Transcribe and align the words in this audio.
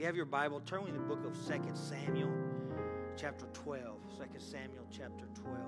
you 0.00 0.06
have 0.06 0.16
your 0.16 0.24
Bible, 0.24 0.60
turn 0.60 0.82
with 0.82 0.94
the 0.94 0.98
book 0.98 1.26
of 1.26 1.34
2 1.46 1.74
Samuel, 1.74 2.32
chapter 3.18 3.44
12. 3.52 3.98
2 4.16 4.24
Samuel, 4.38 4.86
chapter 4.90 5.26
12. 5.34 5.58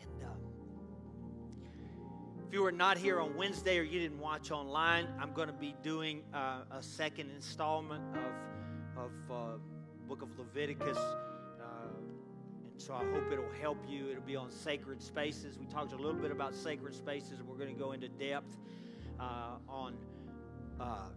And 0.00 0.24
uh, 0.24 0.26
if 2.44 2.52
you 2.52 2.62
were 2.64 2.72
not 2.72 2.98
here 2.98 3.20
on 3.20 3.36
Wednesday 3.36 3.78
or 3.78 3.84
you 3.84 4.00
didn't 4.00 4.18
watch 4.18 4.50
online, 4.50 5.06
I'm 5.20 5.32
going 5.32 5.46
to 5.46 5.54
be 5.54 5.76
doing 5.84 6.24
uh, 6.34 6.62
a 6.72 6.82
second 6.82 7.30
installment 7.30 8.02
of, 8.96 9.04
of 9.04 9.12
uh, 9.30 9.58
book 10.08 10.22
of 10.22 10.36
Leviticus. 10.36 10.98
Uh, 10.98 11.62
and 12.72 12.82
so 12.82 12.92
I 12.92 13.04
hope 13.12 13.30
it'll 13.30 13.52
help 13.60 13.78
you. 13.88 14.10
It'll 14.10 14.20
be 14.20 14.34
on 14.34 14.50
sacred 14.50 15.00
spaces. 15.00 15.60
We 15.60 15.66
talked 15.66 15.92
a 15.92 15.96
little 15.96 16.20
bit 16.20 16.32
about 16.32 16.56
sacred 16.56 16.96
spaces, 16.96 17.38
and 17.38 17.48
we're 17.48 17.58
going 17.58 17.72
to 17.72 17.80
go 17.80 17.92
into 17.92 18.08
depth 18.08 18.56
uh, 19.20 19.58
on 19.68 19.94
uh, 20.80 21.10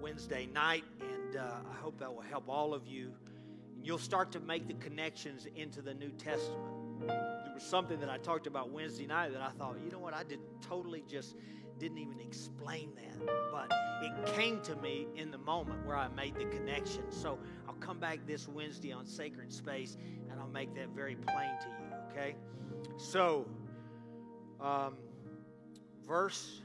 Wednesday 0.00 0.46
night, 0.46 0.84
and 1.00 1.36
uh, 1.36 1.54
I 1.70 1.74
hope 1.82 1.98
that 1.98 2.12
will 2.12 2.22
help 2.22 2.48
all 2.48 2.74
of 2.74 2.86
you. 2.86 3.12
And 3.74 3.86
you'll 3.86 3.98
start 3.98 4.32
to 4.32 4.40
make 4.40 4.66
the 4.66 4.74
connections 4.74 5.46
into 5.56 5.82
the 5.82 5.94
New 5.94 6.10
Testament. 6.10 6.60
There 7.00 7.52
was 7.54 7.62
something 7.62 8.00
that 8.00 8.08
I 8.08 8.18
talked 8.18 8.46
about 8.46 8.70
Wednesday 8.70 9.06
night 9.06 9.32
that 9.32 9.42
I 9.42 9.50
thought, 9.50 9.76
you 9.84 9.90
know 9.90 9.98
what, 9.98 10.14
I 10.14 10.24
did 10.24 10.40
totally 10.60 11.04
just 11.08 11.36
didn't 11.78 11.98
even 11.98 12.20
explain 12.20 12.90
that. 12.96 13.26
But 13.52 13.72
it 14.02 14.34
came 14.34 14.60
to 14.62 14.76
me 14.76 15.06
in 15.16 15.30
the 15.30 15.38
moment 15.38 15.84
where 15.86 15.96
I 15.96 16.08
made 16.08 16.34
the 16.36 16.46
connection. 16.46 17.10
So 17.10 17.38
I'll 17.68 17.74
come 17.74 17.98
back 17.98 18.20
this 18.26 18.48
Wednesday 18.48 18.92
on 18.92 19.06
Sacred 19.06 19.52
Space 19.52 19.96
and 20.30 20.40
I'll 20.40 20.48
make 20.48 20.74
that 20.74 20.88
very 20.90 21.16
plain 21.16 21.50
to 21.60 21.68
you, 21.68 21.94
okay? 22.10 22.36
So, 22.96 23.46
um, 24.60 24.96
verse 26.06 26.62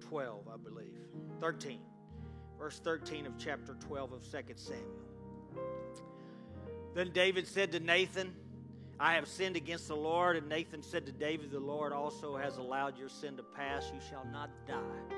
12, 0.00 0.48
I 0.48 0.56
believe. 0.56 0.94
13 1.40 1.80
verse 2.58 2.80
13 2.80 3.26
of 3.26 3.32
chapter 3.38 3.74
12 3.86 4.12
of 4.12 4.22
2 4.22 4.38
Samuel. 4.56 4.84
Then 6.94 7.10
David 7.12 7.46
said 7.46 7.72
to 7.72 7.80
Nathan, 7.80 8.34
I 9.00 9.14
have 9.14 9.28
sinned 9.28 9.56
against 9.56 9.88
the 9.88 9.96
Lord. 9.96 10.36
And 10.36 10.48
Nathan 10.48 10.82
said 10.82 11.06
to 11.06 11.12
David, 11.12 11.50
The 11.50 11.60
Lord 11.60 11.92
also 11.92 12.36
has 12.36 12.56
allowed 12.56 12.98
your 12.98 13.08
sin 13.08 13.36
to 13.36 13.42
pass. 13.42 13.92
You 13.94 14.00
shall 14.10 14.26
not 14.32 14.50
die. 14.66 15.16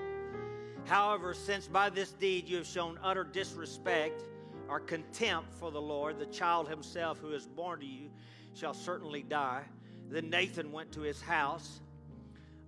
However, 0.85 1.35
since 1.35 1.67
by 1.67 1.91
this 1.91 2.13
deed 2.13 2.49
you 2.49 2.57
have 2.57 2.67
shown 2.67 2.99
utter 3.03 3.25
disrespect 3.25 4.25
or 4.69 4.81
contempt 4.81 5.53
for 5.55 5.71
the 5.71 5.81
Lord, 5.81 6.19
the 6.19 6.27
child 6.27 6.69
himself 6.69 7.19
who 7.19 7.33
is 7.33 7.47
born 7.47 7.81
to 7.81 7.87
you 7.87 8.11
shall 8.55 8.75
certainly 8.75 9.23
die. 9.23 9.63
Then 10.11 10.29
Nathan 10.29 10.73
went 10.73 10.93
to 10.93 11.01
his 11.01 11.23
house. 11.23 11.81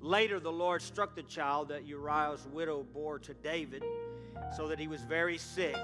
Later, 0.01 0.41
the 0.41 0.53
Lord 0.53 0.83
struck 0.83 1.15
the 1.15 1.23
child 1.23 1.69
that 1.69 1.87
Uriah's 1.87 2.47
widow 2.53 2.85
bore 2.93 3.19
to 3.21 3.35
David 3.35 3.85
so 4.57 4.69
that 4.69 4.79
he 4.79 4.89
was 4.89 5.03
very 5.03 5.39
sick. 5.39 5.77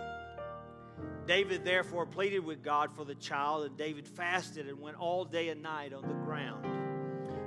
David 1.27 1.65
therefore 1.65 2.07
pleaded 2.07 2.41
with 2.41 2.63
God 2.63 2.93
for 2.93 3.05
the 3.05 3.15
child, 3.15 3.65
and 3.65 3.77
David 3.77 4.09
fasted 4.09 4.69
and 4.69 4.81
went 4.81 4.99
all 4.99 5.25
day 5.25 5.51
and 5.51 5.63
night 5.63 5.93
on 5.93 6.03
the 6.03 6.15
ground. 6.15 6.65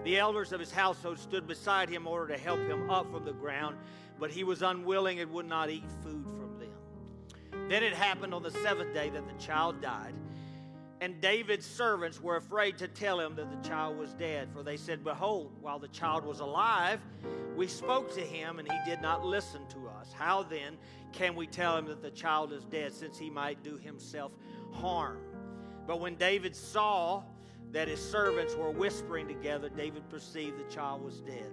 The 0.03 0.17
elders 0.17 0.51
of 0.51 0.59
his 0.59 0.71
household 0.71 1.19
stood 1.19 1.47
beside 1.47 1.89
him 1.89 2.03
in 2.03 2.07
order 2.07 2.33
to 2.33 2.39
help 2.39 2.59
him 2.59 2.89
up 2.89 3.11
from 3.11 3.25
the 3.25 3.33
ground, 3.33 3.77
but 4.19 4.31
he 4.31 4.43
was 4.43 4.61
unwilling 4.61 5.19
and 5.19 5.31
would 5.31 5.47
not 5.47 5.69
eat 5.69 5.83
food 6.03 6.25
from 6.25 6.59
them. 6.59 7.69
Then 7.69 7.83
it 7.83 7.93
happened 7.93 8.33
on 8.33 8.43
the 8.43 8.51
seventh 8.51 8.93
day 8.93 9.09
that 9.09 9.27
the 9.27 9.43
child 9.43 9.81
died. 9.81 10.13
And 11.01 11.19
David's 11.19 11.65
servants 11.65 12.21
were 12.21 12.35
afraid 12.35 12.77
to 12.77 12.87
tell 12.87 13.19
him 13.19 13.35
that 13.35 13.49
the 13.49 13.67
child 13.67 13.97
was 13.97 14.13
dead, 14.13 14.49
for 14.53 14.61
they 14.61 14.77
said, 14.77 15.03
Behold, 15.03 15.51
while 15.59 15.79
the 15.79 15.87
child 15.87 16.23
was 16.23 16.41
alive, 16.41 16.99
we 17.55 17.67
spoke 17.67 18.13
to 18.13 18.21
him, 18.21 18.59
and 18.59 18.71
he 18.71 18.77
did 18.87 19.01
not 19.01 19.25
listen 19.25 19.61
to 19.69 19.87
us. 19.87 20.13
How 20.13 20.43
then 20.43 20.77
can 21.13 21.35
we 21.35 21.47
tell 21.47 21.77
him 21.77 21.85
that 21.87 22.01
the 22.01 22.11
child 22.11 22.53
is 22.53 22.63
dead, 22.65 22.93
since 22.93 23.17
he 23.17 23.29
might 23.29 23.63
do 23.63 23.77
himself 23.77 24.31
harm? 24.71 25.19
But 25.87 25.99
when 25.99 26.15
David 26.15 26.55
saw 26.55 27.23
that 27.71 27.87
his 27.87 28.03
servants 28.03 28.55
were 28.55 28.71
whispering 28.71 29.27
together, 29.27 29.69
David 29.69 30.09
perceived 30.09 30.57
the 30.57 30.73
child 30.73 31.03
was 31.03 31.21
dead. 31.21 31.51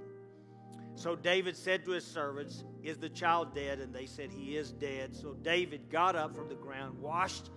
So 0.95 1.15
David 1.15 1.57
said 1.57 1.85
to 1.85 1.93
his 1.93 2.05
servants, 2.05 2.65
Is 2.83 2.99
the 2.99 3.09
child 3.09 3.55
dead? 3.55 3.79
And 3.79 3.95
they 3.95 4.07
said, 4.07 4.31
He 4.33 4.57
is 4.57 4.73
dead. 4.73 5.15
So 5.15 5.35
David 5.35 5.89
got 5.91 6.17
up 6.17 6.35
from 6.35 6.49
the 6.49 6.57
ground, 6.57 7.01
washed, 7.01 7.51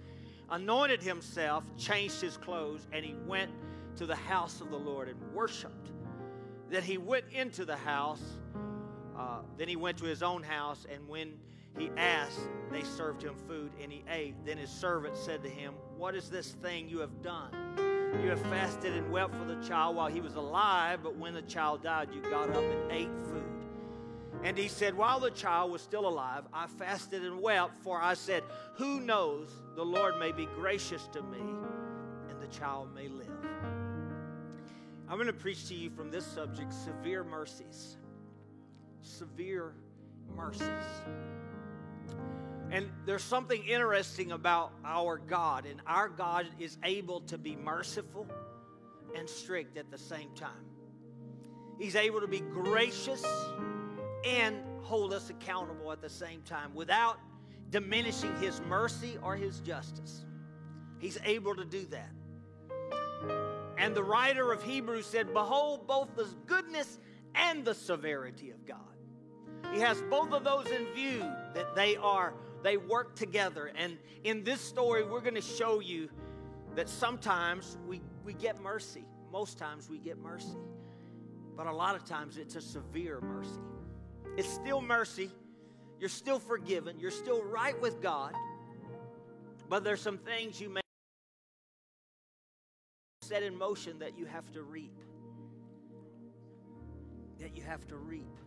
anointed 0.51 1.01
himself, 1.01 1.63
changed 1.75 2.21
his 2.21 2.37
clothes, 2.37 2.87
and 2.91 3.03
he 3.03 3.15
went 3.25 3.49
to 3.95 4.05
the 4.05 4.15
house 4.15 4.61
of 4.61 4.69
the 4.69 4.77
Lord 4.77 5.09
and 5.09 5.19
worshiped. 5.33 5.91
Then 6.69 6.83
he 6.83 6.97
went 6.97 7.25
into 7.31 7.65
the 7.65 7.75
house. 7.75 8.21
Uh, 9.17 9.39
then 9.57 9.67
he 9.67 9.75
went 9.75 9.97
to 9.97 10.05
his 10.05 10.21
own 10.21 10.43
house, 10.43 10.85
and 10.91 11.07
when 11.07 11.33
he 11.77 11.89
asked, 11.97 12.39
they 12.71 12.83
served 12.83 13.21
him 13.23 13.35
food, 13.47 13.71
and 13.81 13.91
he 13.91 14.03
ate. 14.09 14.35
Then 14.45 14.57
his 14.57 14.69
servant 14.69 15.17
said 15.17 15.43
to 15.43 15.49
him, 15.49 15.73
What 15.97 16.15
is 16.15 16.29
this 16.29 16.51
thing 16.51 16.87
you 16.87 16.99
have 16.99 17.21
done? 17.21 17.51
You 18.23 18.29
have 18.29 18.41
fasted 18.43 18.93
and 18.93 19.11
wept 19.11 19.35
for 19.35 19.45
the 19.45 19.61
child 19.67 19.95
while 19.95 20.07
he 20.07 20.21
was 20.21 20.35
alive, 20.35 20.99
but 21.03 21.17
when 21.17 21.33
the 21.33 21.41
child 21.41 21.83
died, 21.83 22.09
you 22.13 22.21
got 22.21 22.49
up 22.49 22.63
and 22.63 22.91
ate 22.91 23.09
food. 23.25 23.43
And 24.43 24.57
he 24.57 24.67
said, 24.67 24.95
While 24.95 25.19
the 25.19 25.31
child 25.31 25.71
was 25.71 25.81
still 25.81 26.07
alive, 26.07 26.43
I 26.53 26.67
fasted 26.67 27.23
and 27.23 27.41
wept, 27.41 27.75
for 27.83 28.01
I 28.01 28.13
said, 28.13 28.43
Who 28.75 28.99
knows, 28.99 29.49
the 29.75 29.85
Lord 29.85 30.17
may 30.17 30.31
be 30.31 30.45
gracious 30.45 31.07
to 31.13 31.21
me, 31.21 31.39
and 32.29 32.41
the 32.41 32.47
child 32.47 32.93
may 32.93 33.07
live. 33.07 33.27
I'm 35.09 35.17
going 35.17 35.27
to 35.27 35.33
preach 35.33 35.67
to 35.67 35.75
you 35.75 35.89
from 35.89 36.09
this 36.09 36.25
subject 36.25 36.71
severe 36.71 37.23
mercies. 37.23 37.97
Severe 39.01 39.73
mercies. 40.35 40.69
And 42.71 42.89
there's 43.05 43.23
something 43.23 43.63
interesting 43.65 44.31
about 44.31 44.71
our 44.85 45.17
God, 45.17 45.65
and 45.65 45.81
our 45.85 46.07
God 46.07 46.47
is 46.57 46.77
able 46.83 47.21
to 47.21 47.37
be 47.37 47.55
merciful 47.55 48.27
and 49.15 49.29
strict 49.29 49.77
at 49.77 49.91
the 49.91 49.97
same 49.97 50.29
time. 50.35 50.65
He's 51.77 51.95
able 51.95 52.21
to 52.21 52.27
be 52.27 52.39
gracious 52.39 53.25
and 54.23 54.57
hold 54.83 55.13
us 55.13 55.29
accountable 55.29 55.91
at 55.91 56.01
the 56.01 56.09
same 56.09 56.41
time 56.43 56.73
without 56.73 57.19
diminishing 57.71 58.35
his 58.39 58.61
mercy 58.61 59.17
or 59.21 59.35
his 59.35 59.59
justice. 59.59 60.25
He's 60.99 61.17
able 61.25 61.55
to 61.55 61.65
do 61.65 61.85
that. 61.87 62.11
And 63.77 63.95
the 63.95 64.03
writer 64.03 64.51
of 64.51 64.63
Hebrews 64.63 65.07
said, 65.07 65.33
Behold, 65.33 65.87
both 65.87 66.15
the 66.15 66.27
goodness 66.45 66.99
and 67.33 67.65
the 67.65 67.73
severity 67.73 68.51
of 68.51 68.65
God. 68.65 68.90
He 69.71 69.79
has 69.79 70.01
both 70.09 70.31
of 70.33 70.43
those 70.43 70.67
in 70.67 70.85
view 70.93 71.19
that 71.53 71.75
they 71.75 71.95
are 71.95 72.33
they 72.63 72.77
work 72.77 73.15
together. 73.15 73.71
And 73.75 73.97
in 74.23 74.43
this 74.43 74.61
story, 74.61 75.03
we're 75.03 75.21
going 75.21 75.35
to 75.35 75.41
show 75.41 75.79
you 75.79 76.09
that 76.75 76.89
sometimes 76.89 77.77
we, 77.87 78.01
we 78.23 78.33
get 78.33 78.61
mercy. 78.61 79.03
Most 79.31 79.57
times 79.57 79.89
we 79.89 79.97
get 79.97 80.17
mercy. 80.17 80.57
But 81.55 81.67
a 81.67 81.71
lot 81.71 81.95
of 81.95 82.05
times 82.05 82.37
it's 82.37 82.55
a 82.55 82.61
severe 82.61 83.19
mercy. 83.21 83.59
It's 84.37 84.49
still 84.49 84.81
mercy. 84.81 85.31
You're 85.99 86.09
still 86.09 86.39
forgiven. 86.39 86.99
You're 86.99 87.11
still 87.11 87.43
right 87.43 87.79
with 87.81 88.01
God. 88.01 88.33
But 89.69 89.83
there's 89.83 90.01
some 90.01 90.17
things 90.17 90.59
you 90.59 90.69
may 90.69 90.81
set 93.21 93.43
in 93.43 93.57
motion 93.57 93.99
that 93.99 94.17
you 94.17 94.25
have 94.25 94.51
to 94.53 94.61
reap. 94.61 94.97
That 97.39 97.55
you 97.55 97.63
have 97.63 97.87
to 97.87 97.97
reap. 97.97 98.37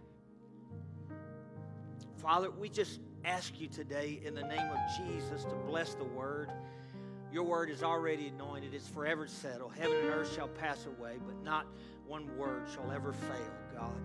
Father, 2.25 2.51
we 2.51 2.71
just 2.71 3.01
ask 3.27 3.61
you 3.61 3.69
today 3.69 4.19
in 4.25 4.35
the 4.35 4.43
name 4.43 4.71
of 4.71 4.79
Jesus 4.97 5.45
to 5.45 5.55
bless 5.67 5.93
the 5.93 6.05
word. 6.05 6.51
Your 7.31 7.43
word 7.43 7.69
is 7.69 7.83
already 7.83 8.29
anointed, 8.29 8.73
it's 8.73 8.89
forever 8.89 9.27
settled. 9.27 9.75
Heaven 9.79 9.99
and 9.99 10.09
earth 10.09 10.35
shall 10.35 10.49
pass 10.49 10.87
away, 10.87 11.19
but 11.27 11.45
not 11.45 11.67
one 12.07 12.35
word 12.39 12.63
shall 12.73 12.91
ever 12.91 13.13
fail, 13.13 13.53
God. 13.79 14.01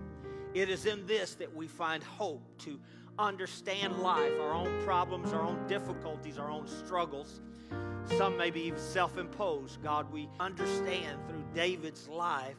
It 0.52 0.68
is 0.68 0.84
in 0.84 1.06
this 1.06 1.34
that 1.36 1.56
we 1.56 1.66
find 1.66 2.02
hope 2.02 2.42
to 2.64 2.78
understand 3.18 4.00
life, 4.00 4.32
our 4.38 4.52
own 4.52 4.84
problems, 4.84 5.32
our 5.32 5.42
own 5.42 5.66
difficulties, 5.66 6.36
our 6.36 6.50
own 6.50 6.68
struggles. 6.68 7.40
Some 8.18 8.36
may 8.36 8.50
be 8.50 8.70
self 8.76 9.16
imposed. 9.16 9.82
God, 9.82 10.12
we 10.12 10.28
understand 10.38 11.20
through 11.26 11.44
David's 11.54 12.06
life 12.06 12.56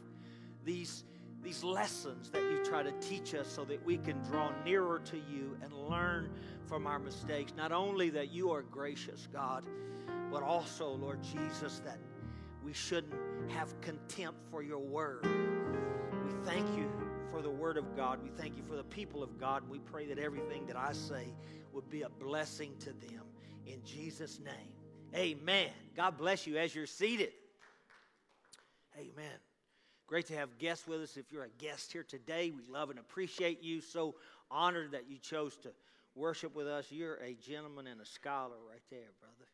these 0.66 1.04
these 1.44 1.64
lessons 1.64 2.30
that 2.30 2.42
you 2.42 2.64
try 2.64 2.84
to 2.84 2.92
teach 2.94 3.34
us 3.34 3.48
so 3.48 3.64
that 3.66 3.84
we 3.86 3.98
can 3.98 4.22
draw 4.24 4.52
nearer 4.64 5.00
to 5.06 5.18
you 5.18 5.58
and 5.64 5.74
learn 5.74 6.30
from 6.68 6.88
our 6.88 7.00
mistakes. 7.00 7.54
Not 7.58 7.72
only 7.72 8.10
that 8.12 8.32
you 8.32 8.52
are 8.52 8.62
gracious, 8.62 9.28
God, 9.32 9.66
but 10.32 10.44
also, 10.44 10.92
Lord 10.94 11.20
Jesus, 11.24 11.82
that 11.84 11.98
we 12.64 12.74
shouldn't 12.74 13.14
have 13.50 13.80
contempt 13.82 14.40
for 14.50 14.62
your 14.62 14.80
word. 14.80 15.26
We 15.26 16.32
thank 16.46 16.68
you 16.78 16.90
for 17.32 17.42
the 17.42 17.50
word 17.50 17.78
of 17.78 17.96
God. 17.96 18.22
We 18.24 18.30
thank 18.30 18.56
you 18.56 18.64
for 18.64 18.76
the 18.76 18.84
people 18.84 19.24
of 19.24 19.40
God. 19.40 19.68
We 19.70 19.80
pray 19.80 20.06
that 20.08 20.20
everything 20.20 20.68
that 20.68 20.78
I 20.78 20.94
say 20.94 21.34
would 21.74 21.90
be 21.90 22.04
a 22.04 22.10
blessing 22.10 22.74
to 22.80 22.94
them. 23.08 23.24
In 23.66 23.84
Jesus' 23.84 24.40
name, 24.40 24.76
amen. 25.16 25.70
God 25.96 26.18
bless 26.18 26.46
you 26.46 26.58
as 26.58 26.74
you're 26.76 26.86
seated. 26.86 27.32
Amen. 28.96 29.51
Great 30.12 30.26
to 30.26 30.36
have 30.36 30.58
guests 30.58 30.86
with 30.90 31.00
us. 31.00 31.16
If 31.16 31.32
you're 31.32 31.46
a 31.46 31.64
guest 31.64 31.94
here 31.94 32.04
today, 32.04 32.52
we 32.52 32.66
love 32.70 32.90
and 32.90 33.00
appreciate 33.00 33.64
you. 33.64 33.80
So 33.80 34.16
honored 34.52 34.92
that 34.92 35.10
you 35.10 35.18
chose 35.18 35.56
to 35.64 35.70
worship 36.16 36.54
with 36.54 36.68
us, 36.68 36.88
you're 36.90 37.16
a 37.24 37.34
gentleman 37.36 37.88
and 37.88 38.02
a 38.02 38.06
scholar 38.06 38.58
right 38.70 38.82
there, 38.90 39.08
brother. 39.22 39.48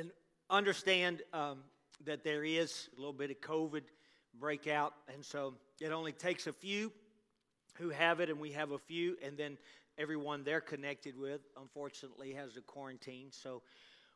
And 0.00 0.10
understand 0.48 1.20
um, 1.34 1.58
that 2.06 2.24
there 2.24 2.42
is 2.42 2.88
a 2.96 2.98
little 2.98 3.12
bit 3.12 3.30
of 3.30 3.38
COVID 3.42 3.82
breakout, 4.40 4.94
and 5.12 5.22
so 5.22 5.52
it 5.78 5.92
only 5.92 6.12
takes 6.12 6.46
a 6.46 6.54
few 6.54 6.90
who 7.74 7.90
have 7.90 8.20
it, 8.20 8.30
and 8.30 8.40
we 8.40 8.52
have 8.52 8.70
a 8.70 8.78
few, 8.78 9.18
and 9.22 9.36
then 9.36 9.58
everyone 9.98 10.42
they're 10.42 10.62
connected 10.62 11.18
with, 11.18 11.42
unfortunately, 11.60 12.32
has 12.32 12.56
a 12.56 12.62
quarantine. 12.62 13.26
So 13.30 13.60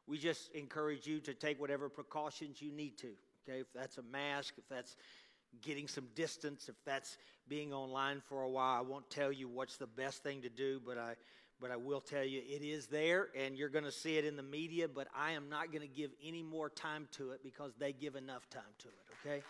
we 0.06 0.18
just 0.18 0.52
encourage 0.52 1.06
you 1.06 1.20
to 1.20 1.34
take 1.34 1.60
whatever 1.60 1.88
precautions 1.88 2.62
you 2.62 2.72
need 2.72 2.98
to. 2.98 3.08
Okay, 3.48 3.60
if 3.60 3.72
that's 3.74 3.98
a 3.98 4.02
mask, 4.02 4.54
if 4.58 4.68
that's 4.68 4.96
getting 5.62 5.88
some 5.88 6.06
distance, 6.14 6.68
if 6.68 6.74
that's 6.84 7.16
being 7.48 7.72
online 7.72 8.20
for 8.20 8.42
a 8.42 8.48
while, 8.48 8.78
I 8.78 8.82
won't 8.82 9.08
tell 9.10 9.32
you 9.32 9.48
what's 9.48 9.76
the 9.76 9.86
best 9.86 10.22
thing 10.22 10.42
to 10.42 10.48
do, 10.48 10.80
but 10.84 10.98
I 10.98 11.14
but 11.60 11.70
I 11.70 11.76
will 11.76 12.00
tell 12.00 12.24
you 12.24 12.42
it 12.46 12.62
is 12.62 12.86
there 12.86 13.28
and 13.34 13.56
you're 13.56 13.70
going 13.70 13.84
to 13.84 13.92
see 13.92 14.18
it 14.18 14.24
in 14.26 14.36
the 14.36 14.42
media, 14.42 14.88
but 14.88 15.08
I 15.16 15.32
am 15.32 15.48
not 15.48 15.72
going 15.72 15.80
to 15.80 15.88
give 15.88 16.10
any 16.22 16.42
more 16.42 16.68
time 16.68 17.08
to 17.12 17.30
it 17.30 17.40
because 17.42 17.72
they 17.78 17.92
give 17.92 18.14
enough 18.14 18.48
time 18.50 18.62
to 18.80 18.88
it, 18.88 18.94
okay? 19.26 19.42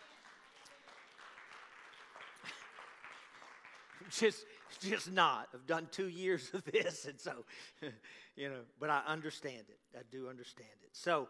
just 4.11 4.45
just 4.81 5.11
not. 5.11 5.49
I've 5.55 5.67
done 5.67 5.89
2 5.93 6.09
years 6.09 6.51
of 6.55 6.65
this 6.65 7.07
and 7.07 7.21
so 7.21 7.45
you 8.37 8.49
know, 8.49 8.61
but 8.79 8.91
I 8.91 9.03
understand 9.07 9.65
it. 9.69 9.79
I 9.97 10.03
do 10.11 10.29
understand 10.29 10.69
it. 10.83 10.91
So 10.93 11.29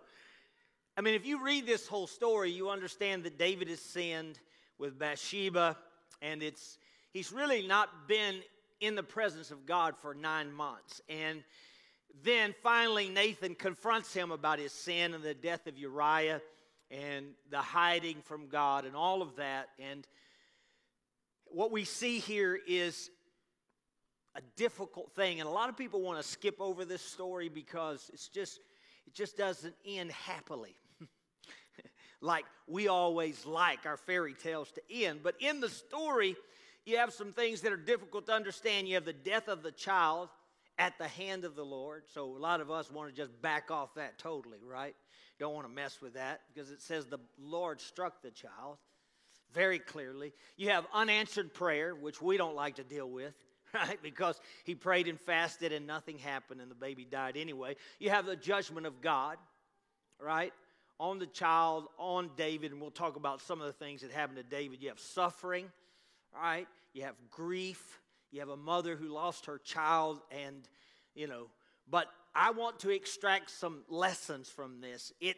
I 0.99 1.03
mean, 1.03 1.15
if 1.15 1.27
you 1.27 1.45
read 1.45 1.67
this 1.67 1.87
whole 1.87 2.07
story, 2.07 2.51
you 2.51 2.71
understand 2.71 3.25
that 3.25 3.39
David 3.39 3.69
has 3.69 3.81
sinned 3.81 4.39
with 4.79 4.99
Bathsheba, 4.99 5.77
and 6.23 6.43
it's 6.43 6.79
he's 7.13 7.33
really 7.33 7.67
not 7.67 8.09
been 8.09 8.37
in 8.81 8.95
the 8.95 9.03
presence 9.03 9.51
of 9.51 9.67
God 9.67 9.97
for 9.99 10.15
nine 10.15 10.51
months. 10.53 11.03
And 11.09 11.43
then 12.23 12.55
finally, 12.63 13.11
Nathan 13.11 13.55
confronts 13.55 14.15
him 14.15 14.31
about 14.31 14.59
his 14.59 14.73
sin 14.73 15.13
and 15.13 15.23
the 15.23 15.35
death 15.35 15.67
of 15.67 15.77
Uriah 15.77 16.41
and 16.91 17.27
the 17.51 17.61
hiding 17.61 18.23
from 18.23 18.49
God 18.49 18.87
and 18.87 18.97
all 18.97 19.21
of 19.21 19.37
that. 19.37 19.69
And 19.79 20.07
what 21.47 21.71
we 21.71 21.85
see 21.85 22.21
here 22.21 22.59
is 22.67 23.11
a 24.37 24.41
difficult 24.57 25.13
thing. 25.13 25.41
And 25.41 25.49
a 25.49 25.53
lot 25.53 25.69
of 25.69 25.77
people 25.77 26.03
want 26.03 26.23
to 26.23 26.29
skip 26.29 26.61
over 26.61 26.85
this 26.85 27.03
story 27.03 27.49
because 27.49 28.11
it's 28.13 28.29
just, 28.29 28.61
it 29.07 29.15
just 29.15 29.37
doesn't 29.37 29.75
end 29.87 30.13
happily 30.13 30.77
like 32.21 32.45
we 32.69 32.89
always 32.89 33.47
like 33.47 33.87
our 33.87 33.97
fairy 33.97 34.35
tales 34.35 34.71
to 34.73 34.83
end. 34.93 35.21
But 35.23 35.37
in 35.41 35.61
the 35.61 35.71
story, 35.71 36.37
you 36.85 36.99
have 36.99 37.13
some 37.13 37.33
things 37.33 37.63
that 37.63 37.73
are 37.73 37.79
difficult 37.79 38.27
to 38.27 38.33
understand. 38.33 38.89
You 38.89 38.95
have 38.95 39.07
the 39.07 39.13
death 39.13 39.49
of 39.49 39.63
the 39.63 39.73
child 39.73 40.29
at 40.79 40.99
the 40.99 41.09
hand 41.09 41.45
of 41.45 41.57
the 41.57 41.65
Lord. 41.65 42.05
So 42.13 42.25
a 42.25 42.39
lot 42.39 42.61
of 42.61 42.71
us 42.71 42.91
want 42.91 43.09
to 43.09 43.17
just 43.17 43.41
back 43.41 43.71
off 43.71 43.95
that 43.95 44.19
totally, 44.19 44.59
right? 44.63 44.95
Don't 45.39 45.55
want 45.55 45.67
to 45.67 45.73
mess 45.73 46.01
with 46.03 46.15
that 46.15 46.43
because 46.53 46.71
it 46.71 46.83
says 46.83 47.07
the 47.07 47.19
Lord 47.39 47.81
struck 47.81 48.23
the 48.23 48.31
child 48.31 48.77
very 49.53 49.79
clearly. 49.79 50.33
You 50.57 50.71
have 50.71 50.87
unanswered 50.93 51.55
prayer, 51.55 51.95
which 51.95 52.21
we 52.21 52.37
don't 52.37 52.55
like 52.55 52.77
to 52.77 52.85
deal 52.85 53.09
with, 53.09 53.35
right? 53.77 53.99
Because 54.03 54.41
he 54.65 54.75
prayed 54.75 55.09
and 55.09 55.21
fasted 55.21 55.73
and 55.73 55.87
nothing 55.87 56.19
happened 56.19 56.61
and 56.61 56.71
the 56.71 56.77
baby 56.77 57.05
died 57.05 57.37
anyway. 57.37 57.77
You 57.99 58.11
have 58.11 58.27
the 58.27 58.37
judgment 58.37 58.87
of 58.87 59.01
God, 59.01 59.37
right? 60.21 60.53
on 60.99 61.19
the 61.19 61.27
child, 61.27 61.89
on 61.99 62.31
David, 62.37 62.73
and 62.73 62.81
we'll 62.81 62.91
talk 62.91 63.17
about 63.17 63.43
some 63.43 63.61
of 63.61 63.67
the 63.67 63.73
things 63.73 64.01
that 64.01 64.11
happened 64.11 64.39
to 64.39 64.43
David. 64.43 64.83
You 64.83 64.89
have 64.89 65.01
suffering, 65.01 65.67
right? 66.35 66.67
You 66.95 67.03
have 67.03 67.17
grief. 67.31 68.01
You 68.33 68.41
have 68.41 68.49
a 68.49 68.57
mother 68.57 68.97
who 68.97 69.09
lost 69.09 69.47
her 69.47 69.59
child, 69.59 70.21
and, 70.31 70.69
you 71.15 71.27
know, 71.27 71.47
but 71.89 72.09
I 72.35 72.51
want 72.51 72.81
to 72.81 72.91
extract 72.91 73.51
some 73.51 73.83
lessons 73.89 74.49
from 74.49 74.81
this. 74.81 75.13
It, 75.21 75.37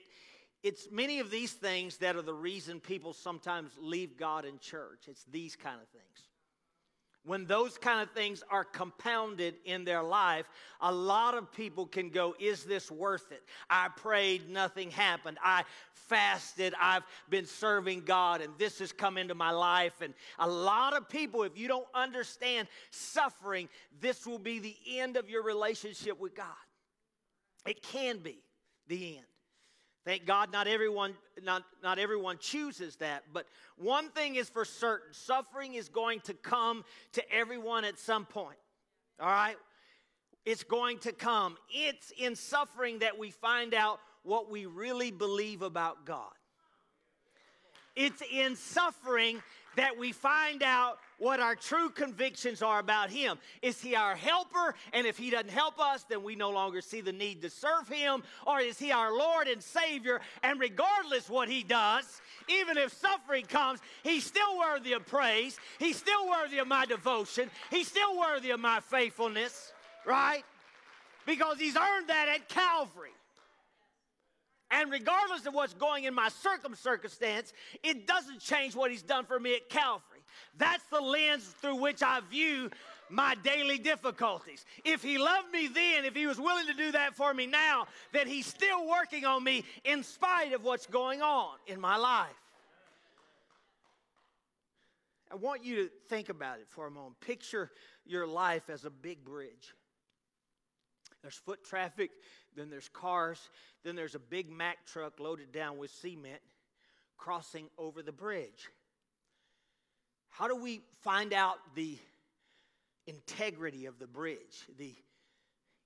it's 0.62 0.88
many 0.90 1.20
of 1.20 1.30
these 1.30 1.52
things 1.52 1.98
that 1.98 2.16
are 2.16 2.22
the 2.22 2.34
reason 2.34 2.80
people 2.80 3.12
sometimes 3.12 3.70
leave 3.80 4.16
God 4.16 4.44
in 4.44 4.58
church. 4.58 5.04
It's 5.06 5.24
these 5.24 5.54
kind 5.54 5.80
of 5.80 5.88
things 5.88 6.27
when 7.28 7.44
those 7.44 7.76
kind 7.76 8.00
of 8.00 8.10
things 8.10 8.42
are 8.50 8.64
compounded 8.64 9.54
in 9.66 9.84
their 9.84 10.02
life, 10.02 10.48
a 10.80 10.90
lot 10.90 11.34
of 11.34 11.52
people 11.52 11.86
can 11.86 12.08
go, 12.08 12.34
Is 12.40 12.64
this 12.64 12.90
worth 12.90 13.30
it? 13.30 13.42
I 13.68 13.88
prayed, 13.88 14.48
nothing 14.48 14.90
happened. 14.90 15.36
I 15.44 15.64
fasted, 15.92 16.72
I've 16.80 17.02
been 17.28 17.44
serving 17.44 18.00
God, 18.00 18.40
and 18.40 18.52
this 18.58 18.78
has 18.78 18.92
come 18.92 19.18
into 19.18 19.34
my 19.34 19.50
life. 19.50 20.00
And 20.00 20.14
a 20.38 20.48
lot 20.48 20.96
of 20.96 21.08
people, 21.08 21.42
if 21.42 21.56
you 21.56 21.68
don't 21.68 21.86
understand 21.94 22.66
suffering, 22.90 23.68
this 24.00 24.26
will 24.26 24.38
be 24.38 24.58
the 24.58 24.76
end 24.96 25.18
of 25.18 25.28
your 25.28 25.42
relationship 25.42 26.18
with 26.18 26.34
God. 26.34 26.46
It 27.66 27.82
can 27.82 28.18
be 28.18 28.38
the 28.86 29.18
end. 29.18 29.26
Thank 30.04 30.26
God 30.26 30.52
not 30.52 30.66
everyone 30.66 31.14
not, 31.42 31.64
not 31.82 31.98
everyone 31.98 32.38
chooses 32.38 32.96
that, 32.96 33.24
but 33.32 33.46
one 33.76 34.10
thing 34.10 34.36
is 34.36 34.48
for 34.48 34.64
certain, 34.64 35.12
suffering 35.12 35.74
is 35.74 35.88
going 35.88 36.20
to 36.20 36.34
come 36.34 36.84
to 37.12 37.32
everyone 37.32 37.84
at 37.84 37.98
some 37.98 38.24
point. 38.24 38.58
All 39.20 39.28
right? 39.28 39.56
It's 40.44 40.64
going 40.64 40.98
to 41.00 41.12
come. 41.12 41.56
It's 41.70 42.12
in 42.18 42.34
suffering 42.34 43.00
that 43.00 43.18
we 43.18 43.30
find 43.30 43.74
out 43.74 44.00
what 44.22 44.50
we 44.50 44.66
really 44.66 45.10
believe 45.10 45.62
about 45.62 46.06
God. 46.06 46.32
It's 47.94 48.22
in 48.32 48.56
suffering 48.56 49.42
that 49.78 49.96
we 49.96 50.12
find 50.12 50.62
out 50.62 50.98
what 51.18 51.40
our 51.40 51.54
true 51.54 51.90
convictions 51.90 52.62
are 52.62 52.78
about 52.78 53.10
Him. 53.10 53.38
Is 53.62 53.80
He 53.80 53.94
our 53.94 54.14
helper? 54.14 54.74
And 54.92 55.06
if 55.06 55.18
He 55.18 55.30
doesn't 55.30 55.50
help 55.50 55.78
us, 55.80 56.04
then 56.04 56.22
we 56.22 56.36
no 56.36 56.50
longer 56.50 56.80
see 56.80 57.00
the 57.00 57.12
need 57.12 57.42
to 57.42 57.50
serve 57.50 57.88
Him. 57.88 58.22
Or 58.46 58.60
is 58.60 58.78
He 58.78 58.92
our 58.92 59.12
Lord 59.12 59.48
and 59.48 59.62
Savior? 59.62 60.20
And 60.42 60.60
regardless 60.60 61.28
what 61.28 61.48
He 61.48 61.62
does, 61.62 62.20
even 62.48 62.76
if 62.78 62.92
suffering 62.92 63.44
comes, 63.46 63.80
He's 64.02 64.24
still 64.24 64.58
worthy 64.58 64.92
of 64.92 65.06
praise. 65.06 65.58
He's 65.78 65.96
still 65.96 66.28
worthy 66.28 66.58
of 66.58 66.68
my 66.68 66.86
devotion. 66.86 67.50
He's 67.70 67.88
still 67.88 68.18
worthy 68.18 68.50
of 68.50 68.60
my 68.60 68.80
faithfulness, 68.80 69.72
right? 70.06 70.44
Because 71.26 71.58
He's 71.58 71.76
earned 71.76 72.08
that 72.08 72.28
at 72.28 72.48
Calvary. 72.48 73.10
And 74.70 74.90
regardless 74.90 75.46
of 75.46 75.54
what's 75.54 75.72
going 75.74 76.04
in 76.04 76.14
my 76.14 76.28
circumstance, 76.28 77.52
it 77.82 78.06
doesn't 78.06 78.40
change 78.40 78.76
what 78.76 78.90
he's 78.90 79.02
done 79.02 79.24
for 79.24 79.40
me 79.40 79.54
at 79.54 79.68
Calvary. 79.70 80.22
That's 80.58 80.84
the 80.84 81.00
lens 81.00 81.44
through 81.60 81.76
which 81.76 82.02
I 82.02 82.20
view 82.30 82.70
my 83.08 83.34
daily 83.42 83.78
difficulties. 83.78 84.66
If 84.84 85.02
he 85.02 85.16
loved 85.16 85.50
me 85.52 85.68
then, 85.68 86.04
if 86.04 86.14
he 86.14 86.26
was 86.26 86.38
willing 86.38 86.66
to 86.66 86.74
do 86.74 86.92
that 86.92 87.16
for 87.16 87.32
me 87.32 87.46
now, 87.46 87.86
then 88.12 88.26
he's 88.26 88.46
still 88.46 88.86
working 88.86 89.24
on 89.24 89.42
me 89.42 89.64
in 89.84 90.02
spite 90.02 90.52
of 90.52 90.64
what's 90.64 90.86
going 90.86 91.22
on 91.22 91.56
in 91.66 91.80
my 91.80 91.96
life. 91.96 92.28
I 95.30 95.36
want 95.36 95.64
you 95.64 95.76
to 95.76 95.90
think 96.08 96.28
about 96.28 96.58
it 96.58 96.66
for 96.68 96.86
a 96.86 96.90
moment. 96.90 97.20
Picture 97.20 97.70
your 98.06 98.26
life 98.26 98.70
as 98.70 98.84
a 98.84 98.90
big 98.90 99.24
bridge. 99.24 99.74
There's 101.22 101.34
foot 101.34 101.64
traffic, 101.64 102.10
then 102.56 102.70
there's 102.70 102.88
cars, 102.88 103.50
then 103.84 103.96
there's 103.96 104.14
a 104.14 104.20
big 104.20 104.50
Mack 104.50 104.86
truck 104.86 105.18
loaded 105.18 105.52
down 105.52 105.78
with 105.78 105.90
cement 105.90 106.40
crossing 107.16 107.68
over 107.76 108.02
the 108.02 108.12
bridge. 108.12 108.68
How 110.30 110.46
do 110.46 110.56
we 110.56 110.82
find 111.02 111.32
out 111.32 111.56
the 111.74 111.98
integrity 113.06 113.86
of 113.86 113.98
the 113.98 114.06
bridge? 114.06 114.66
The 114.78 114.94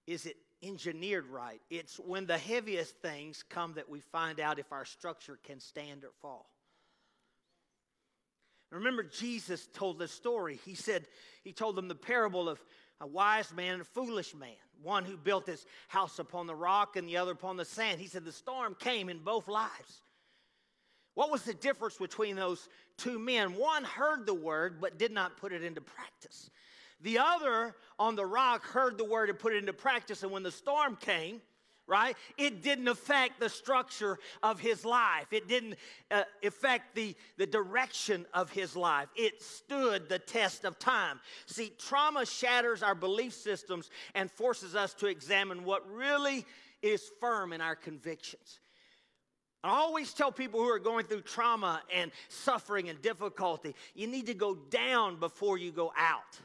is 0.07 0.27
it 0.27 0.37
engineered 0.62 1.27
right? 1.27 1.61
It's 1.71 1.97
when 1.97 2.27
the 2.27 2.39
heaviest 2.39 2.97
things 2.97 3.45
come 3.49 3.75
that 3.75 3.89
we 3.89 4.01
find 4.01 4.41
out 4.41 4.59
if 4.59 4.73
our 4.73 4.85
structure 4.85 5.39
can 5.45 5.61
stand 5.61 6.05
or 6.05 6.11
fall. 6.21 6.47
Remember, 8.71 9.03
Jesus 9.03 9.69
told 9.75 9.99
the 9.99 10.09
story. 10.09 10.59
He 10.65 10.75
said, 10.75 11.07
He 11.45 11.53
told 11.53 11.77
them 11.77 11.89
the 11.89 11.95
parable 11.95 12.49
of 12.49 12.62
a 13.02 13.06
wise 13.06 13.52
man 13.52 13.75
and 13.75 13.82
a 13.82 13.87
foolish 13.87 14.35
man, 14.35 14.50
one 14.80 15.04
who 15.04 15.16
built 15.16 15.47
his 15.47 15.66
house 15.88 16.18
upon 16.18 16.47
the 16.47 16.54
rock 16.54 16.97
and 16.97 17.09
the 17.09 17.16
other 17.16 17.32
upon 17.32 17.56
the 17.56 17.64
sand. 17.64 18.00
He 18.00 18.06
said 18.06 18.25
the 18.25 18.32
storm 18.32 18.76
came 18.78 19.09
in 19.09 19.18
both 19.18 19.49
lives. 19.49 20.02
What 21.14 21.30
was 21.30 21.42
the 21.42 21.52
difference 21.52 21.99
between 21.99 22.37
those 22.37 22.68
two 22.97 23.18
men? 23.18 23.56
One 23.56 23.85
heard 23.85 24.25
the 24.25 24.35
word 24.35 24.80
but 24.80 24.99
did 24.99 25.12
not 25.12 25.37
put 25.37 25.52
it 25.52 25.62
into 25.62 25.80
practice. 25.80 26.49
The 27.02 27.18
other 27.18 27.75
on 27.99 28.14
the 28.14 28.25
rock 28.25 28.64
heard 28.64 28.97
the 28.97 29.04
word 29.04 29.28
and 29.28 29.38
put 29.38 29.52
it 29.52 29.59
into 29.59 29.73
practice, 29.73 30.23
and 30.23 30.30
when 30.30 30.44
the 30.44 30.52
storm 30.52 30.97
came, 30.97 31.42
right? 31.87 32.17
It 32.39 32.62
didn't 32.62 32.89
affect 32.89 33.41
the 33.41 33.49
structure 33.49 34.19
of 34.43 34.61
his 34.61 34.85
life. 34.85 35.27
It 35.33 35.49
didn't 35.49 35.77
uh, 36.11 36.23
affect 36.45 36.95
the, 36.95 37.15
the 37.39 37.47
direction 37.47 38.27
of 38.33 38.51
his 38.51 38.77
life. 38.77 39.09
It 39.17 39.43
stood 39.43 40.09
the 40.09 40.19
test 40.19 40.65
of 40.65 40.79
time. 40.79 41.21
See, 41.47 41.73
trauma 41.79 42.25
shatters 42.25 42.83
our 42.83 42.95
belief 42.95 43.35
systems 43.35 43.91
and 44.15 44.31
forces 44.31 44.75
us 44.75 44.95
to 44.95 45.07
examine 45.07 45.65
what 45.65 45.89
really 45.93 46.47
is 46.83 47.11
firm 47.21 47.53
in 47.53 47.61
our 47.61 47.77
convictions. 47.77 48.61
I 49.65 49.71
always 49.71 50.12
tell 50.12 50.33
people 50.33 50.61
who 50.61 50.69
are 50.69 50.81
going 50.81 51.07
through 51.07 51.21
trauma 51.21 51.83
and 51.95 52.11
suffering 52.29 52.89
and 52.89 53.01
difficulty, 53.01 53.77
you 53.95 54.09
need 54.09 54.27
to 54.27 54.35
go 54.35 54.57
down 54.57 55.21
before 55.21 55.57
you 55.57 55.71
go 55.71 55.93
out. 55.97 56.39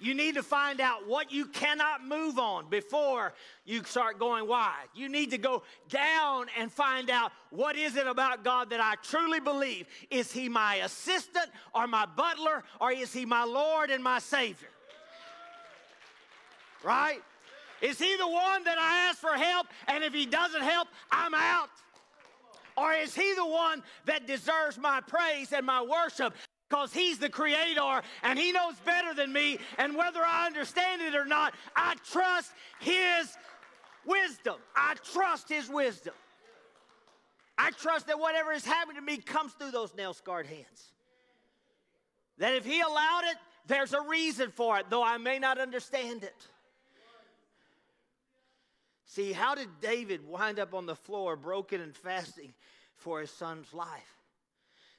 You 0.00 0.14
need 0.14 0.36
to 0.36 0.42
find 0.42 0.80
out 0.80 1.06
what 1.06 1.30
you 1.30 1.44
cannot 1.44 2.06
move 2.06 2.38
on 2.38 2.70
before 2.70 3.34
you 3.66 3.84
start 3.84 4.18
going 4.18 4.48
wide. 4.48 4.86
You 4.94 5.10
need 5.10 5.30
to 5.32 5.38
go 5.38 5.62
down 5.90 6.46
and 6.58 6.72
find 6.72 7.10
out 7.10 7.32
what 7.50 7.76
is 7.76 7.96
it 7.96 8.06
about 8.06 8.42
God 8.42 8.70
that 8.70 8.80
I 8.80 8.94
truly 9.02 9.40
believe. 9.40 9.86
Is 10.10 10.32
he 10.32 10.48
my 10.48 10.76
assistant 10.76 11.50
or 11.74 11.86
my 11.86 12.06
butler 12.06 12.64
or 12.80 12.90
is 12.92 13.12
he 13.12 13.26
my 13.26 13.44
Lord 13.44 13.90
and 13.90 14.02
my 14.02 14.20
Savior? 14.20 14.70
Right? 16.82 17.20
Is 17.82 17.98
he 17.98 18.16
the 18.16 18.28
one 18.28 18.64
that 18.64 18.78
I 18.78 19.10
ask 19.10 19.18
for 19.18 19.34
help 19.34 19.66
and 19.86 20.02
if 20.02 20.14
he 20.14 20.24
doesn't 20.24 20.62
help, 20.62 20.88
I'm 21.12 21.34
out? 21.34 21.68
Or 22.74 22.94
is 22.94 23.14
he 23.14 23.34
the 23.34 23.44
one 23.44 23.82
that 24.06 24.26
deserves 24.26 24.78
my 24.78 25.02
praise 25.02 25.52
and 25.52 25.66
my 25.66 25.82
worship? 25.82 26.32
Because 26.70 26.92
he's 26.92 27.18
the 27.18 27.28
creator 27.28 28.00
and 28.22 28.38
he 28.38 28.52
knows 28.52 28.76
better 28.84 29.12
than 29.12 29.32
me. 29.32 29.58
And 29.76 29.96
whether 29.96 30.20
I 30.24 30.46
understand 30.46 31.02
it 31.02 31.16
or 31.16 31.24
not, 31.24 31.52
I 31.74 31.96
trust 32.10 32.52
his 32.78 33.36
wisdom. 34.06 34.54
I 34.76 34.94
trust 35.12 35.48
his 35.48 35.68
wisdom. 35.68 36.14
I 37.58 37.72
trust 37.72 38.06
that 38.06 38.20
whatever 38.20 38.52
is 38.52 38.64
happening 38.64 38.96
to 38.96 39.02
me 39.02 39.18
comes 39.18 39.52
through 39.52 39.72
those 39.72 39.94
nail 39.96 40.14
scarred 40.14 40.46
hands. 40.46 40.92
That 42.38 42.54
if 42.54 42.64
he 42.64 42.80
allowed 42.80 43.24
it, 43.24 43.36
there's 43.66 43.92
a 43.92 44.00
reason 44.00 44.50
for 44.50 44.78
it, 44.78 44.86
though 44.88 45.02
I 45.02 45.18
may 45.18 45.40
not 45.40 45.58
understand 45.58 46.22
it. 46.22 46.46
See, 49.06 49.32
how 49.32 49.56
did 49.56 49.68
David 49.82 50.26
wind 50.26 50.60
up 50.60 50.72
on 50.72 50.86
the 50.86 50.94
floor, 50.94 51.34
broken 51.34 51.80
and 51.80 51.96
fasting 51.96 52.54
for 52.96 53.20
his 53.20 53.30
son's 53.30 53.74
life? 53.74 54.16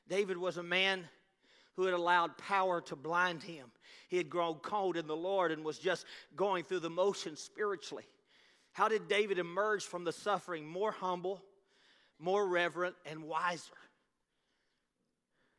David 0.09 0.37
was 0.37 0.57
a 0.57 0.63
man 0.63 1.07
who 1.75 1.85
had 1.85 1.93
allowed 1.93 2.37
power 2.37 2.81
to 2.81 2.95
blind 2.95 3.43
him. 3.43 3.71
He 4.09 4.17
had 4.17 4.29
grown 4.29 4.55
cold 4.55 4.97
in 4.97 5.07
the 5.07 5.15
Lord 5.15 5.51
and 5.51 5.63
was 5.63 5.79
just 5.79 6.05
going 6.35 6.63
through 6.63 6.79
the 6.81 6.89
motions 6.89 7.39
spiritually. 7.39 8.03
How 8.73 8.87
did 8.87 9.07
David 9.07 9.37
emerge 9.39 9.83
from 9.83 10.03
the 10.03 10.11
suffering 10.11 10.67
more 10.67 10.91
humble, 10.91 11.41
more 12.19 12.47
reverent, 12.47 12.95
and 13.05 13.23
wiser? 13.23 13.73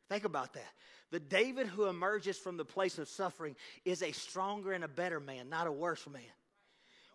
Think 0.09 0.25
about 0.25 0.53
that. 0.53 0.73
The 1.11 1.19
David 1.19 1.67
who 1.67 1.85
emerges 1.85 2.37
from 2.37 2.57
the 2.57 2.65
place 2.65 2.97
of 2.97 3.07
suffering 3.07 3.55
is 3.85 4.01
a 4.01 4.11
stronger 4.11 4.71
and 4.71 4.83
a 4.83 4.87
better 4.87 5.19
man, 5.19 5.49
not 5.49 5.67
a 5.67 5.71
worse 5.71 6.07
man 6.07 6.21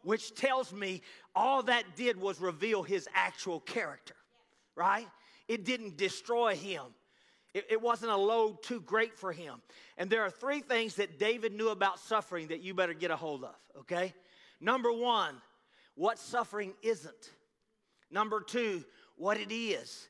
which 0.02 0.34
tells 0.34 0.72
me 0.72 1.02
all 1.34 1.62
that 1.64 1.96
did 1.96 2.18
was 2.18 2.40
reveal 2.40 2.82
his 2.82 3.08
actual 3.14 3.60
character, 3.60 4.14
right? 4.74 5.06
It 5.48 5.64
didn't 5.64 5.96
destroy 5.96 6.54
him. 6.56 6.84
It, 7.54 7.66
it, 7.70 7.80
wasn't 7.80 8.12
a 8.12 8.16
load 8.16 8.62
too 8.62 8.80
great 8.80 9.16
for 9.16 9.32
him. 9.32 9.62
And 9.96 10.10
there 10.10 10.22
are 10.22 10.30
three 10.30 10.60
things 10.60 10.96
that 10.96 11.18
David 11.18 11.54
knew 11.54 11.70
about 11.70 11.98
suffering 11.98 12.48
that 12.48 12.60
you 12.60 12.74
better 12.74 12.92
get 12.92 13.10
a 13.10 13.16
hold 13.16 13.42
of, 13.42 13.54
okay? 13.80 14.14
Number 14.60 14.92
one, 14.92 15.34
what 15.94 16.18
suffering 16.18 16.74
isn't. 16.82 17.30
Number 18.10 18.40
two, 18.40 18.84
what 19.16 19.38
it 19.38 19.52
is 19.52 20.08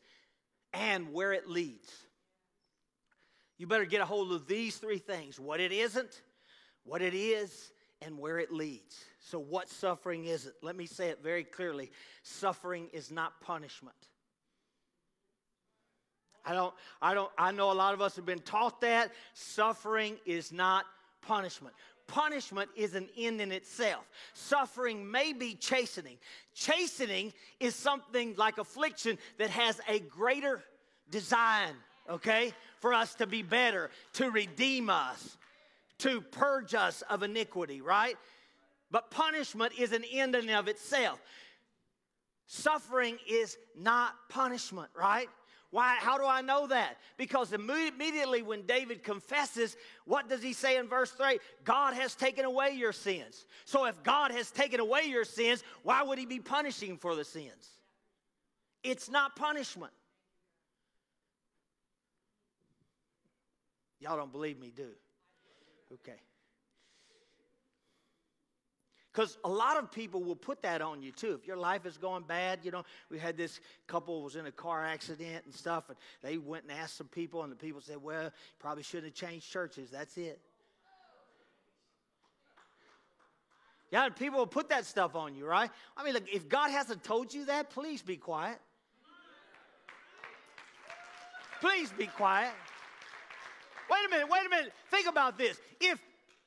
and 0.72 1.12
where 1.12 1.32
it 1.32 1.48
leads. 1.48 1.92
You 3.56 3.66
better 3.66 3.84
get 3.84 4.00
a 4.00 4.04
hold 4.04 4.32
of 4.32 4.46
these 4.46 4.76
three 4.76 4.98
things 4.98 5.38
what 5.40 5.60
it 5.60 5.72
isn't, 5.72 6.22
what 6.84 7.02
it 7.02 7.14
is, 7.14 7.72
and 8.02 8.18
where 8.18 8.38
it 8.38 8.52
leads. 8.52 9.04
So, 9.20 9.38
what 9.38 9.68
suffering 9.68 10.26
is 10.26 10.46
it? 10.46 10.54
Let 10.62 10.76
me 10.76 10.86
say 10.86 11.08
it 11.08 11.22
very 11.22 11.44
clearly 11.44 11.90
suffering 12.22 12.88
is 12.92 13.10
not 13.10 13.40
punishment. 13.40 13.96
I 16.44 16.54
don't, 16.54 16.74
I 17.02 17.14
don't, 17.14 17.30
I 17.36 17.52
know 17.52 17.70
a 17.70 17.74
lot 17.74 17.94
of 17.94 18.00
us 18.00 18.16
have 18.16 18.26
been 18.26 18.40
taught 18.40 18.80
that. 18.80 19.12
Suffering 19.34 20.16
is 20.24 20.52
not 20.52 20.84
punishment. 21.22 21.74
Punishment 22.06 22.70
is 22.74 22.94
an 22.94 23.06
end 23.18 23.40
in 23.40 23.52
itself. 23.52 24.08
Suffering 24.32 25.10
may 25.10 25.34
be 25.34 25.54
chastening. 25.54 26.16
Chastening 26.54 27.34
is 27.60 27.74
something 27.74 28.34
like 28.36 28.56
affliction 28.56 29.18
that 29.36 29.50
has 29.50 29.78
a 29.86 29.98
greater 29.98 30.62
design, 31.10 31.74
okay, 32.08 32.52
for 32.80 32.94
us 32.94 33.14
to 33.16 33.26
be 33.26 33.42
better, 33.42 33.90
to 34.14 34.30
redeem 34.30 34.88
us, 34.88 35.36
to 35.98 36.22
purge 36.22 36.74
us 36.74 37.02
of 37.10 37.22
iniquity, 37.22 37.82
right? 37.82 38.16
But 38.90 39.10
punishment 39.10 39.74
is 39.78 39.92
an 39.92 40.04
end 40.10 40.34
in 40.34 40.48
of 40.48 40.66
itself. 40.66 41.20
Suffering 42.46 43.18
is 43.28 43.58
not 43.78 44.14
punishment, 44.30 44.88
right? 44.98 45.28
Why? 45.70 45.96
How 46.00 46.16
do 46.16 46.24
I 46.24 46.40
know 46.40 46.66
that? 46.68 46.96
Because 47.18 47.52
immediately 47.52 48.42
when 48.42 48.62
David 48.62 49.02
confesses, 49.02 49.76
what 50.06 50.28
does 50.28 50.42
he 50.42 50.54
say 50.54 50.78
in 50.78 50.88
verse 50.88 51.10
3? 51.10 51.38
God 51.64 51.92
has 51.94 52.14
taken 52.14 52.46
away 52.46 52.70
your 52.70 52.92
sins. 52.92 53.44
So 53.66 53.84
if 53.84 54.02
God 54.02 54.30
has 54.30 54.50
taken 54.50 54.80
away 54.80 55.02
your 55.04 55.24
sins, 55.24 55.62
why 55.82 56.02
would 56.02 56.18
he 56.18 56.24
be 56.24 56.40
punishing 56.40 56.96
for 56.96 57.14
the 57.14 57.24
sins? 57.24 57.68
It's 58.82 59.10
not 59.10 59.36
punishment. 59.36 59.92
Y'all 64.00 64.16
don't 64.16 64.32
believe 64.32 64.58
me, 64.58 64.72
do? 64.74 64.88
Okay. 65.92 66.20
Because 69.12 69.38
a 69.44 69.48
lot 69.48 69.78
of 69.78 69.90
people 69.90 70.22
will 70.22 70.36
put 70.36 70.62
that 70.62 70.82
on 70.82 71.02
you 71.02 71.12
too. 71.12 71.32
If 71.32 71.46
your 71.46 71.56
life 71.56 71.86
is 71.86 71.96
going 71.96 72.24
bad, 72.24 72.60
you 72.62 72.70
know, 72.70 72.84
we 73.10 73.18
had 73.18 73.36
this 73.36 73.60
couple 73.86 74.22
was 74.22 74.36
in 74.36 74.46
a 74.46 74.52
car 74.52 74.84
accident 74.84 75.44
and 75.44 75.54
stuff, 75.54 75.88
and 75.88 75.96
they 76.22 76.38
went 76.38 76.64
and 76.64 76.72
asked 76.72 76.96
some 76.96 77.08
people, 77.08 77.42
and 77.42 77.50
the 77.50 77.56
people 77.56 77.80
said, 77.80 78.02
"Well, 78.02 78.30
probably 78.58 78.82
shouldn't 78.82 79.06
have 79.06 79.28
changed 79.28 79.50
churches." 79.50 79.90
That's 79.90 80.16
it. 80.18 80.40
Yeah, 83.90 84.10
people 84.10 84.38
will 84.40 84.46
put 84.46 84.68
that 84.68 84.84
stuff 84.84 85.14
on 85.14 85.34
you, 85.34 85.46
right? 85.46 85.70
I 85.96 86.04
mean, 86.04 86.12
look, 86.12 86.28
if 86.30 86.48
God 86.48 86.70
hasn't 86.70 87.02
told 87.02 87.32
you 87.32 87.46
that, 87.46 87.70
please 87.70 88.02
be 88.02 88.18
quiet. 88.18 88.58
Please 91.60 91.90
be 91.92 92.06
quiet. 92.06 92.52
Wait 93.90 94.06
a 94.06 94.10
minute, 94.10 94.28
wait 94.30 94.46
a 94.46 94.50
minute. 94.50 94.72
Think 94.90 95.08
about 95.08 95.38
this. 95.38 95.58
If 95.80 95.98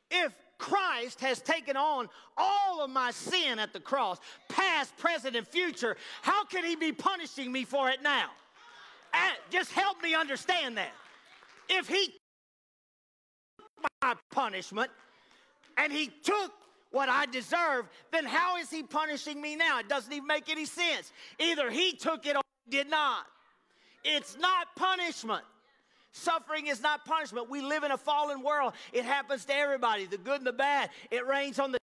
if 0.09 0.33
Christ 0.61 1.19
has 1.21 1.41
taken 1.41 1.75
on 1.75 2.07
all 2.37 2.83
of 2.83 2.91
my 2.91 3.09
sin 3.09 3.57
at 3.57 3.73
the 3.73 3.79
cross, 3.79 4.19
past, 4.47 4.95
present, 4.95 5.35
and 5.35 5.47
future. 5.47 5.97
How 6.21 6.45
can 6.45 6.63
he 6.63 6.75
be 6.75 6.91
punishing 6.91 7.51
me 7.51 7.65
for 7.65 7.89
it 7.89 8.03
now? 8.03 8.29
And 9.11 9.33
just 9.49 9.71
help 9.71 10.01
me 10.03 10.13
understand 10.13 10.77
that. 10.77 10.91
If 11.67 11.87
he 11.87 12.13
took 13.57 13.91
my 14.03 14.13
punishment 14.31 14.91
and 15.77 15.91
he 15.91 16.11
took 16.23 16.51
what 16.91 17.09
I 17.09 17.25
deserve, 17.25 17.89
then 18.11 18.25
how 18.25 18.57
is 18.57 18.69
he 18.69 18.83
punishing 18.83 19.41
me 19.41 19.55
now? 19.55 19.79
It 19.79 19.89
doesn't 19.89 20.13
even 20.13 20.27
make 20.27 20.47
any 20.47 20.65
sense. 20.65 21.11
Either 21.39 21.71
he 21.71 21.93
took 21.93 22.27
it 22.27 22.35
or 22.35 22.41
he 22.65 22.77
did 22.77 22.89
not. 22.89 23.25
It's 24.03 24.37
not 24.37 24.67
punishment. 24.75 25.43
Suffering 26.13 26.67
is 26.67 26.81
not 26.81 27.05
punishment. 27.05 27.49
We 27.49 27.61
live 27.61 27.83
in 27.83 27.91
a 27.91 27.97
fallen 27.97 28.43
world. 28.43 28.73
It 28.91 29.05
happens 29.05 29.45
to 29.45 29.55
everybody, 29.55 30.05
the 30.05 30.17
good 30.17 30.39
and 30.39 30.47
the 30.47 30.53
bad. 30.53 30.89
It 31.09 31.25
rains 31.25 31.57
on 31.57 31.71
the 31.71 31.77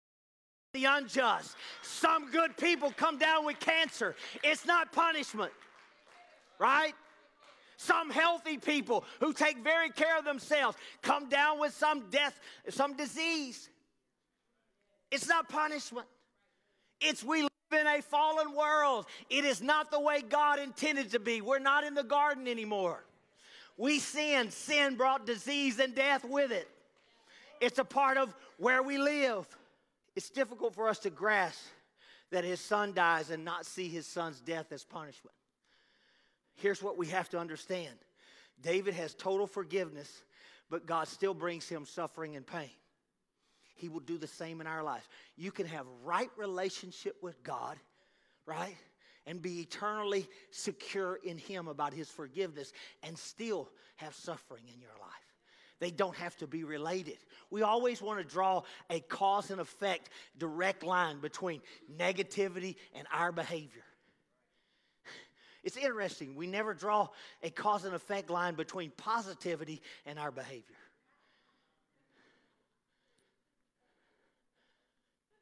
the 0.74 0.84
unjust. 0.84 1.56
Some 1.82 2.30
good 2.30 2.56
people 2.56 2.92
come 2.96 3.18
down 3.18 3.46
with 3.46 3.58
cancer. 3.58 4.14
It's 4.44 4.66
not 4.66 4.92
punishment. 4.92 5.52
Right? 6.58 6.92
Some 7.76 8.10
healthy 8.10 8.58
people 8.58 9.04
who 9.20 9.32
take 9.32 9.58
very 9.62 9.90
care 9.90 10.18
of 10.18 10.24
themselves 10.24 10.76
come 11.00 11.28
down 11.28 11.60
with 11.60 11.72
some 11.74 12.10
death, 12.10 12.38
some 12.68 12.96
disease. 12.96 13.68
It's 15.10 15.28
not 15.28 15.48
punishment. 15.48 16.06
It's 17.00 17.22
we 17.22 17.42
live 17.42 17.50
in 17.72 17.86
a 17.86 18.02
fallen 18.02 18.54
world. 18.54 19.06
It 19.30 19.44
is 19.44 19.62
not 19.62 19.90
the 19.90 20.00
way 20.00 20.22
God 20.22 20.58
intended 20.58 21.12
to 21.12 21.20
be. 21.20 21.40
We're 21.40 21.60
not 21.60 21.84
in 21.84 21.94
the 21.94 22.02
garden 22.02 22.46
anymore. 22.48 23.04
We 23.78 24.00
sinned. 24.00 24.52
Sin 24.52 24.96
brought 24.96 25.24
disease 25.24 25.78
and 25.78 25.94
death 25.94 26.24
with 26.24 26.52
it. 26.52 26.68
It's 27.60 27.78
a 27.78 27.84
part 27.84 28.18
of 28.18 28.34
where 28.58 28.82
we 28.82 28.98
live. 28.98 29.48
It's 30.14 30.28
difficult 30.28 30.74
for 30.74 30.88
us 30.88 30.98
to 31.00 31.10
grasp 31.10 31.60
that 32.30 32.44
his 32.44 32.60
son 32.60 32.92
dies 32.92 33.30
and 33.30 33.44
not 33.44 33.64
see 33.64 33.88
his 33.88 34.06
son's 34.06 34.40
death 34.40 34.72
as 34.72 34.84
punishment. 34.84 35.34
Here's 36.56 36.82
what 36.82 36.98
we 36.98 37.06
have 37.06 37.28
to 37.30 37.38
understand 37.38 37.94
David 38.60 38.94
has 38.94 39.14
total 39.14 39.46
forgiveness, 39.46 40.24
but 40.68 40.84
God 40.84 41.06
still 41.06 41.34
brings 41.34 41.68
him 41.68 41.86
suffering 41.86 42.36
and 42.36 42.44
pain. 42.44 42.70
He 43.76 43.88
will 43.88 44.00
do 44.00 44.18
the 44.18 44.26
same 44.26 44.60
in 44.60 44.66
our 44.66 44.82
lives. 44.82 45.06
You 45.36 45.52
can 45.52 45.66
have 45.66 45.86
right 46.04 46.30
relationship 46.36 47.16
with 47.22 47.40
God, 47.44 47.76
right? 48.44 48.76
And 49.28 49.42
be 49.42 49.60
eternally 49.60 50.26
secure 50.50 51.16
in 51.22 51.36
Him 51.36 51.68
about 51.68 51.92
His 51.92 52.08
forgiveness 52.08 52.72
and 53.02 53.16
still 53.16 53.68
have 53.96 54.14
suffering 54.14 54.64
in 54.72 54.80
your 54.80 54.90
life. 55.00 55.10
They 55.80 55.90
don't 55.90 56.16
have 56.16 56.34
to 56.38 56.46
be 56.46 56.64
related. 56.64 57.18
We 57.50 57.62
always 57.62 58.00
want 58.00 58.18
to 58.20 58.24
draw 58.24 58.62
a 58.88 59.00
cause 59.00 59.50
and 59.50 59.60
effect 59.60 60.08
direct 60.38 60.82
line 60.82 61.20
between 61.20 61.60
negativity 61.96 62.76
and 62.94 63.06
our 63.12 63.30
behavior. 63.30 63.84
It's 65.62 65.76
interesting. 65.76 66.34
We 66.34 66.46
never 66.46 66.72
draw 66.72 67.08
a 67.42 67.50
cause 67.50 67.84
and 67.84 67.94
effect 67.94 68.30
line 68.30 68.54
between 68.54 68.90
positivity 68.96 69.82
and 70.06 70.18
our 70.18 70.30
behavior. 70.30 70.64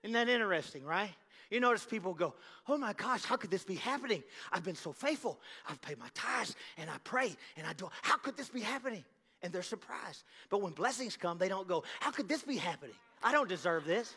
Isn't 0.03 0.15
that 0.15 0.29
interesting, 0.29 0.85
right? 0.85 1.15
You 1.51 1.61
notice 1.61 1.85
people 1.85 2.13
go, 2.13 2.35
Oh 2.69 2.77
my 2.77 2.93
gosh, 2.93 3.25
how 3.25 3.37
could 3.37 3.51
this 3.51 3.65
be 3.65 3.77
happening? 3.77 4.23
I've 4.53 4.65
been 4.65 4.75
so 4.75 4.93
faithful. 4.93 5.41
I've 5.69 5.81
paid 5.81 5.99
my 5.99 6.09
tithes 6.15 6.57
and 6.77 6.91
I 6.91 6.97
pray 7.05 7.35
and 7.57 7.67
I 7.67 7.73
do. 7.73 7.89
How 8.03 8.17
could 8.17 8.37
this 8.37 8.49
be 8.49 8.61
happening? 8.61 9.05
And 9.43 9.53
they're 9.53 9.63
surprised. 9.63 10.25
But 10.51 10.63
when 10.63 10.73
blessings 10.73 11.17
come, 11.17 11.39
they 11.39 11.49
don't 11.49 11.69
go, 11.69 11.85
How 12.01 12.11
could 12.11 12.29
this 12.29 12.43
be 12.43 12.57
happening? 12.57 12.97
I 13.23 13.33
don't 13.33 13.49
deserve 13.49 13.85
this. 13.85 14.15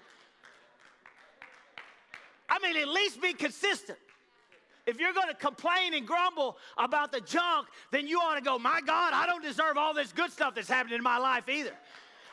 I 2.49 2.57
mean, 2.59 2.77
at 2.81 2.87
least 2.87 3.21
be 3.21 3.33
consistent. 3.33 3.99
If 4.87 4.99
you're 4.99 5.13
going 5.13 5.27
to 5.27 5.35
complain 5.35 5.93
and 5.93 6.07
grumble 6.07 6.57
about 6.75 7.11
the 7.11 7.21
junk, 7.21 7.67
then 7.91 8.07
you 8.07 8.19
ought 8.19 8.35
to 8.35 8.41
go, 8.41 8.57
My 8.57 8.81
God, 8.81 9.13
I 9.13 9.27
don't 9.27 9.43
deserve 9.43 9.77
all 9.77 9.93
this 9.93 10.11
good 10.11 10.31
stuff 10.31 10.55
that's 10.55 10.67
happening 10.67 10.95
in 10.95 11.03
my 11.03 11.19
life 11.19 11.47
either. 11.47 11.73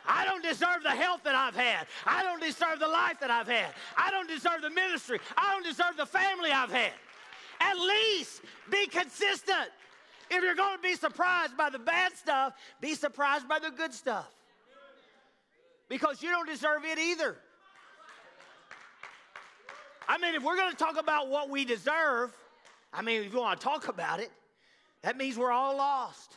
I 0.08 0.24
don't 0.24 0.42
deserve 0.42 0.82
the 0.82 0.90
health 0.90 1.22
that 1.24 1.34
I've 1.34 1.56
had. 1.56 1.86
I 2.06 2.22
don't 2.22 2.40
deserve 2.40 2.78
the 2.78 2.88
life 2.88 3.20
that 3.20 3.30
I've 3.30 3.48
had. 3.48 3.74
I 3.96 4.10
don't 4.10 4.28
deserve 4.28 4.62
the 4.62 4.70
ministry. 4.70 5.20
I 5.36 5.52
don't 5.52 5.64
deserve 5.64 5.96
the 5.96 6.06
family 6.06 6.52
I've 6.52 6.70
had. 6.70 6.92
At 7.60 7.74
least 7.78 8.42
be 8.70 8.86
consistent. 8.86 9.70
If 10.30 10.42
you're 10.42 10.54
going 10.54 10.76
to 10.76 10.82
be 10.82 10.94
surprised 10.94 11.56
by 11.56 11.70
the 11.70 11.78
bad 11.78 12.16
stuff, 12.16 12.54
be 12.80 12.94
surprised 12.94 13.48
by 13.48 13.58
the 13.58 13.70
good 13.70 13.94
stuff. 13.94 14.28
Because 15.88 16.22
you 16.22 16.30
don't 16.30 16.48
deserve 16.48 16.84
it 16.84 16.98
either. 16.98 17.36
I 20.08 20.18
mean, 20.18 20.34
if 20.34 20.42
we're 20.42 20.56
going 20.56 20.70
to 20.70 20.76
talk 20.76 20.98
about 20.98 21.28
what 21.28 21.48
we 21.48 21.64
deserve, 21.64 22.32
I 22.92 23.02
mean, 23.02 23.22
if 23.22 23.32
you 23.32 23.40
want 23.40 23.60
to 23.60 23.64
talk 23.64 23.88
about 23.88 24.20
it, 24.20 24.30
that 25.02 25.16
means 25.16 25.36
we're 25.36 25.52
all 25.52 25.76
lost 25.76 26.34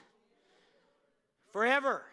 forever 1.52 2.04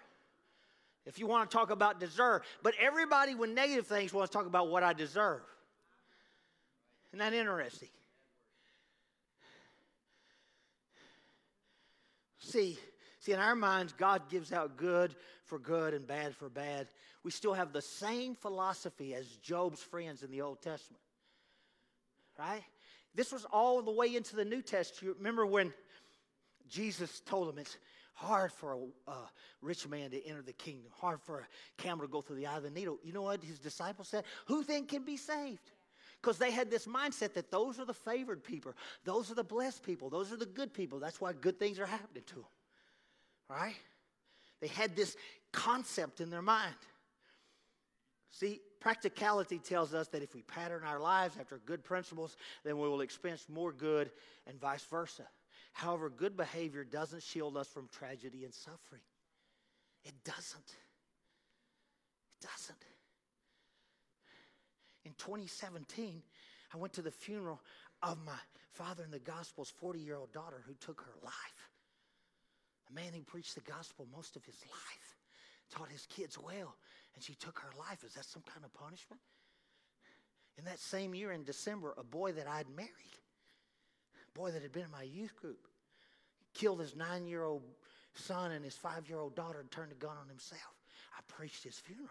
if 1.07 1.19
you 1.19 1.27
want 1.27 1.49
to 1.51 1.57
talk 1.57 1.71
about 1.71 2.01
deserve. 2.01 2.43
But 2.63 2.75
everybody 2.81 3.35
with 3.35 3.51
negative 3.51 3.87
things 3.87 4.13
wants 4.13 4.31
to 4.31 4.39
talk 4.39 4.47
about 4.47 4.69
what 4.69 4.83
I 4.83 4.93
deserve. 4.93 5.43
Isn't 7.11 7.21
that 7.21 7.33
interesting? 7.33 7.89
See, 12.39 12.79
see, 13.21 13.33
in 13.33 13.39
our 13.39 13.55
minds, 13.55 13.93
God 13.93 14.29
gives 14.29 14.53
out 14.53 14.77
good 14.77 15.15
for 15.45 15.59
good 15.59 15.95
and 15.95 16.07
bad 16.07 16.35
for 16.37 16.49
bad. 16.49 16.89
We 17.25 17.31
still 17.31 17.55
have 17.55 17.73
the 17.73 17.83
same 17.83 18.35
philosophy 18.35 19.15
as 19.15 19.27
Job's 19.43 19.81
friends 19.81 20.23
in 20.23 20.31
the 20.31 20.43
Old 20.43 20.63
Testament. 20.63 21.03
Right? 22.39 22.63
This 23.15 23.33
was 23.33 23.45
all 23.47 23.81
the 23.83 23.91
way 23.91 24.15
into 24.15 24.37
the 24.37 24.45
New 24.45 24.63
Testament. 24.63 25.17
Remember 25.19 25.47
when 25.47 25.73
Jesus 26.69 27.21
told 27.21 27.49
them 27.49 27.59
it's 27.59 27.77
hard 28.17 28.51
for 28.51 28.73
a 28.73 29.11
uh, 29.11 29.15
rich 29.61 29.87
man 29.87 30.11
to 30.11 30.27
enter 30.27 30.43
the 30.43 30.53
kingdom, 30.55 30.91
hard 30.99 31.21
for 31.21 31.41
a 31.41 31.83
camel 31.83 32.07
to 32.07 32.11
go 32.11 32.23
through 32.23 32.37
the 32.37 32.47
eye 32.47 32.57
of 32.57 32.63
the 32.63 32.71
needle. 32.71 32.99
You 33.05 33.13
know 33.13 33.23
what 33.23 33.45
his 33.45 33.59
disciples 33.59 34.09
said? 34.09 34.25
Who 34.47 34.65
then 34.65 34.87
can 34.87 35.05
be 35.05 35.17
saved? 35.17 35.71
Because 36.21 36.39
they 36.39 36.51
had 36.51 36.71
this 36.71 36.87
mindset 36.87 37.35
that 37.35 37.51
those 37.51 37.79
are 37.79 37.85
the 37.85 37.95
favored 37.95 38.43
people, 38.43 38.73
those 39.05 39.31
are 39.31 39.35
the 39.35 39.45
blessed 39.45 39.85
people, 39.85 40.09
those 40.09 40.33
are 40.33 40.37
the 40.37 40.47
good 40.47 40.73
people. 40.73 40.99
That's 40.99 41.21
why 41.21 41.35
good 41.35 41.59
things 41.59 41.79
are 41.79 41.87
happening 41.87 42.25
to 42.27 42.35
them. 42.35 42.45
Right? 43.49 43.77
They 44.61 44.69
had 44.69 44.97
this 44.97 45.15
concept 45.53 46.21
in 46.21 46.31
their 46.31 46.43
mind. 46.43 46.75
See, 48.31 48.61
practicality 48.81 49.59
tells 49.59 49.95
us 49.95 50.09
that 50.09 50.23
if 50.23 50.35
we 50.35 50.43
pattern 50.43 50.83
our 50.85 50.99
lives 50.99 51.37
after 51.39 51.59
good 51.67 51.85
principles, 51.85 52.37
then 52.65 52.79
we 52.79 52.89
will 52.89 53.03
experience 53.03 53.47
more 53.49 53.73
good 53.73 54.11
and 54.47 54.59
vice 54.59 54.85
versa. 54.85 55.27
However, 55.77 56.09
good 56.09 56.39
behavior 56.39 56.85
doesn't 56.85 57.23
shield 57.23 57.55
us 57.55 57.69
from 57.69 57.87
tragedy 57.89 58.45
and 58.45 58.55
suffering. 58.55 59.03
It 60.07 60.15
doesn't. 60.25 60.71
It 62.33 62.49
doesn't. 62.49 62.83
In 65.05 65.13
2017, 65.19 66.23
I 66.73 66.77
went 66.79 66.95
to 66.95 67.03
the 67.03 67.11
funeral 67.11 67.61
of 68.03 68.17
my 68.25 68.39
father 68.73 69.05
in 69.05 69.11
the 69.11 69.19
gospel's 69.19 69.69
40 69.69 69.99
year 70.01 70.17
old 70.17 70.33
daughter 70.33 70.63
who 70.67 70.73
took 70.81 71.03
her 71.03 71.15
life. 71.23 71.71
A 72.91 72.95
man 72.95 73.13
who 73.13 73.21
preached 73.21 73.55
the 73.55 73.61
gospel 73.61 74.09
most 74.17 74.35
of 74.35 74.47
his 74.47 74.59
life, 74.71 75.17
taught 75.71 75.91
his 75.91 76.07
kids 76.07 76.39
well, 76.39 76.75
and 77.15 77.23
she 77.23 77.35
took 77.35 77.59
her 77.59 77.79
life. 77.79 78.03
Is 78.03 78.15
that 78.15 78.25
some 78.25 78.45
kind 78.51 78.65
of 78.65 78.73
punishment? 78.73 79.21
In 80.57 80.65
that 80.65 80.79
same 80.79 81.15
year 81.15 81.33
in 81.33 81.45
December, 81.45 81.93
a 81.99 82.03
boy 82.03 82.33
that 82.33 82.49
I'd 82.49 82.71
married 82.75 83.21
boy 84.37 84.51
that 84.51 84.63
had 84.63 84.73
been 84.73 84.85
in 84.85 84.91
my 84.91 85.03
youth 85.03 85.35
group 85.37 85.67
killed 86.55 86.81
his 86.81 86.95
nine 86.95 87.27
year 87.27 87.45
old 87.45 87.63
son 88.15 88.53
and 88.53 88.65
his 88.65 88.77
five 88.77 89.09
year 89.09 89.19
old 89.19 89.35
daughter 89.35 89.61
and 89.61 89.71
turned 89.71 89.93
a 89.93 89.97
gun 89.97 90.17
on 90.21 90.29
himself. 90.29 90.61
I 91.17 91.21
preached 91.27 91.65
his 91.65 91.79
funeral. 91.79 92.09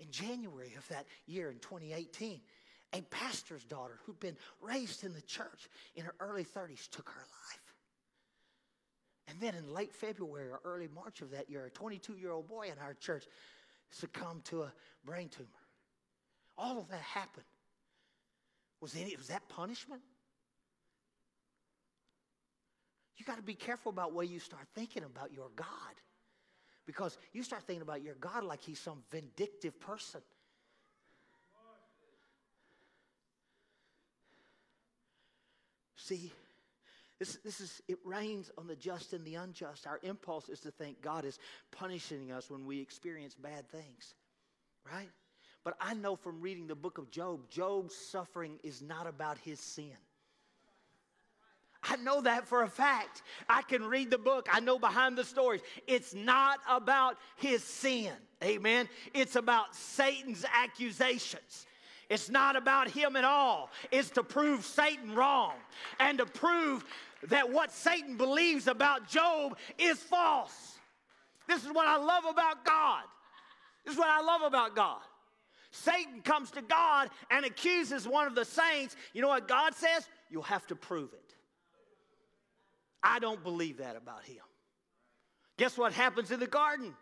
In 0.00 0.10
January 0.10 0.74
of 0.76 0.86
that 0.88 1.06
year, 1.26 1.50
in 1.50 1.58
2018, 1.58 2.40
a 2.92 3.00
pastor's 3.02 3.64
daughter 3.64 3.98
who'd 4.04 4.18
been 4.20 4.36
raised 4.60 5.04
in 5.04 5.12
the 5.12 5.22
church 5.22 5.68
in 5.94 6.04
her 6.04 6.14
early 6.20 6.44
30s 6.44 6.88
took 6.90 7.08
her 7.08 7.20
life. 7.20 7.74
And 9.28 9.40
then 9.40 9.54
in 9.54 9.72
late 9.72 9.92
February 9.92 10.48
or 10.48 10.60
early 10.64 10.88
March 10.94 11.20
of 11.20 11.30
that 11.30 11.48
year, 11.48 11.64
a 11.64 11.70
22 11.70 12.14
year 12.14 12.32
old 12.32 12.48
boy 12.48 12.68
in 12.70 12.78
our 12.84 12.94
church 12.94 13.24
succumbed 13.90 14.44
to 14.46 14.62
a 14.62 14.72
brain 15.04 15.28
tumor. 15.28 15.48
All 16.58 16.78
of 16.78 16.88
that 16.88 17.00
happened. 17.00 17.46
Was, 18.80 18.94
any, 18.96 19.16
was 19.16 19.28
that 19.28 19.48
punishment? 19.48 20.02
You 23.16 23.24
got 23.24 23.36
to 23.36 23.42
be 23.42 23.54
careful 23.54 23.90
about 23.90 24.12
where 24.12 24.24
you 24.24 24.40
start 24.40 24.66
thinking 24.74 25.04
about 25.04 25.32
your 25.32 25.48
God. 25.56 25.66
Because 26.86 27.16
you 27.32 27.42
start 27.42 27.62
thinking 27.62 27.82
about 27.82 28.02
your 28.02 28.14
God 28.16 28.44
like 28.44 28.62
he's 28.62 28.78
some 28.78 29.02
vindictive 29.10 29.78
person. 29.80 30.20
See, 35.96 36.30
this, 37.18 37.38
this 37.44 37.60
is, 37.60 37.80
it 37.88 37.98
rains 38.04 38.50
on 38.58 38.66
the 38.66 38.76
just 38.76 39.14
and 39.14 39.24
the 39.24 39.36
unjust. 39.36 39.86
Our 39.86 40.00
impulse 40.02 40.50
is 40.50 40.60
to 40.60 40.70
think 40.70 41.00
God 41.00 41.24
is 41.24 41.38
punishing 41.70 42.30
us 42.30 42.50
when 42.50 42.66
we 42.66 42.80
experience 42.80 43.34
bad 43.34 43.66
things, 43.70 44.14
right? 44.92 45.08
But 45.64 45.76
I 45.80 45.94
know 45.94 46.16
from 46.16 46.42
reading 46.42 46.66
the 46.66 46.74
book 46.74 46.98
of 46.98 47.10
Job, 47.10 47.48
Job's 47.48 47.94
suffering 47.94 48.58
is 48.62 48.82
not 48.82 49.06
about 49.06 49.38
his 49.38 49.58
sin. 49.58 49.96
I 51.86 51.96
know 51.96 52.22
that 52.22 52.46
for 52.46 52.62
a 52.62 52.68
fact. 52.68 53.22
I 53.48 53.62
can 53.62 53.84
read 53.84 54.10
the 54.10 54.18
book, 54.18 54.48
I 54.50 54.60
know 54.60 54.78
behind 54.78 55.16
the 55.16 55.24
stories. 55.24 55.60
It's 55.86 56.14
not 56.14 56.58
about 56.68 57.16
his 57.36 57.62
sin. 57.62 58.12
Amen. 58.42 58.88
It's 59.12 59.36
about 59.36 59.74
Satan's 59.74 60.44
accusations. 60.52 61.66
It's 62.10 62.28
not 62.28 62.56
about 62.56 62.88
him 62.88 63.16
at 63.16 63.24
all. 63.24 63.70
It's 63.90 64.10
to 64.10 64.22
prove 64.22 64.64
Satan 64.64 65.14
wrong 65.14 65.54
and 65.98 66.18
to 66.18 66.26
prove 66.26 66.84
that 67.28 67.50
what 67.50 67.72
Satan 67.72 68.16
believes 68.16 68.66
about 68.66 69.08
Job 69.08 69.56
is 69.78 69.98
false. 69.98 70.78
This 71.48 71.64
is 71.64 71.72
what 71.72 71.86
I 71.86 71.96
love 71.96 72.24
about 72.28 72.64
God. 72.64 73.02
This 73.84 73.94
is 73.94 73.98
what 73.98 74.08
I 74.08 74.22
love 74.22 74.42
about 74.42 74.74
God. 74.74 75.00
Satan 75.70 76.20
comes 76.22 76.50
to 76.52 76.62
God 76.62 77.10
and 77.30 77.44
accuses 77.44 78.06
one 78.06 78.26
of 78.26 78.34
the 78.34 78.44
saints. 78.44 78.96
You 79.12 79.22
know 79.22 79.28
what 79.28 79.48
God 79.48 79.74
says? 79.74 80.06
You'll 80.30 80.42
have 80.42 80.66
to 80.68 80.76
prove 80.76 81.12
it. 81.12 81.23
I 83.04 83.18
don't 83.18 83.42
believe 83.42 83.78
that 83.78 83.96
about 83.96 84.24
him. 84.24 84.42
Guess 85.58 85.76
what 85.76 85.92
happens 85.92 86.30
in 86.30 86.40
the 86.40 86.46
garden? 86.46 86.94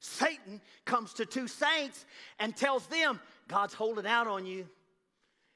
Satan 0.00 0.60
comes 0.84 1.14
to 1.14 1.24
two 1.24 1.46
saints 1.46 2.04
and 2.40 2.56
tells 2.56 2.84
them, 2.88 3.20
God's 3.46 3.72
holding 3.72 4.04
out 4.04 4.26
on 4.26 4.44
you. 4.44 4.68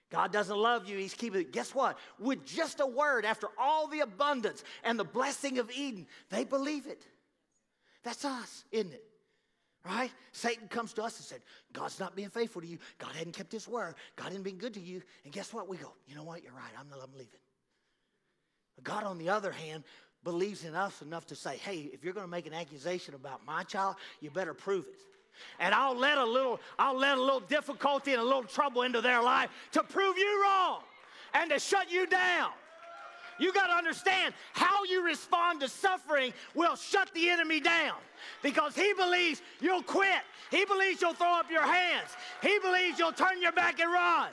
God 0.08 0.32
doesn't 0.32 0.56
love 0.56 0.88
you. 0.88 0.96
He's 0.96 1.14
keeping 1.14 1.40
it. 1.40 1.52
Guess 1.52 1.74
what? 1.74 1.98
With 2.20 2.46
just 2.46 2.78
a 2.78 2.86
word, 2.86 3.24
after 3.24 3.48
all 3.58 3.88
the 3.88 4.00
abundance 4.00 4.62
and 4.84 4.98
the 4.98 5.04
blessing 5.04 5.58
of 5.58 5.68
Eden, 5.72 6.06
they 6.30 6.44
believe 6.44 6.86
it. 6.86 7.04
That's 8.04 8.24
us, 8.24 8.64
isn't 8.70 8.92
it? 8.92 9.02
Right? 9.84 10.12
Satan 10.30 10.68
comes 10.68 10.92
to 10.94 11.02
us 11.02 11.18
and 11.18 11.26
said, 11.26 11.40
God's 11.72 11.98
not 11.98 12.14
being 12.14 12.28
faithful 12.28 12.62
to 12.62 12.68
you. 12.68 12.78
God 12.98 13.10
hadn't 13.16 13.34
kept 13.36 13.50
his 13.50 13.66
word. 13.66 13.96
God 14.14 14.26
hadn't 14.26 14.44
been 14.44 14.58
good 14.58 14.74
to 14.74 14.80
you. 14.80 15.02
And 15.24 15.32
guess 15.32 15.52
what? 15.52 15.68
We 15.68 15.76
go, 15.76 15.92
you 16.06 16.14
know 16.14 16.24
what? 16.24 16.44
You're 16.44 16.52
right. 16.52 16.72
I'm, 16.78 16.86
I'm 16.92 17.12
leaving. 17.12 17.40
God, 18.84 19.04
on 19.04 19.18
the 19.18 19.28
other 19.28 19.52
hand, 19.52 19.84
believes 20.24 20.64
in 20.64 20.74
us 20.74 21.02
enough 21.02 21.26
to 21.26 21.34
say, 21.34 21.56
hey, 21.56 21.88
if 21.92 22.04
you're 22.04 22.12
going 22.12 22.26
to 22.26 22.30
make 22.30 22.46
an 22.46 22.54
accusation 22.54 23.14
about 23.14 23.46
my 23.46 23.62
child, 23.62 23.96
you 24.20 24.30
better 24.30 24.54
prove 24.54 24.84
it. 24.84 25.00
And 25.60 25.74
I'll 25.74 25.96
let 25.96 26.18
a 26.18 26.24
little, 26.24 26.60
I'll 26.78 26.96
let 26.96 27.18
a 27.18 27.20
little 27.20 27.40
difficulty 27.40 28.12
and 28.12 28.20
a 28.20 28.24
little 28.24 28.44
trouble 28.44 28.82
into 28.82 29.00
their 29.00 29.22
life 29.22 29.50
to 29.72 29.82
prove 29.82 30.16
you 30.18 30.42
wrong 30.42 30.80
and 31.34 31.50
to 31.50 31.58
shut 31.58 31.90
you 31.90 32.06
down. 32.06 32.50
You 33.38 33.52
got 33.52 33.66
to 33.66 33.74
understand 33.74 34.34
how 34.52 34.84
you 34.84 35.04
respond 35.04 35.60
to 35.60 35.68
suffering 35.68 36.32
will 36.54 36.74
shut 36.74 37.12
the 37.14 37.28
enemy 37.28 37.60
down 37.60 37.96
because 38.42 38.74
he 38.74 38.94
believes 38.94 39.42
you'll 39.60 39.82
quit. 39.82 40.22
He 40.50 40.64
believes 40.64 41.02
you'll 41.02 41.12
throw 41.12 41.34
up 41.34 41.50
your 41.50 41.62
hands. 41.62 42.08
He 42.42 42.58
believes 42.60 42.98
you'll 42.98 43.12
turn 43.12 43.42
your 43.42 43.52
back 43.52 43.78
and 43.78 43.92
run. 43.92 44.30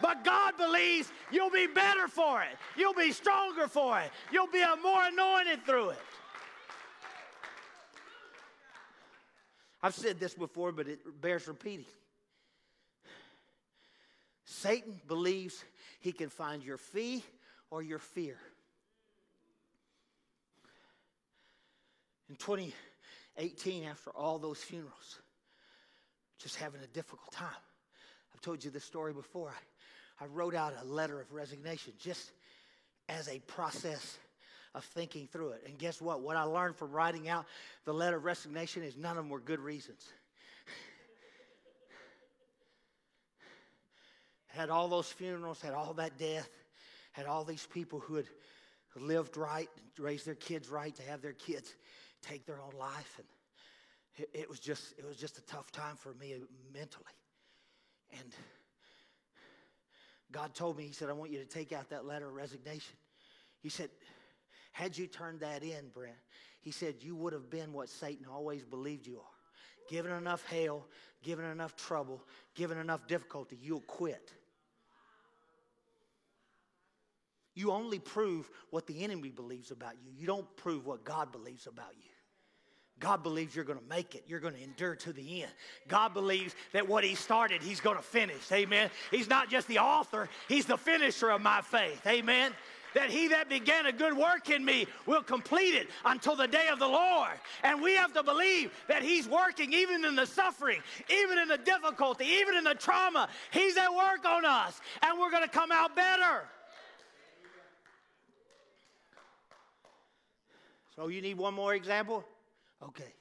But 0.00 0.24
God 0.24 0.56
believes 0.56 1.10
you'll 1.30 1.50
be 1.50 1.66
better 1.66 2.08
for 2.08 2.42
it. 2.42 2.56
You'll 2.76 2.94
be 2.94 3.12
stronger 3.12 3.66
for 3.66 4.00
it. 4.00 4.10
You'll 4.32 4.46
be 4.46 4.62
a 4.62 4.76
more 4.82 5.04
anointed 5.04 5.64
through 5.64 5.90
it. 5.90 5.98
I've 9.82 9.94
said 9.94 10.18
this 10.18 10.34
before, 10.34 10.72
but 10.72 10.88
it 10.88 11.20
bears 11.20 11.46
repeating. 11.46 11.86
Satan 14.44 15.00
believes 15.06 15.64
he 16.00 16.10
can 16.10 16.28
find 16.28 16.62
your 16.64 16.78
fee 16.78 17.22
or 17.70 17.82
your 17.82 17.98
fear. 17.98 18.38
In 22.28 22.36
2018, 22.36 23.84
after 23.84 24.10
all 24.10 24.38
those 24.38 24.58
funerals, 24.58 25.18
just 26.38 26.56
having 26.56 26.80
a 26.82 26.86
difficult 26.88 27.32
time. 27.32 27.48
I've 28.34 28.40
told 28.40 28.64
you 28.64 28.70
this 28.70 28.84
story 28.84 29.12
before. 29.12 29.50
I, 29.50 29.60
I 30.20 30.26
wrote 30.26 30.54
out 30.54 30.74
a 30.80 30.84
letter 30.84 31.20
of 31.20 31.32
resignation 31.32 31.92
just 31.98 32.32
as 33.08 33.28
a 33.28 33.38
process 33.40 34.18
of 34.74 34.84
thinking 34.84 35.26
through 35.26 35.50
it. 35.50 35.62
And 35.66 35.78
guess 35.78 36.00
what? 36.00 36.20
What 36.20 36.36
I 36.36 36.42
learned 36.42 36.76
from 36.76 36.92
writing 36.92 37.28
out 37.28 37.46
the 37.84 37.92
letter 37.92 38.16
of 38.16 38.24
resignation 38.24 38.82
is 38.82 38.96
none 38.96 39.12
of 39.12 39.24
them 39.24 39.28
were 39.28 39.40
good 39.40 39.60
reasons. 39.60 40.04
had 44.48 44.70
all 44.70 44.88
those 44.88 45.10
funerals, 45.10 45.60
had 45.60 45.72
all 45.72 45.94
that 45.94 46.18
death, 46.18 46.48
had 47.12 47.26
all 47.26 47.44
these 47.44 47.66
people 47.66 48.00
who 48.00 48.16
had 48.16 48.26
lived 48.96 49.36
right, 49.36 49.68
raised 49.98 50.26
their 50.26 50.34
kids 50.34 50.68
right, 50.68 50.94
to 50.96 51.02
have 51.02 51.22
their 51.22 51.32
kids 51.32 51.74
take 52.22 52.46
their 52.46 52.60
own 52.60 52.78
life. 52.78 53.18
And 53.18 53.26
it, 54.16 54.40
it 54.42 54.48
was 54.48 54.60
just 54.60 54.94
it 54.98 55.06
was 55.06 55.16
just 55.16 55.38
a 55.38 55.42
tough 55.42 55.70
time 55.70 55.96
for 55.96 56.14
me 56.14 56.34
mentally. 56.72 57.04
And 58.12 58.32
God 60.30 60.54
told 60.54 60.76
me, 60.76 60.84
He 60.84 60.92
said, 60.92 61.08
I 61.08 61.12
want 61.12 61.30
you 61.30 61.38
to 61.38 61.46
take 61.46 61.72
out 61.72 61.90
that 61.90 62.04
letter 62.04 62.28
of 62.28 62.34
resignation. 62.34 62.96
He 63.60 63.68
said, 63.68 63.90
had 64.72 64.96
you 64.96 65.08
turned 65.08 65.40
that 65.40 65.64
in, 65.64 65.88
Brent, 65.92 66.14
he 66.60 66.70
said, 66.70 66.96
you 67.00 67.16
would 67.16 67.32
have 67.32 67.50
been 67.50 67.72
what 67.72 67.88
Satan 67.88 68.26
always 68.30 68.64
believed 68.64 69.06
you 69.06 69.18
are. 69.18 69.90
Given 69.90 70.12
enough 70.12 70.44
hell, 70.44 70.86
given 71.22 71.44
enough 71.44 71.74
trouble, 71.74 72.22
given 72.54 72.78
enough 72.78 73.06
difficulty, 73.08 73.58
you'll 73.60 73.80
quit. 73.80 74.32
You 77.54 77.72
only 77.72 77.98
prove 77.98 78.48
what 78.70 78.86
the 78.86 79.02
enemy 79.02 79.30
believes 79.30 79.72
about 79.72 79.94
you. 80.04 80.12
You 80.16 80.28
don't 80.28 80.46
prove 80.56 80.86
what 80.86 81.04
God 81.04 81.32
believes 81.32 81.66
about 81.66 81.94
you. 81.96 82.10
God 83.00 83.22
believes 83.22 83.54
you're 83.54 83.64
going 83.64 83.78
to 83.78 83.88
make 83.88 84.14
it. 84.14 84.24
You're 84.26 84.40
going 84.40 84.54
to 84.54 84.62
endure 84.62 84.96
to 84.96 85.12
the 85.12 85.42
end. 85.42 85.52
God 85.86 86.14
believes 86.14 86.54
that 86.72 86.88
what 86.88 87.04
He 87.04 87.14
started, 87.14 87.62
He's 87.62 87.80
going 87.80 87.96
to 87.96 88.02
finish. 88.02 88.50
Amen. 88.52 88.90
He's 89.10 89.28
not 89.28 89.50
just 89.50 89.68
the 89.68 89.78
author, 89.78 90.28
He's 90.48 90.66
the 90.66 90.76
finisher 90.76 91.30
of 91.30 91.40
my 91.40 91.60
faith. 91.60 92.06
Amen. 92.06 92.52
That 92.94 93.10
he 93.10 93.28
that 93.28 93.48
began 93.50 93.86
a 93.86 93.92
good 93.92 94.16
work 94.16 94.48
in 94.48 94.64
me 94.64 94.86
will 95.04 95.22
complete 95.22 95.74
it 95.74 95.88
until 96.06 96.34
the 96.36 96.48
day 96.48 96.68
of 96.68 96.78
the 96.78 96.88
Lord. 96.88 97.34
And 97.62 97.82
we 97.82 97.94
have 97.94 98.14
to 98.14 98.22
believe 98.22 98.72
that 98.88 99.02
he's 99.02 99.28
working 99.28 99.72
even 99.74 100.04
in 100.06 100.16
the 100.16 100.26
suffering, 100.26 100.80
even 101.10 101.38
in 101.38 101.48
the 101.48 101.58
difficulty, 101.58 102.24
even 102.24 102.56
in 102.56 102.64
the 102.64 102.74
trauma. 102.74 103.28
He's 103.50 103.76
at 103.76 103.94
work 103.94 104.24
on 104.24 104.46
us, 104.46 104.80
and 105.02 105.18
we're 105.18 105.30
going 105.30 105.42
to 105.42 105.50
come 105.50 105.70
out 105.70 105.94
better. 105.94 106.44
So, 110.96 111.08
you 111.08 111.20
need 111.20 111.36
one 111.36 111.54
more 111.54 111.74
example? 111.74 112.24
Okay. 112.82 113.12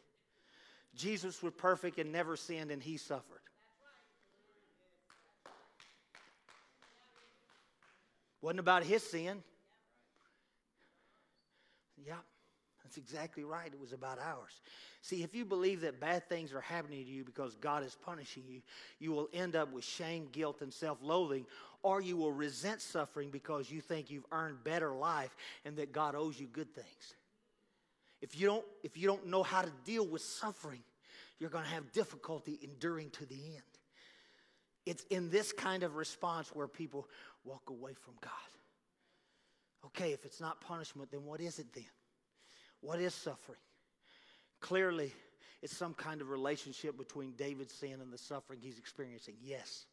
Jesus 0.96 1.42
was 1.44 1.54
perfect 1.54 2.00
and 2.00 2.12
never 2.12 2.36
sinned, 2.36 2.72
and 2.72 2.82
he 2.82 2.98
suffered. 2.98 3.42
Wasn't 8.42 8.60
about 8.60 8.84
his 8.84 9.04
sin. 9.04 9.44
Yeah, 12.06 12.14
that's 12.84 12.98
exactly 12.98 13.44
right. 13.44 13.68
It 13.68 13.80
was 13.80 13.94
about 13.94 14.20
ours. 14.20 14.62
See, 15.02 15.24
if 15.24 15.36
you 15.36 15.44
believe 15.44 15.82
that 15.82 16.00
bad 16.00 16.30
things 16.30 16.54
are 16.54 16.62
happening 16.62 17.04
to 17.04 17.10
you 17.10 17.24
because 17.24 17.56
God 17.56 17.84
is 17.84 17.98
punishing 18.06 18.44
you, 18.48 18.62
you 19.00 19.12
will 19.12 19.28
end 19.34 19.56
up 19.56 19.72
with 19.74 19.84
shame, 19.84 20.28
guilt, 20.32 20.62
and 20.62 20.74
self 20.74 21.00
loathing, 21.02 21.46
or 21.82 22.02
you 22.02 22.16
will 22.16 22.32
resent 22.32 22.82
suffering 22.82 23.30
because 23.30 23.70
you 23.70 23.82
think 23.82 24.10
you've 24.10 24.26
earned 24.32 24.64
better 24.64 24.94
life 24.94 25.36
and 25.66 25.76
that 25.78 25.92
God 25.92 26.16
owes 26.16 26.40
you 26.40 26.48
good 26.48 26.74
things. 26.74 27.16
If 28.22 28.40
you 28.40 28.48
don't, 28.48 28.66
if 28.84 28.98
you 28.98 29.08
don't 29.08 29.28
know 29.28 29.44
how 29.44 29.62
to 29.62 29.72
deal 29.86 30.06
with 30.06 30.22
suffering, 30.22 30.82
you're 31.40 31.50
going 31.50 31.64
to 31.64 31.70
have 31.70 31.92
difficulty 31.92 32.60
enduring 32.64 33.10
to 33.12 33.26
the 33.26 33.36
end. 33.36 33.64
It's 34.86 35.04
in 35.10 35.30
this 35.30 35.52
kind 35.52 35.84
of 35.84 35.96
response 35.96 36.50
where 36.54 36.68
people 36.68 37.08
walk 37.44 37.70
away 37.70 37.94
from 37.94 38.16
God. 38.22 38.32
Okay, 39.86 40.14
if 40.14 40.26
it's 40.26 40.42
not 40.42 40.60
punishment, 40.62 41.12
then 41.12 41.26
what 41.26 41.42
is 41.42 41.60
it 41.60 41.68
then? 41.74 41.86
What 42.82 43.00
is 43.00 43.14
suffering? 43.14 43.60
Clearly, 44.62 45.14
it's 45.62 45.76
some 45.76 45.94
kind 45.94 46.22
of 46.22 46.30
relationship 46.30 46.98
between 46.98 47.32
David's 47.32 47.74
sin 47.74 48.02
and 48.02 48.12
the 48.12 48.18
suffering 48.18 48.60
he's 48.62 48.80
experiencing. 48.80 49.36
Yes 49.42 49.86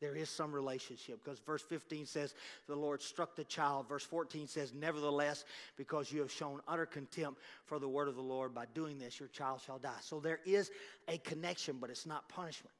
there 0.00 0.14
is 0.14 0.28
some 0.30 0.52
relationship 0.52 1.22
because 1.22 1.40
verse 1.40 1.62
15 1.62 2.06
says 2.06 2.34
the 2.68 2.76
Lord 2.76 3.02
struck 3.02 3.34
the 3.34 3.44
child. 3.44 3.88
Verse 3.88 4.04
14 4.04 4.46
says, 4.46 4.72
Nevertheless, 4.72 5.44
because 5.76 6.12
you 6.12 6.20
have 6.20 6.30
shown 6.30 6.60
utter 6.68 6.86
contempt 6.86 7.40
for 7.64 7.78
the 7.78 7.88
word 7.88 8.08
of 8.08 8.14
the 8.14 8.22
Lord, 8.22 8.54
by 8.54 8.64
doing 8.74 8.98
this, 8.98 9.18
your 9.18 9.28
child 9.28 9.60
shall 9.64 9.78
die. 9.78 9.90
So 10.00 10.20
there 10.20 10.40
is 10.46 10.70
a 11.08 11.18
connection, 11.18 11.78
but 11.80 11.90
it's 11.90 12.06
not 12.06 12.28
punishment. 12.28 12.74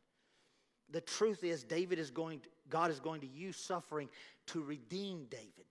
The 0.90 1.00
truth 1.00 1.44
is, 1.44 1.64
David 1.64 1.98
is 1.98 2.11
going, 2.11 2.40
to, 2.40 2.48
God 2.70 2.90
is 2.90 3.00
going 3.00 3.20
to 3.20 3.26
use 3.26 3.57
suffering 3.57 4.09
to 4.46 4.62
redeem 4.62 5.26
David. 5.31 5.66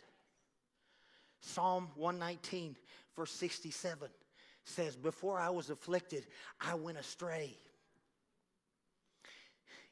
Psalm 1.42 1.88
119, 1.96 2.76
verse 3.16 3.32
67 3.32 4.10
says, 4.66 4.96
Before 4.96 5.40
I 5.40 5.50
was 5.50 5.70
afflicted, 5.70 6.28
I 6.60 6.76
went 6.76 6.98
astray. 6.98 7.56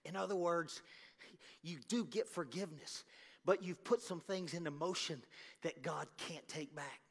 In 0.03 0.15
other 0.15 0.35
words, 0.35 0.81
you 1.61 1.77
do 1.87 2.05
get 2.05 2.27
forgiveness, 2.27 3.03
but 3.45 3.63
you've 3.63 3.83
put 3.83 4.01
some 4.01 4.19
things 4.19 4.53
into 4.53 4.71
motion 4.71 5.21
that 5.61 5.81
God 5.81 6.07
can't 6.17 6.47
take 6.47 6.75
back. 6.75 7.01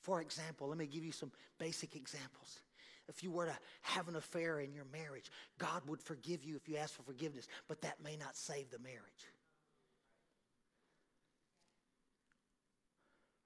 For 0.00 0.20
example, 0.20 0.68
let 0.68 0.78
me 0.78 0.86
give 0.86 1.04
you 1.04 1.12
some 1.12 1.32
basic 1.58 1.96
examples. 1.96 2.60
If 3.08 3.24
you 3.24 3.30
were 3.30 3.46
to 3.46 3.58
have 3.82 4.08
an 4.08 4.16
affair 4.16 4.60
in 4.60 4.72
your 4.74 4.84
marriage, 4.92 5.30
God 5.58 5.82
would 5.86 6.00
forgive 6.00 6.44
you 6.44 6.56
if 6.56 6.68
you 6.68 6.76
ask 6.76 6.94
for 6.94 7.02
forgiveness, 7.02 7.48
but 7.66 7.80
that 7.82 8.02
may 8.02 8.16
not 8.16 8.36
save 8.36 8.70
the 8.70 8.78
marriage. 8.78 8.98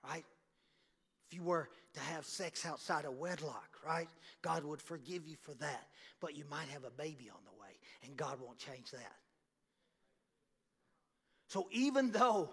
Right? 0.05 0.25
If 1.29 1.37
you 1.37 1.45
were 1.45 1.69
to 1.95 2.01
have 2.01 2.27
sex 2.27 2.67
outside 2.67 3.05
of 3.05 3.15
wedlock, 3.15 3.79
right? 3.87 4.09
God 4.43 4.65
would 4.65 4.83
forgive 4.83 5.27
you 5.27 5.37
for 5.41 5.55
that, 5.55 5.87
but 6.21 6.37
you 6.37 6.45
might 6.51 6.69
have 6.69 6.85
a 6.85 6.91
baby 6.91 7.31
on 7.33 7.41
the 7.45 7.61
way, 7.61 7.71
and 8.05 8.17
God 8.17 8.39
won't 8.41 8.59
change 8.59 8.91
that. 8.91 9.15
So 11.53 11.69
even 11.71 12.11
though 12.13 12.49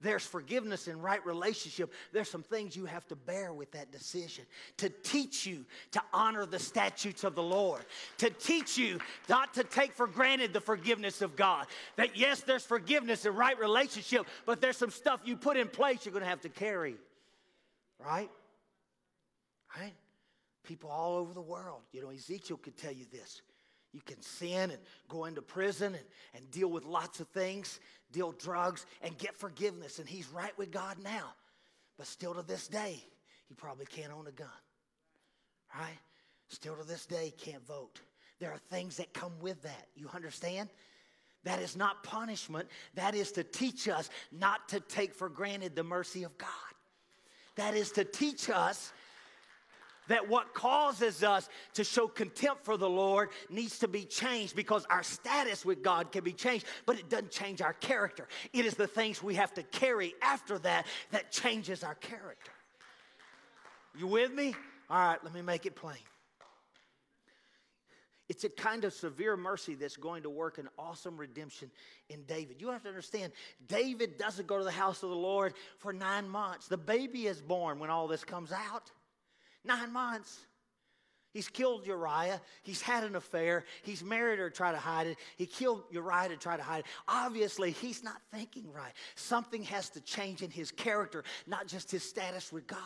there's 0.00 0.24
forgiveness 0.24 0.86
and 0.86 1.02
right 1.02 1.24
relationship, 1.26 1.92
there's 2.12 2.30
some 2.30 2.44
things 2.44 2.76
you 2.76 2.84
have 2.84 3.04
to 3.08 3.16
bear 3.16 3.52
with 3.52 3.72
that 3.72 3.90
decision 3.90 4.44
to 4.76 4.88
teach 4.88 5.44
you 5.46 5.64
to 5.90 6.02
honor 6.12 6.46
the 6.46 6.60
statutes 6.60 7.24
of 7.24 7.34
the 7.34 7.42
Lord, 7.42 7.84
to 8.18 8.30
teach 8.30 8.78
you 8.78 9.00
not 9.28 9.52
to 9.54 9.64
take 9.64 9.94
for 9.94 10.06
granted 10.06 10.52
the 10.52 10.60
forgiveness 10.60 11.22
of 11.22 11.34
God. 11.34 11.66
That 11.96 12.16
yes, 12.16 12.42
there's 12.42 12.62
forgiveness 12.62 13.26
and 13.26 13.36
right 13.36 13.58
relationship, 13.58 14.28
but 14.44 14.60
there's 14.60 14.76
some 14.76 14.92
stuff 14.92 15.22
you 15.24 15.36
put 15.36 15.56
in 15.56 15.66
place 15.66 16.04
you're 16.04 16.12
going 16.12 16.22
to 16.22 16.30
have 16.30 16.42
to 16.42 16.48
carry. 16.48 16.94
Right? 17.98 18.30
Right? 19.76 19.94
People 20.62 20.88
all 20.88 21.16
over 21.16 21.34
the 21.34 21.40
world. 21.40 21.80
You 21.90 22.02
know, 22.02 22.10
Ezekiel 22.10 22.58
could 22.58 22.76
tell 22.76 22.92
you 22.92 23.06
this. 23.10 23.42
You 23.96 24.02
can 24.04 24.20
sin 24.20 24.70
and 24.70 24.78
go 25.08 25.24
into 25.24 25.40
prison 25.40 25.94
and, 25.94 26.04
and 26.34 26.50
deal 26.50 26.68
with 26.68 26.84
lots 26.84 27.18
of 27.20 27.28
things, 27.28 27.80
deal 28.12 28.32
drugs, 28.32 28.84
and 29.00 29.16
get 29.16 29.34
forgiveness. 29.34 29.98
And 29.98 30.06
he's 30.06 30.28
right 30.28 30.52
with 30.58 30.70
God 30.70 30.98
now. 31.02 31.32
But 31.96 32.06
still 32.06 32.34
to 32.34 32.42
this 32.42 32.68
day, 32.68 33.02
he 33.48 33.54
probably 33.54 33.86
can't 33.86 34.12
own 34.12 34.26
a 34.26 34.32
gun. 34.32 34.48
Right? 35.74 35.98
Still 36.48 36.76
to 36.76 36.86
this 36.86 37.06
day, 37.06 37.32
can't 37.38 37.66
vote. 37.66 38.02
There 38.38 38.52
are 38.52 38.58
things 38.68 38.98
that 38.98 39.14
come 39.14 39.32
with 39.40 39.62
that. 39.62 39.86
You 39.94 40.10
understand? 40.14 40.68
That 41.44 41.60
is 41.60 41.74
not 41.74 42.02
punishment. 42.02 42.68
That 42.96 43.14
is 43.14 43.32
to 43.32 43.44
teach 43.44 43.88
us 43.88 44.10
not 44.30 44.68
to 44.68 44.80
take 44.80 45.14
for 45.14 45.30
granted 45.30 45.74
the 45.74 45.84
mercy 45.84 46.22
of 46.24 46.36
God. 46.36 46.50
That 47.54 47.74
is 47.74 47.92
to 47.92 48.04
teach 48.04 48.50
us 48.50 48.92
that 50.08 50.28
what 50.28 50.54
causes 50.54 51.22
us 51.22 51.48
to 51.74 51.84
show 51.84 52.08
contempt 52.08 52.64
for 52.64 52.76
the 52.76 52.88
Lord 52.88 53.30
needs 53.50 53.78
to 53.80 53.88
be 53.88 54.04
changed 54.04 54.56
because 54.56 54.86
our 54.90 55.02
status 55.02 55.64
with 55.64 55.82
God 55.82 56.12
can 56.12 56.24
be 56.24 56.32
changed, 56.32 56.66
but 56.84 56.98
it 56.98 57.08
doesn't 57.08 57.30
change 57.30 57.60
our 57.60 57.74
character. 57.74 58.28
It 58.52 58.64
is 58.64 58.74
the 58.74 58.86
things 58.86 59.22
we 59.22 59.34
have 59.34 59.54
to 59.54 59.62
carry 59.62 60.14
after 60.22 60.58
that 60.60 60.86
that 61.10 61.30
changes 61.32 61.82
our 61.82 61.94
character. 61.94 62.52
You 63.98 64.06
with 64.06 64.32
me? 64.32 64.54
All 64.90 64.98
right, 64.98 65.22
let 65.24 65.34
me 65.34 65.42
make 65.42 65.66
it 65.66 65.74
plain. 65.74 65.96
It's 68.28 68.42
a 68.42 68.48
kind 68.48 68.84
of 68.84 68.92
severe 68.92 69.36
mercy 69.36 69.74
that's 69.74 69.96
going 69.96 70.24
to 70.24 70.30
work 70.30 70.58
an 70.58 70.68
awesome 70.78 71.16
redemption 71.16 71.70
in 72.08 72.24
David. 72.24 72.56
You 72.60 72.70
have 72.70 72.82
to 72.82 72.88
understand, 72.88 73.32
David 73.68 74.18
doesn't 74.18 74.48
go 74.48 74.58
to 74.58 74.64
the 74.64 74.70
house 74.70 75.04
of 75.04 75.10
the 75.10 75.16
Lord 75.16 75.54
for 75.78 75.92
nine 75.92 76.28
months. 76.28 76.66
The 76.66 76.76
baby 76.76 77.26
is 77.26 77.40
born 77.40 77.78
when 77.78 77.88
all 77.88 78.08
this 78.08 78.24
comes 78.24 78.50
out. 78.50 78.90
Nine 79.66 79.92
months. 79.92 80.38
He's 81.32 81.48
killed 81.48 81.86
Uriah. 81.86 82.40
He's 82.62 82.80
had 82.80 83.04
an 83.04 83.14
affair. 83.14 83.64
He's 83.82 84.02
married 84.02 84.38
her 84.38 84.48
to 84.48 84.56
try 84.56 84.72
to 84.72 84.78
hide 84.78 85.06
it. 85.06 85.18
He 85.36 85.44
killed 85.44 85.82
Uriah 85.90 86.30
to 86.30 86.36
try 86.38 86.56
to 86.56 86.62
hide 86.62 86.78
it. 86.78 86.86
Obviously, 87.06 87.72
he's 87.72 88.02
not 88.02 88.22
thinking 88.32 88.72
right. 88.72 88.92
Something 89.16 89.62
has 89.64 89.90
to 89.90 90.00
change 90.00 90.40
in 90.40 90.50
his 90.50 90.70
character, 90.70 91.24
not 91.46 91.66
just 91.66 91.90
his 91.90 92.02
status 92.02 92.52
with 92.52 92.66
God. 92.66 92.78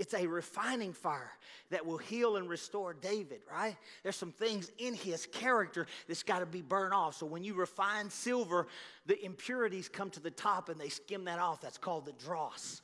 It's 0.00 0.14
a 0.14 0.26
refining 0.26 0.94
fire 0.94 1.30
that 1.70 1.86
will 1.86 1.98
heal 1.98 2.36
and 2.36 2.48
restore 2.48 2.94
David, 2.94 3.42
right? 3.52 3.76
There's 4.02 4.16
some 4.16 4.32
things 4.32 4.72
in 4.78 4.94
his 4.94 5.26
character 5.26 5.86
that's 6.08 6.22
got 6.22 6.38
to 6.38 6.46
be 6.46 6.62
burned 6.62 6.94
off. 6.94 7.16
So 7.16 7.26
when 7.26 7.44
you 7.44 7.54
refine 7.54 8.10
silver, 8.10 8.66
the 9.04 9.24
impurities 9.24 9.88
come 9.88 10.10
to 10.10 10.20
the 10.20 10.30
top 10.30 10.70
and 10.70 10.80
they 10.80 10.88
skim 10.88 11.26
that 11.26 11.38
off. 11.38 11.60
That's 11.60 11.78
called 11.78 12.06
the 12.06 12.12
dross. 12.12 12.80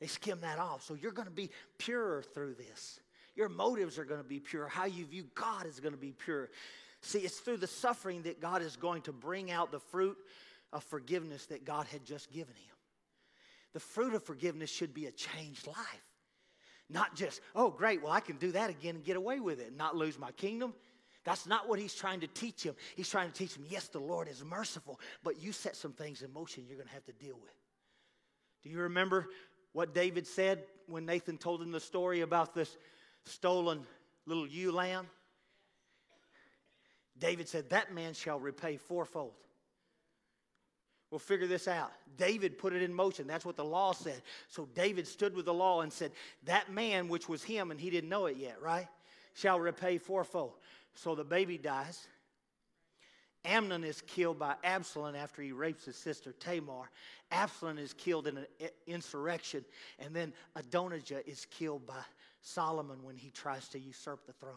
They 0.00 0.06
skim 0.06 0.40
that 0.40 0.58
off. 0.58 0.82
So 0.82 0.94
you're 0.94 1.12
going 1.12 1.28
to 1.28 1.34
be 1.34 1.50
purer 1.78 2.22
through 2.34 2.54
this. 2.54 3.00
Your 3.36 3.48
motives 3.48 3.98
are 3.98 4.04
going 4.04 4.20
to 4.20 4.28
be 4.28 4.40
pure. 4.40 4.66
How 4.66 4.86
you 4.86 5.04
view 5.06 5.24
God 5.34 5.66
is 5.66 5.78
going 5.78 5.92
to 5.92 6.00
be 6.00 6.12
pure. 6.12 6.50
See, 7.02 7.20
it's 7.20 7.38
through 7.38 7.58
the 7.58 7.66
suffering 7.66 8.22
that 8.22 8.40
God 8.40 8.62
is 8.62 8.76
going 8.76 9.02
to 9.02 9.12
bring 9.12 9.50
out 9.50 9.72
the 9.72 9.78
fruit 9.78 10.16
of 10.72 10.82
forgiveness 10.84 11.46
that 11.46 11.64
God 11.64 11.86
had 11.86 12.04
just 12.04 12.30
given 12.32 12.54
him. 12.54 12.76
The 13.72 13.80
fruit 13.80 14.14
of 14.14 14.24
forgiveness 14.24 14.70
should 14.70 14.92
be 14.92 15.06
a 15.06 15.12
changed 15.12 15.66
life. 15.66 15.76
Not 16.88 17.14
just, 17.14 17.40
oh, 17.54 17.70
great, 17.70 18.02
well, 18.02 18.12
I 18.12 18.20
can 18.20 18.36
do 18.36 18.52
that 18.52 18.68
again 18.68 18.96
and 18.96 19.04
get 19.04 19.16
away 19.16 19.38
with 19.38 19.60
it 19.60 19.68
and 19.68 19.76
not 19.76 19.96
lose 19.96 20.18
my 20.18 20.32
kingdom. 20.32 20.74
That's 21.24 21.46
not 21.46 21.68
what 21.68 21.78
he's 21.78 21.94
trying 21.94 22.20
to 22.20 22.26
teach 22.26 22.64
him. 22.64 22.74
He's 22.96 23.08
trying 23.08 23.30
to 23.30 23.34
teach 23.34 23.54
him, 23.54 23.64
yes, 23.68 23.88
the 23.88 24.00
Lord 24.00 24.26
is 24.26 24.42
merciful, 24.44 24.98
but 25.22 25.40
you 25.40 25.52
set 25.52 25.76
some 25.76 25.92
things 25.92 26.22
in 26.22 26.32
motion 26.32 26.64
you're 26.66 26.76
going 26.76 26.88
to 26.88 26.94
have 26.94 27.04
to 27.04 27.12
deal 27.12 27.38
with. 27.40 27.54
Do 28.62 28.70
you 28.70 28.80
remember 28.80 29.28
what 29.72 29.94
David 29.94 30.26
said 30.26 30.64
when 30.86 31.06
Nathan 31.06 31.38
told 31.38 31.62
him 31.62 31.70
the 31.70 31.80
story 31.80 32.20
about 32.20 32.54
this 32.54 32.76
stolen 33.24 33.86
little 34.26 34.46
ewe 34.46 34.72
lamb? 34.72 35.06
David 37.18 37.48
said, 37.48 37.70
That 37.70 37.94
man 37.94 38.14
shall 38.14 38.40
repay 38.40 38.76
fourfold. 38.76 39.34
We'll 41.10 41.18
figure 41.18 41.46
this 41.46 41.66
out. 41.66 41.92
David 42.16 42.56
put 42.56 42.72
it 42.72 42.82
in 42.82 42.94
motion. 42.94 43.26
That's 43.26 43.44
what 43.44 43.56
the 43.56 43.64
law 43.64 43.92
said. 43.92 44.22
So 44.48 44.68
David 44.74 45.08
stood 45.08 45.34
with 45.34 45.44
the 45.44 45.54
law 45.54 45.80
and 45.80 45.92
said, 45.92 46.12
That 46.44 46.72
man, 46.72 47.08
which 47.08 47.28
was 47.28 47.42
him, 47.42 47.70
and 47.70 47.80
he 47.80 47.90
didn't 47.90 48.10
know 48.10 48.26
it 48.26 48.36
yet, 48.36 48.60
right? 48.62 48.88
Shall 49.34 49.60
repay 49.60 49.98
fourfold. 49.98 50.54
So 50.94 51.14
the 51.14 51.24
baby 51.24 51.58
dies. 51.58 52.06
Amnon 53.44 53.84
is 53.84 54.02
killed 54.02 54.38
by 54.38 54.54
Absalom 54.62 55.16
after 55.16 55.40
he 55.40 55.52
rapes 55.52 55.86
his 55.86 55.96
sister 55.96 56.32
Tamar. 56.32 56.90
Absalom 57.30 57.78
is 57.78 57.94
killed 57.94 58.26
in 58.26 58.36
an 58.36 58.46
insurrection. 58.86 59.64
And 59.98 60.14
then 60.14 60.32
Adonijah 60.56 61.28
is 61.28 61.46
killed 61.50 61.86
by 61.86 62.02
Solomon 62.42 63.02
when 63.02 63.16
he 63.16 63.30
tries 63.30 63.68
to 63.68 63.78
usurp 63.78 64.26
the 64.26 64.34
throne. 64.34 64.54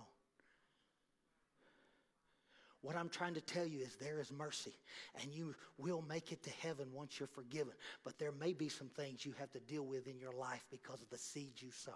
What 2.82 2.98
I'm 2.98 3.08
trying 3.08 3.34
to 3.36 3.42
tell 3.42 3.66
you 3.66 3.80
is 3.80 3.96
there 3.96 4.20
is 4.20 4.30
mercy, 4.30 4.74
and 5.22 5.34
you 5.34 5.56
will 5.78 6.04
make 6.10 6.34
it 6.34 6.44
to 6.44 6.50
heaven 6.62 6.88
once 6.94 7.18
you're 7.18 7.28
forgiven. 7.28 7.72
But 8.04 8.20
there 8.20 8.34
may 8.34 8.52
be 8.52 8.68
some 8.68 8.90
things 8.90 9.26
you 9.26 9.34
have 9.40 9.52
to 9.52 9.60
deal 9.62 9.84
with 9.84 10.06
in 10.06 10.20
your 10.20 10.34
life 10.34 10.66
because 10.70 11.02
of 11.02 11.10
the 11.10 11.18
seeds 11.18 11.64
you've 11.64 11.76
sown. 11.76 11.96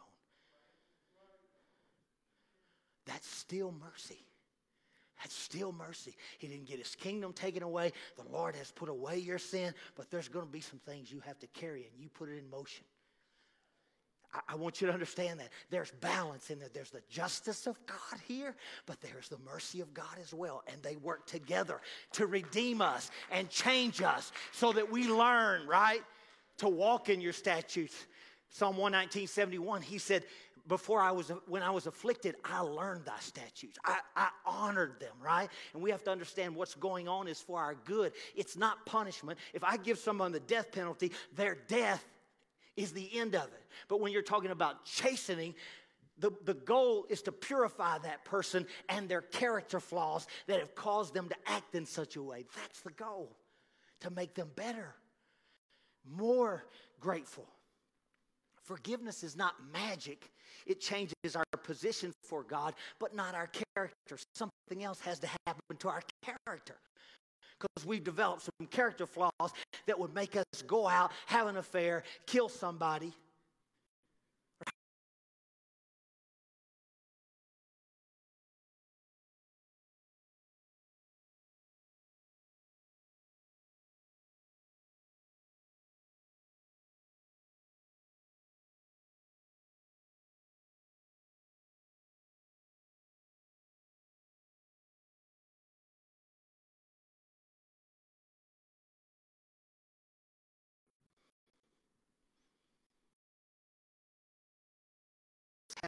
That's 3.06 3.28
still 3.28 3.73
mercy. 3.73 4.19
That's 5.19 5.36
still 5.36 5.71
mercy. 5.71 6.15
He 6.38 6.47
didn't 6.47 6.65
get 6.65 6.80
his 6.80 6.95
kingdom 6.95 7.34
taken 7.34 7.63
away. 7.63 7.91
The 8.17 8.32
Lord 8.32 8.56
has 8.56 8.71
put 8.71 8.89
away 8.89 9.17
your 9.17 9.39
sin, 9.39 9.73
but 9.95 10.12
there's 10.12 10.27
going 10.27 10.45
to 10.45 10.51
be 10.51 10.62
some 10.62 10.80
things 10.80 11.12
you 11.12 11.21
have 11.25 11.39
to 11.39 11.47
carry, 11.47 11.88
and 11.91 11.99
you 11.99 12.10
put 12.10 12.30
it 12.30 12.38
in 12.38 12.49
motion. 12.49 12.86
I, 14.47 14.56
want 14.56 14.82
you 14.82 14.88
to 14.88 14.93
understand 14.93 15.39
that. 15.39 15.49
There's 15.69 15.91
balance 15.91 16.49
in 16.49 16.60
there. 16.60 16.69
There's 16.71 16.91
the 16.91 17.01
justice 17.10 17.65
of 17.65 17.77
God 17.86 18.19
here, 18.27 18.56
but 18.86 18.99
there's 19.01 19.30
the 19.30 19.38
mercy 19.45 19.82
of 19.82 19.93
God 19.93 20.17
as 20.21 20.34
well. 20.34 20.63
And 20.71 20.82
they 20.84 20.97
work 20.97 21.25
together 21.25 21.82
to 22.13 22.27
redeem 22.27 22.82
us 22.82 23.10
and 23.32 23.49
change 23.49 24.01
us 24.01 24.32
so 24.51 24.73
that 24.73 24.91
we 24.91 25.08
learn, 25.08 25.65
right, 25.65 26.01
to 26.58 26.67
walk 26.67 27.10
in 27.10 27.21
your 27.21 27.34
statutes. 27.34 27.95
Psalm 28.49 28.77
119, 28.77 29.27
71, 29.27 29.82
he 29.82 29.97
said, 29.97 30.23
before 30.67 31.01
I 31.01 31.12
was, 31.12 31.32
when 31.47 31.63
I 31.63 31.71
was 31.71 31.88
afflicted, 31.88 32.36
I 32.43 32.60
learned 32.60 33.06
thy 33.06 33.19
statutes. 33.19 33.77
I, 33.86 33.99
I 34.15 34.30
honored 34.45 34.99
them, 34.99 35.15
right? 35.23 35.49
And 35.73 35.82
we 35.82 35.91
have 35.91 36.03
to 36.03 36.12
understand 36.12 36.56
what's 36.56 36.75
going 36.75 37.08
on 37.08 37.27
is 37.27 37.39
for 37.39 37.60
our 37.60 37.75
good. 37.86 38.12
It's 38.36 38.58
not 38.58 38.86
punishment. 38.86 39.39
If 39.53 39.63
I 39.63 39.77
give 39.77 39.97
someone 39.97 40.32
the 40.32 40.39
death 40.41 40.71
penalty, 40.71 41.12
their 41.36 41.58
death 41.67 42.03
is 42.75 42.91
the 42.91 43.10
end 43.17 43.36
of 43.36 43.45
it. 43.45 43.65
But 43.88 44.01
when 44.01 44.12
you're 44.12 44.21
talking 44.21 44.51
about 44.51 44.86
chastening, 44.86 45.56
the, 46.19 46.32
the 46.45 46.53
goal 46.53 47.06
is 47.10 47.21
to 47.23 47.32
purify 47.32 47.99
that 47.99 48.25
person 48.25 48.65
and 48.89 49.08
their 49.08 49.21
character 49.21 49.80
flaws 49.80 50.27
that 50.47 50.60
have 50.60 50.75
caused 50.75 51.13
them 51.13 51.30
to 51.30 51.36
act 51.45 51.75
in 51.75 51.86
such 51.86 52.15
a 52.15 52.21
way. 52.21 52.45
That's 52.56 52.82
the 52.82 52.91
goal, 52.91 53.36
to 54.01 54.10
make 54.10 54.34
them 54.34 54.49
better, 54.56 54.95
more 56.10 56.65
grateful. 56.99 57.47
Forgiveness 58.67 59.23
is 59.23 59.38
not 59.38 59.53
magic. 59.71 60.30
It 60.65 60.82
changes 60.82 61.36
our 61.36 61.45
position 61.63 62.12
for 62.21 62.43
God, 62.43 62.73
but 62.99 63.15
not 63.15 63.34
our 63.34 63.47
character. 63.47 64.17
Something 64.36 64.84
else 64.84 64.99
has 64.99 65.19
to 65.19 65.27
happen 65.45 65.77
to 65.80 65.88
our 65.88 66.01
character 66.21 66.75
because 67.58 67.88
we've 67.88 68.03
developed 68.03 68.41
some 68.41 68.67
character 68.67 69.06
flaws 69.06 69.53
that 69.86 69.97
would 69.97 70.13
make 70.13 70.36
us 70.36 70.43
go 70.67 70.86
out, 70.86 71.13
have 71.27 71.47
an 71.47 71.56
affair, 71.56 72.03
kill 72.25 72.49
somebody. 72.49 73.13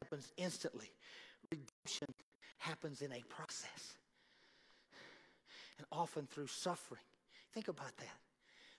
Happens 0.10 0.32
instantly. 0.38 0.90
Redemption 1.52 2.08
happens 2.58 3.02
in 3.02 3.12
a 3.12 3.22
process. 3.30 3.98
And 5.78 5.86
often 5.92 6.28
through 6.28 6.48
suffering. 6.48 7.02
Think 7.54 7.68
about 7.68 7.96
that. 7.98 8.18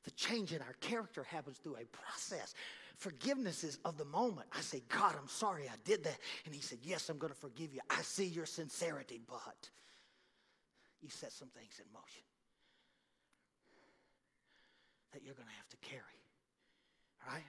The 0.04 0.10
change 0.12 0.52
in 0.52 0.60
our 0.60 0.74
character 0.80 1.24
happens 1.24 1.58
through 1.58 1.76
a 1.76 1.84
process. 1.86 2.54
Forgiveness 2.96 3.64
is 3.64 3.78
of 3.84 3.96
the 3.96 4.04
moment. 4.04 4.48
I 4.52 4.60
say, 4.60 4.82
God, 4.88 5.14
I'm 5.18 5.28
sorry 5.28 5.64
I 5.68 5.76
did 5.84 6.04
that. 6.04 6.18
And 6.46 6.54
He 6.54 6.60
said, 6.60 6.78
Yes, 6.82 7.08
I'm 7.08 7.18
going 7.18 7.32
to 7.32 7.38
forgive 7.38 7.72
you. 7.72 7.80
I 7.90 8.02
see 8.02 8.26
your 8.26 8.46
sincerity, 8.46 9.20
but 9.26 9.70
you 11.00 11.08
set 11.08 11.32
some 11.32 11.48
things 11.48 11.80
in 11.80 11.92
motion 11.92 12.22
that 15.12 15.22
you're 15.24 15.34
going 15.34 15.48
to 15.48 15.54
have 15.54 15.68
to 15.68 15.76
carry. 15.88 16.20
All 17.26 17.34
right? 17.34 17.44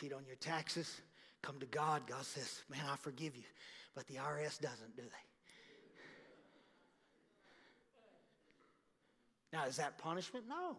Cheat 0.00 0.12
on 0.12 0.24
your 0.26 0.36
taxes, 0.36 1.02
come 1.42 1.58
to 1.60 1.66
God. 1.66 2.02
God 2.06 2.24
says, 2.24 2.62
Man, 2.70 2.80
I 2.90 2.96
forgive 2.96 3.36
you. 3.36 3.44
But 3.94 4.06
the 4.06 4.14
IRS 4.14 4.60
doesn't, 4.60 4.96
do 4.96 5.02
they? 5.02 5.08
Now, 9.52 9.66
is 9.66 9.76
that 9.76 9.98
punishment? 9.98 10.46
No. 10.48 10.76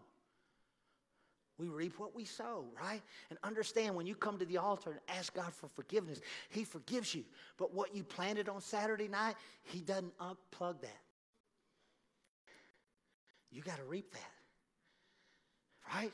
We 1.57 1.67
reap 1.67 1.99
what 1.99 2.15
we 2.15 2.23
sow, 2.25 2.65
right? 2.81 3.01
And 3.29 3.37
understand 3.43 3.95
when 3.95 4.07
you 4.07 4.15
come 4.15 4.39
to 4.39 4.45
the 4.45 4.57
altar 4.57 4.91
and 4.91 4.99
ask 5.09 5.33
God 5.33 5.53
for 5.53 5.67
forgiveness, 5.67 6.21
He 6.49 6.63
forgives 6.63 7.13
you. 7.13 7.23
But 7.57 7.73
what 7.73 7.93
you 7.93 8.03
planted 8.03 8.49
on 8.49 8.61
Saturday 8.61 9.07
night, 9.07 9.35
He 9.63 9.81
doesn't 9.81 10.17
unplug 10.17 10.81
that. 10.81 11.01
You 13.51 13.61
got 13.61 13.77
to 13.77 13.83
reap 13.83 14.11
that, 14.13 14.31
right? 15.93 16.13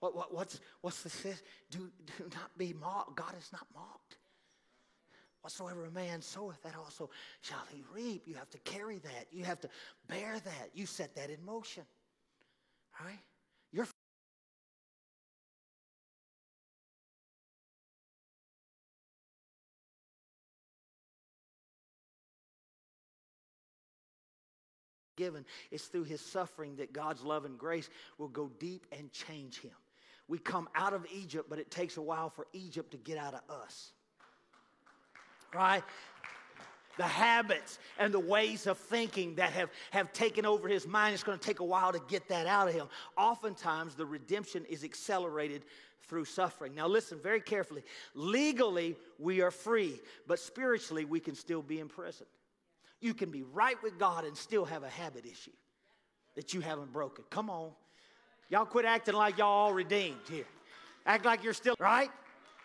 What, 0.00 0.14
what, 0.14 0.32
what's, 0.34 0.60
what's 0.80 1.02
the 1.02 1.10
sense? 1.10 1.42
Do, 1.70 1.90
do 2.18 2.24
not 2.34 2.56
be 2.56 2.72
mocked. 2.80 3.16
God 3.16 3.34
is 3.38 3.50
not 3.52 3.66
mocked. 3.74 4.16
Whatsoever 5.42 5.86
a 5.86 5.90
man 5.90 6.20
soweth, 6.20 6.62
that 6.62 6.76
also 6.76 7.10
shall 7.42 7.62
he 7.72 7.84
reap. 7.94 8.22
You 8.26 8.34
have 8.34 8.50
to 8.50 8.58
carry 8.58 8.98
that. 8.98 9.26
You 9.32 9.44
have 9.44 9.60
to 9.60 9.68
bear 10.08 10.38
that. 10.38 10.70
You 10.74 10.86
set 10.86 11.14
that 11.16 11.30
in 11.30 11.44
motion. 11.44 11.84
All 13.00 13.06
right? 13.06 13.18
Given. 25.16 25.44
It's 25.72 25.86
through 25.86 26.04
his 26.04 26.20
suffering 26.20 26.76
that 26.76 26.92
God's 26.92 27.24
love 27.24 27.44
and 27.44 27.58
grace 27.58 27.90
will 28.18 28.28
go 28.28 28.52
deep 28.60 28.86
and 28.96 29.12
change 29.12 29.60
him. 29.60 29.72
We 30.28 30.38
come 30.38 30.68
out 30.74 30.92
of 30.92 31.06
Egypt, 31.12 31.48
but 31.48 31.58
it 31.58 31.70
takes 31.70 31.96
a 31.96 32.02
while 32.02 32.28
for 32.28 32.46
Egypt 32.52 32.90
to 32.92 32.96
get 32.98 33.18
out 33.18 33.34
of 33.34 33.40
us. 33.50 33.92
Right? 35.54 35.82
The 36.98 37.04
habits 37.04 37.78
and 37.98 38.12
the 38.12 38.20
ways 38.20 38.66
of 38.66 38.76
thinking 38.76 39.36
that 39.36 39.52
have, 39.52 39.70
have 39.92 40.12
taken 40.12 40.44
over 40.44 40.68
his 40.68 40.86
mind, 40.86 41.14
it's 41.14 41.22
going 41.22 41.38
to 41.38 41.44
take 41.44 41.60
a 41.60 41.64
while 41.64 41.92
to 41.92 42.00
get 42.08 42.28
that 42.28 42.46
out 42.46 42.68
of 42.68 42.74
him. 42.74 42.88
Oftentimes, 43.16 43.94
the 43.94 44.04
redemption 44.04 44.64
is 44.68 44.84
accelerated 44.84 45.62
through 46.08 46.24
suffering. 46.24 46.74
Now, 46.74 46.88
listen 46.88 47.18
very 47.22 47.40
carefully. 47.40 47.82
Legally, 48.14 48.96
we 49.18 49.40
are 49.40 49.50
free, 49.50 50.00
but 50.26 50.38
spiritually, 50.38 51.04
we 51.04 51.20
can 51.20 51.34
still 51.34 51.62
be 51.62 51.80
in 51.80 51.88
prison. 51.88 52.26
You 53.00 53.14
can 53.14 53.30
be 53.30 53.44
right 53.44 53.80
with 53.82 53.98
God 53.98 54.24
and 54.24 54.36
still 54.36 54.64
have 54.64 54.82
a 54.82 54.88
habit 54.88 55.24
issue 55.24 55.52
that 56.34 56.52
you 56.52 56.60
haven't 56.60 56.92
broken. 56.92 57.24
Come 57.30 57.48
on. 57.48 57.70
Y'all 58.50 58.64
quit 58.64 58.84
acting 58.84 59.14
like 59.14 59.38
y'all 59.38 59.48
all 59.48 59.72
redeemed 59.74 60.20
here. 60.28 60.46
Act 61.04 61.24
like 61.24 61.44
you're 61.44 61.54
still, 61.54 61.74
right? 61.78 62.10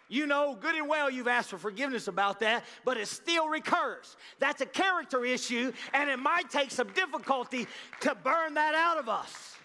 You 0.10 0.28
know 0.28 0.58
good 0.60 0.76
and 0.76 0.88
well 0.88 1.10
you've 1.10 1.28
asked 1.28 1.50
for 1.50 1.58
forgiveness 1.58 2.08
about 2.08 2.40
that, 2.42 2.64
but 2.86 2.98
it 2.98 3.08
still 3.08 3.48
recurs. 3.48 4.16
That's 4.40 4.62
a 4.62 4.66
character 4.66 5.26
issue, 5.26 5.72
and 5.94 6.10
it 6.10 6.20
might 6.20 6.50
take 6.50 6.72
some 6.72 6.88
difficulty 6.90 7.68
to 8.02 8.16
burn 8.16 8.54
that 8.56 8.76
out 8.76 8.98
of 8.98 9.10
us. 9.10 9.56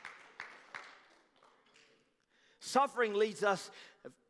Suffering 2.61 3.15
leads 3.15 3.43
us, 3.43 3.71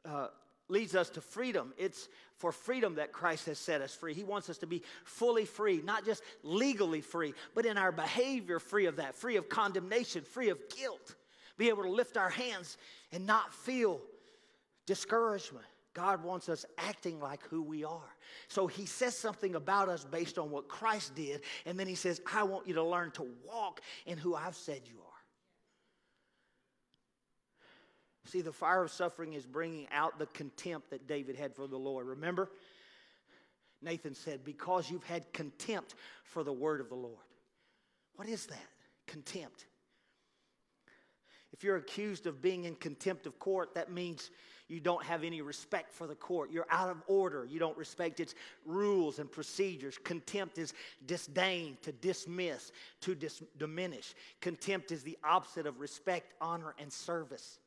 uh, 0.05 0.29
leads 0.69 0.95
us 0.95 1.11
to 1.11 1.21
freedom. 1.21 1.73
It's 1.77 2.09
for 2.37 2.53
freedom 2.53 2.97
that 2.97 3.13
Christ 3.13 3.47
has 3.47 3.59
set 3.59 3.81
us 3.81 3.95
free. 3.95 4.15
He 4.15 4.25
wants 4.25 4.49
us 4.49 4.59
to 4.59 4.67
be 4.67 4.83
fully 5.05 5.45
free, 5.45 5.83
not 5.85 6.05
just 6.05 6.23
legally 6.43 7.01
free, 7.01 7.35
but 7.55 7.67
in 7.67 7.77
our 7.77 7.93
behavior 7.93 8.59
free 8.59 8.87
of 8.87 8.97
that, 8.97 9.15
free 9.15 9.37
of 9.37 9.49
condemnation, 9.49 10.23
free 10.23 10.49
of 10.51 10.59
guilt. 10.69 11.17
Be 11.59 11.69
able 11.69 11.83
to 11.83 11.91
lift 11.91 12.17
our 12.17 12.31
hands 12.31 12.79
and 13.13 13.27
not 13.27 13.53
feel 13.53 14.01
discouragement. 14.87 15.67
God 15.93 16.23
wants 16.23 16.49
us 16.49 16.65
acting 16.79 17.21
like 17.21 17.43
who 17.49 17.61
we 17.61 17.85
are. 17.85 18.15
So 18.47 18.69
he 18.69 18.87
says 18.87 19.19
something 19.19 19.57
about 19.57 19.89
us 19.89 20.05
based 20.05 20.39
on 20.39 20.51
what 20.51 20.69
Christ 20.69 21.15
did, 21.17 21.43
and 21.67 21.79
then 21.79 21.89
he 21.89 21.97
says, 21.97 22.21
I 22.33 22.45
want 22.45 22.69
you 22.69 22.75
to 22.75 22.85
learn 22.85 23.11
to 23.13 23.27
walk 23.45 23.81
in 24.07 24.17
who 24.17 24.35
I've 24.37 24.55
said 24.55 24.83
you 24.87 24.95
are. 24.95 25.09
See, 28.27 28.43
the 28.43 28.53
fire 28.53 28.85
of 28.85 28.91
suffering 28.91 29.33
is 29.33 29.47
bringing 29.47 29.89
out 29.91 30.19
the 30.19 30.27
contempt 30.27 30.91
that 30.91 31.09
David 31.09 31.35
had 31.35 31.57
for 31.57 31.67
the 31.67 31.79
Lord. 31.79 32.07
Remember? 32.07 32.51
Nathan 33.83 34.15
said, 34.15 34.45
Because 34.45 34.91
you've 34.91 35.05
had 35.05 35.33
contempt 35.33 35.95
for 36.25 36.45
the 36.45 36.53
word 36.53 36.81
of 36.81 36.91
the 36.91 36.95
Lord. 36.95 37.17
What 38.17 38.29
is 38.29 38.47
that? 38.47 38.69
Contempt. 39.07 39.65
If 41.53 41.65
you're 41.65 41.77
accused 41.77 42.27
of 42.27 42.43
being 42.43 42.65
in 42.65 42.75
contempt 42.77 43.27
of 43.27 43.39
court, 43.39 43.75
that 43.75 43.91
means 43.91 44.31
you 44.69 44.81
don't 44.81 45.03
have 45.05 45.25
any 45.25 45.41
respect 45.41 45.93
for 45.95 46.07
the 46.07 46.15
court. 46.15 46.51
You're 46.53 46.67
out 46.71 46.91
of 46.91 47.03
order. 47.07 47.47
You 47.47 47.59
don't 47.59 47.77
respect 47.77 48.21
its 48.21 48.35
rules 48.67 49.19
and 49.19 49.31
procedures. 49.33 49.97
Contempt 50.05 50.59
is 50.59 50.75
disdain, 51.07 51.79
to 51.83 51.93
dismiss, 51.93 52.71
to 53.01 53.15
dis- 53.15 53.43
diminish. 53.57 54.15
Contempt 54.43 54.93
is 54.93 55.03
the 55.03 55.17
opposite 55.25 55.67
of 55.67 55.81
respect, 55.81 56.35
honor, 56.41 56.75
and 56.79 56.93
service. 56.93 57.61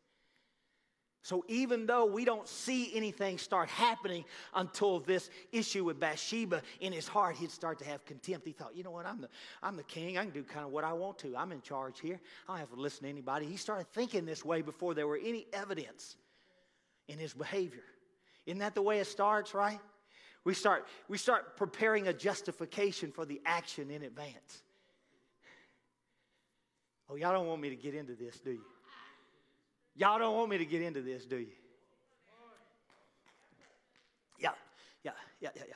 So 1.24 1.46
even 1.48 1.86
though 1.86 2.06
we 2.06 2.26
don't 2.26 2.48
see 2.48 2.92
anything 2.96 3.38
start 3.38 3.70
happening 3.70 4.26
until 4.56 5.00
this 5.00 5.30
issue 5.52 5.84
with 5.84 6.00
Bathsheba 6.00 6.64
in 6.80 6.92
his 6.92 7.08
heart, 7.08 7.36
he'd 7.36 7.52
start 7.52 7.78
to 7.80 7.86
have 7.86 8.04
contempt. 8.06 8.48
He 8.48 8.54
thought, 8.54 8.76
you 8.76 8.84
know 8.84 8.90
what, 8.92 9.06
I'm 9.06 9.22
the, 9.22 9.30
I'm 9.62 9.78
the 9.78 9.84
king. 9.84 10.18
I 10.18 10.24
can 10.24 10.32
do 10.32 10.44
kind 10.44 10.66
of 10.66 10.72
what 10.72 10.84
I 10.84 10.94
want 10.94 11.20
to. 11.20 11.36
I'm 11.38 11.52
in 11.52 11.62
charge 11.62 12.00
here. 12.00 12.20
I 12.48 12.54
don't 12.54 12.60
have 12.60 12.72
to 12.72 12.80
listen 12.80 13.04
to 13.04 13.10
anybody. 13.10 13.46
He 13.46 13.56
started 13.56 13.86
thinking 13.94 14.26
this 14.26 14.44
way 14.44 14.64
before 14.64 14.96
there 14.96 15.08
were 15.08 15.20
any 15.24 15.46
evidence 15.54 16.16
in 17.08 17.20
his 17.20 17.36
behavior. 17.36 17.84
Isn't 18.48 18.60
that 18.60 18.74
the 18.74 18.82
way 18.82 19.00
it 19.00 19.06
starts, 19.06 19.54
right? 19.54 19.80
We 20.44 20.56
start, 20.56 20.88
we 21.08 21.20
start 21.20 21.56
preparing 21.56 22.08
a 22.08 22.14
justification 22.14 23.12
for 23.12 23.26
the 23.26 23.40
action 23.46 23.92
in 23.92 24.02
advance. 24.02 24.64
Oh, 27.12 27.16
y'all 27.16 27.32
don't 27.32 27.46
want 27.46 27.62
me 27.62 27.70
to 27.70 27.76
get 27.76 27.94
into 27.94 28.16
this, 28.16 28.40
do 28.40 28.52
you? 28.52 28.66
Y'all 29.96 30.20
don't 30.20 30.36
want 30.36 30.50
me 30.50 30.58
to 30.58 30.66
get 30.66 30.82
into 30.82 31.02
this, 31.02 31.26
do 31.26 31.38
you? 31.38 31.48
Yeah, 34.40 34.52
yeah, 35.04 35.12
yeah, 35.40 35.50
yeah, 35.56 35.64
yeah. 35.68 35.76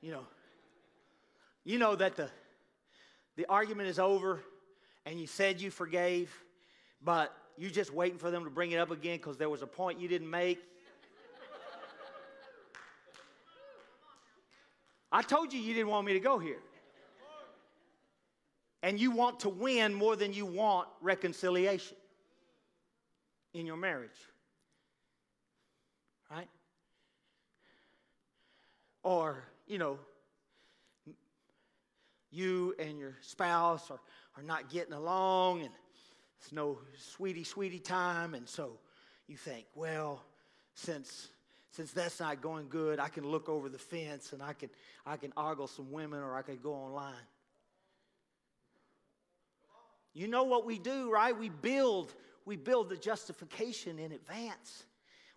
You 0.00 0.12
know, 0.12 0.26
you 1.64 1.78
know 1.78 1.94
that 1.96 2.16
the 2.16 2.28
the 3.36 3.46
argument 3.48 3.88
is 3.88 3.98
over 3.98 4.40
and 5.06 5.20
you 5.20 5.26
said 5.26 5.60
you 5.60 5.70
forgave, 5.70 6.32
but 7.02 7.34
you're 7.56 7.70
just 7.70 7.92
waiting 7.92 8.18
for 8.18 8.30
them 8.30 8.44
to 8.44 8.50
bring 8.50 8.72
it 8.72 8.78
up 8.78 8.90
again 8.90 9.16
because 9.16 9.38
there 9.38 9.50
was 9.50 9.62
a 9.62 9.66
point 9.66 10.00
you 10.00 10.08
didn't 10.08 10.30
make. 10.30 10.60
I 15.10 15.22
told 15.22 15.52
you 15.52 15.60
you 15.60 15.74
didn't 15.74 15.90
want 15.90 16.06
me 16.06 16.12
to 16.14 16.20
go 16.20 16.38
here. 16.38 16.58
And 18.82 19.00
you 19.00 19.12
want 19.12 19.40
to 19.40 19.48
win 19.48 19.94
more 19.94 20.16
than 20.16 20.32
you 20.32 20.44
want 20.44 20.88
reconciliation 21.00 21.96
in 23.54 23.64
your 23.64 23.76
marriage. 23.76 24.10
Right? 26.30 26.48
Or, 29.02 29.44
you 29.66 29.78
know, 29.78 29.98
you 32.30 32.74
and 32.78 32.98
your 32.98 33.16
spouse 33.20 33.90
are, 33.90 34.00
are 34.36 34.42
not 34.42 34.68
getting 34.68 34.92
along 34.92 35.60
and 35.60 35.70
it's 36.40 36.52
no 36.52 36.78
sweetie, 36.98 37.44
sweetie 37.44 37.78
time. 37.78 38.34
And 38.34 38.48
so 38.48 38.72
you 39.28 39.36
think, 39.36 39.66
well, 39.74 40.22
since 40.74 41.28
since 41.70 41.90
that's 41.90 42.20
not 42.20 42.40
going 42.40 42.68
good, 42.68 43.00
I 43.00 43.08
can 43.08 43.26
look 43.26 43.48
over 43.48 43.68
the 43.68 43.78
fence 43.78 44.32
and 44.32 44.40
I 44.40 44.52
can 44.52 44.70
I 45.06 45.16
can 45.16 45.32
ogle 45.36 45.66
some 45.66 45.90
women 45.90 46.20
or 46.20 46.36
I 46.36 46.42
could 46.42 46.62
go 46.62 46.72
online. 46.72 47.14
You 50.12 50.28
know 50.28 50.44
what 50.44 50.64
we 50.64 50.78
do, 50.78 51.10
right? 51.10 51.36
We 51.36 51.48
build 51.48 52.12
we 52.44 52.56
build 52.56 52.88
the 52.88 52.96
justification 52.96 53.98
in 53.98 54.12
advance. 54.12 54.84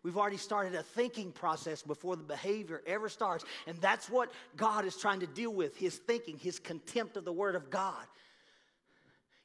We've 0.04 0.18
already 0.18 0.38
started 0.38 0.76
a 0.76 0.84
thinking 0.84 1.32
process 1.32 1.82
before 1.82 2.16
the 2.16 2.24
behavior 2.24 2.82
ever 2.86 3.10
starts. 3.10 3.44
And 3.66 3.78
that's 3.82 4.10
what 4.10 4.32
God 4.56 4.86
is 4.86 4.96
trying 4.96 5.20
to 5.22 5.28
deal 5.28 5.52
with 5.52 5.76
his 5.76 5.96
thinking, 5.96 6.38
his 6.38 6.60
contempt 6.60 7.18
of 7.18 7.26
the 7.26 7.32
Word 7.34 7.56
of 7.56 7.70
God. 7.70 8.06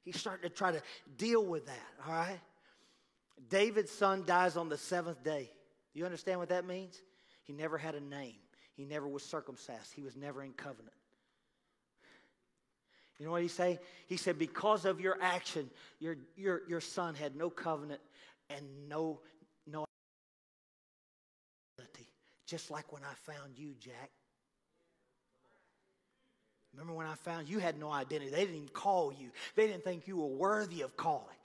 He's 0.04 0.18
starting 0.18 0.48
to 0.48 0.54
try 0.54 0.72
to 0.72 0.82
deal 1.16 1.44
with 1.44 1.66
that, 1.66 1.86
all 2.06 2.12
right? 2.12 2.40
David's 3.48 3.90
son 3.90 4.24
dies 4.26 4.56
on 4.56 4.68
the 4.68 4.76
seventh 4.76 5.22
day. 5.22 5.50
You 5.94 6.04
understand 6.04 6.38
what 6.38 6.48
that 6.48 6.66
means? 6.66 7.00
He 7.44 7.52
never 7.52 7.78
had 7.78 7.94
a 7.94 8.00
name, 8.00 8.36
he 8.74 8.84
never 8.84 9.08
was 9.08 9.22
circumcised, 9.22 9.92
he 9.94 10.02
was 10.02 10.16
never 10.16 10.42
in 10.42 10.52
covenant. 10.52 10.94
You 13.22 13.28
know 13.28 13.34
what 13.34 13.42
he 13.42 13.48
say? 13.48 13.78
He 14.08 14.16
said, 14.16 14.36
because 14.36 14.84
of 14.84 15.00
your 15.00 15.16
action, 15.22 15.70
your, 16.00 16.16
your, 16.36 16.62
your 16.66 16.80
son 16.80 17.14
had 17.14 17.36
no 17.36 17.50
covenant 17.50 18.00
and 18.50 18.66
no, 18.88 19.20
no 19.64 19.84
identity. 21.78 22.08
Just 22.48 22.68
like 22.68 22.92
when 22.92 23.04
I 23.04 23.14
found 23.32 23.56
you, 23.56 23.74
Jack. 23.78 24.10
Remember 26.72 26.94
when 26.94 27.06
I 27.06 27.14
found 27.14 27.48
you 27.48 27.60
had 27.60 27.78
no 27.78 27.92
identity? 27.92 28.32
They 28.32 28.40
didn't 28.40 28.56
even 28.56 28.68
call 28.70 29.12
you. 29.12 29.30
They 29.54 29.68
didn't 29.68 29.84
think 29.84 30.08
you 30.08 30.16
were 30.16 30.26
worthy 30.26 30.82
of 30.82 30.96
calling. 30.96 31.36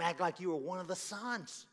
Act 0.00 0.20
like 0.20 0.38
you 0.38 0.50
were 0.50 0.56
one 0.58 0.78
of 0.78 0.86
the 0.86 0.94
sons. 0.94 1.66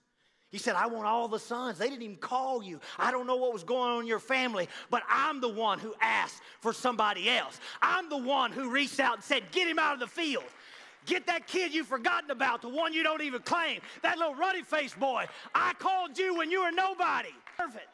He 0.53 0.59
said, 0.59 0.75
I 0.75 0.85
want 0.85 1.07
all 1.07 1.27
the 1.27 1.39
sons. 1.39 1.79
They 1.79 1.89
didn't 1.89 2.03
even 2.03 2.15
call 2.17 2.61
you. 2.61 2.79
I 2.99 3.09
don't 3.09 3.25
know 3.25 3.37
what 3.37 3.53
was 3.53 3.63
going 3.63 3.89
on 3.89 4.01
in 4.01 4.07
your 4.07 4.19
family, 4.19 4.69
but 4.91 5.01
I'm 5.09 5.41
the 5.41 5.49
one 5.49 5.79
who 5.79 5.95
asked 5.99 6.43
for 6.61 6.73
somebody 6.73 7.27
else. 7.27 7.59
I'm 7.81 8.07
the 8.07 8.19
one 8.19 8.51
who 8.51 8.69
reached 8.69 8.99
out 8.99 9.15
and 9.15 9.23
said, 9.23 9.51
Get 9.51 9.67
him 9.67 9.79
out 9.79 9.95
of 9.95 9.99
the 9.99 10.05
field. 10.05 10.43
Get 11.07 11.25
that 11.25 11.47
kid 11.47 11.73
you've 11.73 11.87
forgotten 11.87 12.29
about, 12.29 12.61
the 12.61 12.69
one 12.69 12.93
you 12.93 13.01
don't 13.01 13.23
even 13.23 13.41
claim, 13.41 13.81
that 14.03 14.19
little 14.19 14.35
ruddy 14.35 14.61
faced 14.61 14.99
boy. 14.99 15.25
I 15.55 15.73
called 15.79 16.19
you 16.19 16.35
when 16.35 16.51
you 16.51 16.61
were 16.61 16.71
nobody. 16.71 17.33
Perfect. 17.57 17.87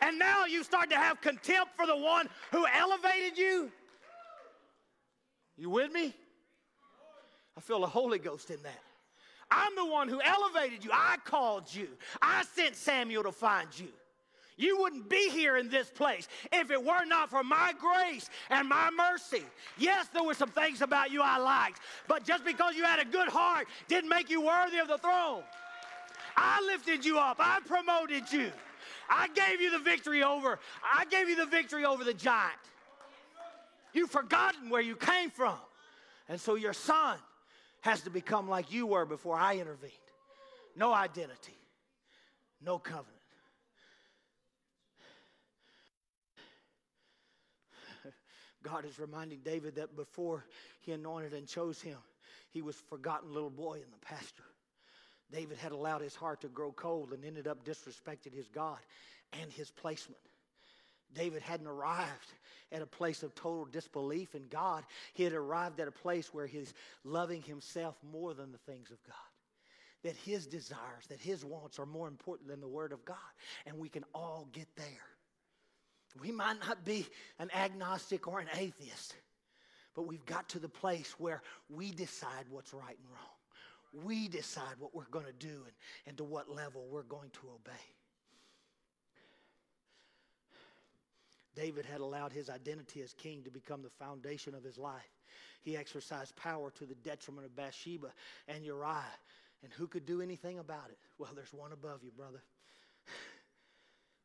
And 0.00 0.16
now 0.16 0.44
you 0.46 0.62
start 0.62 0.90
to 0.90 0.96
have 0.96 1.20
contempt 1.20 1.72
for 1.74 1.84
the 1.84 1.96
one 1.96 2.28
who 2.52 2.64
elevated 2.64 3.36
you. 3.36 3.72
You 5.56 5.68
with 5.68 5.90
me? 5.90 6.14
I 7.58 7.60
feel 7.60 7.80
the 7.80 7.88
Holy 7.88 8.20
Ghost 8.20 8.50
in 8.50 8.62
that. 8.62 8.82
I'm 9.50 9.74
the 9.76 9.86
one 9.86 10.08
who 10.08 10.20
elevated 10.20 10.84
you. 10.84 10.90
I 10.92 11.16
called 11.24 11.72
you. 11.72 11.88
I 12.20 12.44
sent 12.54 12.76
Samuel 12.76 13.22
to 13.24 13.32
find 13.32 13.68
you. 13.78 13.88
You 14.56 14.78
wouldn't 14.78 15.08
be 15.08 15.30
here 15.30 15.56
in 15.56 15.68
this 15.68 15.90
place 15.90 16.28
if 16.52 16.70
it 16.70 16.82
were 16.82 17.04
not 17.04 17.28
for 17.28 17.42
my 17.42 17.72
grace 17.78 18.30
and 18.50 18.68
my 18.68 18.90
mercy. 18.96 19.42
Yes, 19.78 20.08
there 20.12 20.22
were 20.22 20.34
some 20.34 20.50
things 20.50 20.80
about 20.80 21.10
you 21.10 21.22
I 21.22 21.38
liked, 21.38 21.80
but 22.06 22.24
just 22.24 22.44
because 22.44 22.76
you 22.76 22.84
had 22.84 23.00
a 23.00 23.04
good 23.04 23.28
heart 23.28 23.66
didn't 23.88 24.08
make 24.08 24.30
you 24.30 24.40
worthy 24.42 24.78
of 24.78 24.86
the 24.86 24.98
throne. 24.98 25.42
I 26.36 26.62
lifted 26.66 27.04
you 27.04 27.18
up. 27.18 27.38
I 27.40 27.60
promoted 27.66 28.32
you. 28.32 28.50
I 29.08 29.28
gave 29.28 29.60
you 29.60 29.70
the 29.70 29.78
victory 29.78 30.22
over. 30.22 30.58
I 30.82 31.04
gave 31.06 31.28
you 31.28 31.36
the 31.36 31.46
victory 31.46 31.84
over 31.84 32.04
the 32.04 32.14
giant. 32.14 32.52
You've 33.92 34.10
forgotten 34.10 34.70
where 34.70 34.82
you 34.82 34.96
came 34.96 35.30
from. 35.30 35.56
And 36.28 36.40
so 36.40 36.54
your 36.54 36.72
son 36.72 37.18
has 37.84 38.00
to 38.00 38.10
become 38.10 38.48
like 38.48 38.72
you 38.72 38.86
were 38.86 39.04
before 39.04 39.36
I 39.36 39.56
intervened. 39.56 39.92
No 40.74 40.94
identity, 40.94 41.58
no 42.62 42.78
covenant. 42.78 43.10
God 48.62 48.86
is 48.86 48.98
reminding 48.98 49.40
David 49.44 49.74
that 49.76 49.94
before 49.94 50.46
he 50.80 50.92
anointed 50.92 51.34
and 51.34 51.46
chose 51.46 51.82
him, 51.82 51.98
he 52.52 52.62
was 52.62 52.76
a 52.76 52.84
forgotten 52.88 53.34
little 53.34 53.50
boy 53.50 53.74
in 53.74 53.90
the 53.90 53.98
pasture. 54.00 54.44
David 55.30 55.58
had 55.58 55.72
allowed 55.72 56.00
his 56.00 56.14
heart 56.14 56.40
to 56.40 56.48
grow 56.48 56.72
cold 56.72 57.12
and 57.12 57.22
ended 57.22 57.46
up 57.46 57.66
disrespecting 57.66 58.32
his 58.34 58.48
God 58.48 58.78
and 59.38 59.52
his 59.52 59.70
placement. 59.70 60.22
David 61.12 61.42
hadn't 61.42 61.66
arrived 61.66 62.32
at 62.74 62.82
a 62.82 62.86
place 62.86 63.22
of 63.22 63.34
total 63.34 63.64
disbelief 63.64 64.34
in 64.34 64.42
God. 64.50 64.84
He 65.14 65.22
had 65.22 65.32
arrived 65.32 65.78
at 65.78 65.88
a 65.88 65.92
place 65.92 66.34
where 66.34 66.46
he's 66.46 66.74
loving 67.04 67.40
himself 67.42 67.96
more 68.12 68.34
than 68.34 68.50
the 68.50 68.58
things 68.58 68.90
of 68.90 68.98
God. 69.06 69.14
That 70.02 70.16
his 70.16 70.46
desires, 70.46 71.06
that 71.08 71.20
his 71.20 71.44
wants 71.44 71.78
are 71.78 71.86
more 71.86 72.08
important 72.08 72.48
than 72.48 72.60
the 72.60 72.68
Word 72.68 72.92
of 72.92 73.04
God. 73.04 73.16
And 73.64 73.78
we 73.78 73.88
can 73.88 74.04
all 74.12 74.48
get 74.52 74.66
there. 74.76 74.86
We 76.20 76.30
might 76.30 76.58
not 76.60 76.84
be 76.84 77.06
an 77.38 77.50
agnostic 77.54 78.28
or 78.28 78.40
an 78.40 78.48
atheist, 78.54 79.14
but 79.94 80.06
we've 80.06 80.26
got 80.26 80.48
to 80.50 80.58
the 80.58 80.68
place 80.68 81.14
where 81.18 81.42
we 81.68 81.90
decide 81.92 82.44
what's 82.50 82.74
right 82.74 82.96
and 82.98 83.08
wrong. 83.08 84.04
We 84.04 84.28
decide 84.28 84.74
what 84.78 84.94
we're 84.94 85.04
going 85.10 85.26
to 85.26 85.32
do 85.32 85.62
and, 85.64 85.74
and 86.06 86.16
to 86.18 86.24
what 86.24 86.50
level 86.50 86.86
we're 86.90 87.02
going 87.02 87.30
to 87.30 87.48
obey. 87.54 87.82
David 91.54 91.86
had 91.86 92.00
allowed 92.00 92.32
his 92.32 92.50
identity 92.50 93.02
as 93.02 93.12
king 93.14 93.42
to 93.44 93.50
become 93.50 93.82
the 93.82 93.90
foundation 93.90 94.54
of 94.54 94.64
his 94.64 94.78
life. 94.78 95.10
He 95.62 95.76
exercised 95.76 96.36
power 96.36 96.70
to 96.72 96.84
the 96.84 96.94
detriment 96.96 97.46
of 97.46 97.56
Bathsheba 97.56 98.08
and 98.48 98.64
Uriah. 98.64 99.04
And 99.62 99.72
who 99.72 99.86
could 99.86 100.04
do 100.04 100.20
anything 100.20 100.58
about 100.58 100.90
it? 100.90 100.98
Well, 101.18 101.30
there's 101.34 101.54
one 101.54 101.72
above 101.72 102.02
you, 102.02 102.10
brother. 102.10 102.42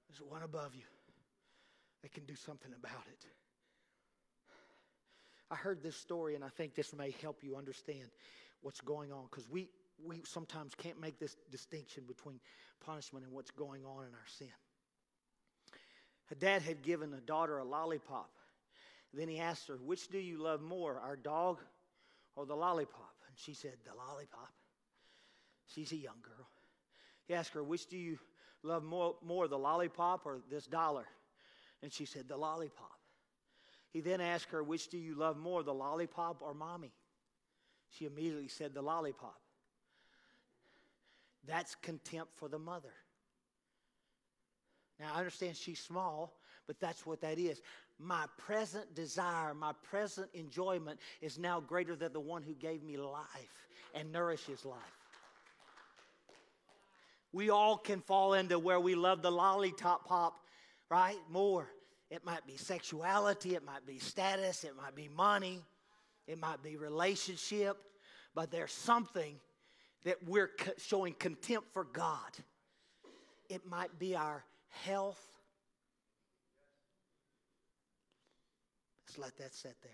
There's 0.10 0.22
one 0.28 0.42
above 0.42 0.74
you 0.74 0.84
that 2.02 2.12
can 2.12 2.26
do 2.26 2.36
something 2.36 2.72
about 2.78 3.06
it. 3.08 3.26
I 5.52 5.56
heard 5.56 5.82
this 5.82 5.96
story, 5.96 6.36
and 6.36 6.44
I 6.44 6.50
think 6.50 6.76
this 6.76 6.94
may 6.96 7.12
help 7.22 7.44
you 7.44 7.56
understand 7.56 8.10
what's 8.62 8.82
going 8.82 9.12
on 9.12 9.26
because 9.30 9.48
we, 9.50 9.70
we 10.04 10.22
sometimes 10.24 10.74
can't 10.76 11.00
make 11.00 11.20
this 11.20 11.36
distinction 11.52 12.04
between 12.08 12.40
punishment 12.84 13.26
and 13.26 13.34
what's 13.34 13.52
going 13.52 13.86
on 13.86 14.06
in 14.06 14.14
our 14.14 14.28
sin. 14.28 14.48
A 16.32 16.36
dad 16.36 16.62
had 16.62 16.84
given 16.84 17.14
a 17.14 17.22
daughter 17.22 17.58
a 17.58 17.64
lollipop. 17.64 18.30
Then 19.14 19.28
he 19.28 19.40
asked 19.40 19.68
her, 19.68 19.78
Which 19.78 20.10
do 20.10 20.20
you 20.20 20.38
love 20.38 20.62
more, 20.62 21.00
our 21.00 21.16
dog 21.16 21.60
or 22.36 22.46
the 22.46 22.56
lollipop? 22.56 23.16
And 23.28 23.38
she 23.38 23.54
said, 23.54 23.74
The 23.86 23.96
lollipop. 23.96 24.54
She's 25.66 25.92
a 25.92 25.98
young 25.98 26.22
girl. 26.22 26.48
He 27.28 27.34
asked 27.34 27.54
her, 27.54 27.64
Which 27.64 27.88
do 27.88 27.98
you 27.98 28.20
love 28.64 28.84
more, 28.84 29.16
more 29.26 29.48
the 29.48 29.58
lollipop 29.58 30.26
or 30.26 30.42
this 30.50 30.68
dollar? 30.68 31.06
And 31.82 31.92
she 31.92 32.06
said, 32.06 32.28
The 32.28 32.38
lollipop. 32.38 33.00
He 33.92 34.02
then 34.02 34.22
asked 34.22 34.50
her, 34.52 34.62
Which 34.62 34.90
do 34.90 34.98
you 34.98 35.16
love 35.16 35.38
more, 35.38 35.64
the 35.64 35.74
lollipop 35.74 36.42
or 36.42 36.54
mommy? 36.54 36.94
She 37.90 38.06
immediately 38.06 38.48
said, 38.50 38.76
The 38.76 38.84
lollipop. 38.84 39.40
That's 41.48 41.74
contempt 41.76 42.34
for 42.36 42.48
the 42.48 42.60
mother. 42.60 42.94
Now, 45.00 45.12
I 45.14 45.20
understand 45.20 45.56
she's 45.56 45.80
small, 45.80 46.34
but 46.68 46.80
that's 46.80 47.06
what 47.06 47.22
that 47.22 47.40
is. 47.40 47.62
My 48.00 48.26
present 48.38 48.94
desire, 48.96 49.54
my 49.54 49.74
present 49.84 50.30
enjoyment 50.34 51.00
is 51.22 51.38
now 51.38 51.60
greater 51.60 51.96
than 51.96 52.14
the 52.14 52.20
one 52.20 52.44
who 52.44 52.54
gave 52.54 52.84
me 52.84 52.98
life 52.98 53.68
and 53.94 54.12
nourishes 54.12 54.66
life. 54.66 54.78
We 57.32 57.50
all 57.50 57.78
can 57.78 58.02
fall 58.02 58.34
into 58.34 58.58
where 58.58 58.80
we 58.80 58.96
love 58.96 59.22
the 59.22 59.32
lollipop 59.32 60.06
pop, 60.06 60.40
right? 60.90 61.18
More. 61.30 61.70
It 62.10 62.26
might 62.26 62.46
be 62.48 62.58
sexuality, 62.58 63.54
it 63.54 63.64
might 63.64 63.86
be 63.86 64.00
status, 64.00 64.64
it 64.64 64.76
might 64.76 64.96
be 64.96 65.10
money, 65.16 65.62
it 66.28 66.40
might 66.40 66.64
be 66.64 66.76
relationship, 66.76 67.78
but 68.34 68.50
there's 68.50 68.72
something 68.72 69.36
that 70.06 70.18
we're 70.28 70.50
showing 70.78 71.14
contempt 71.14 71.72
for 71.72 71.84
God. 71.84 72.32
It 73.48 73.68
might 73.70 74.00
be 74.00 74.16
our 74.16 74.44
health. 74.70 75.20
Let's 79.08 79.18
let 79.18 79.38
that 79.38 79.54
sit 79.54 79.76
there. 79.82 79.92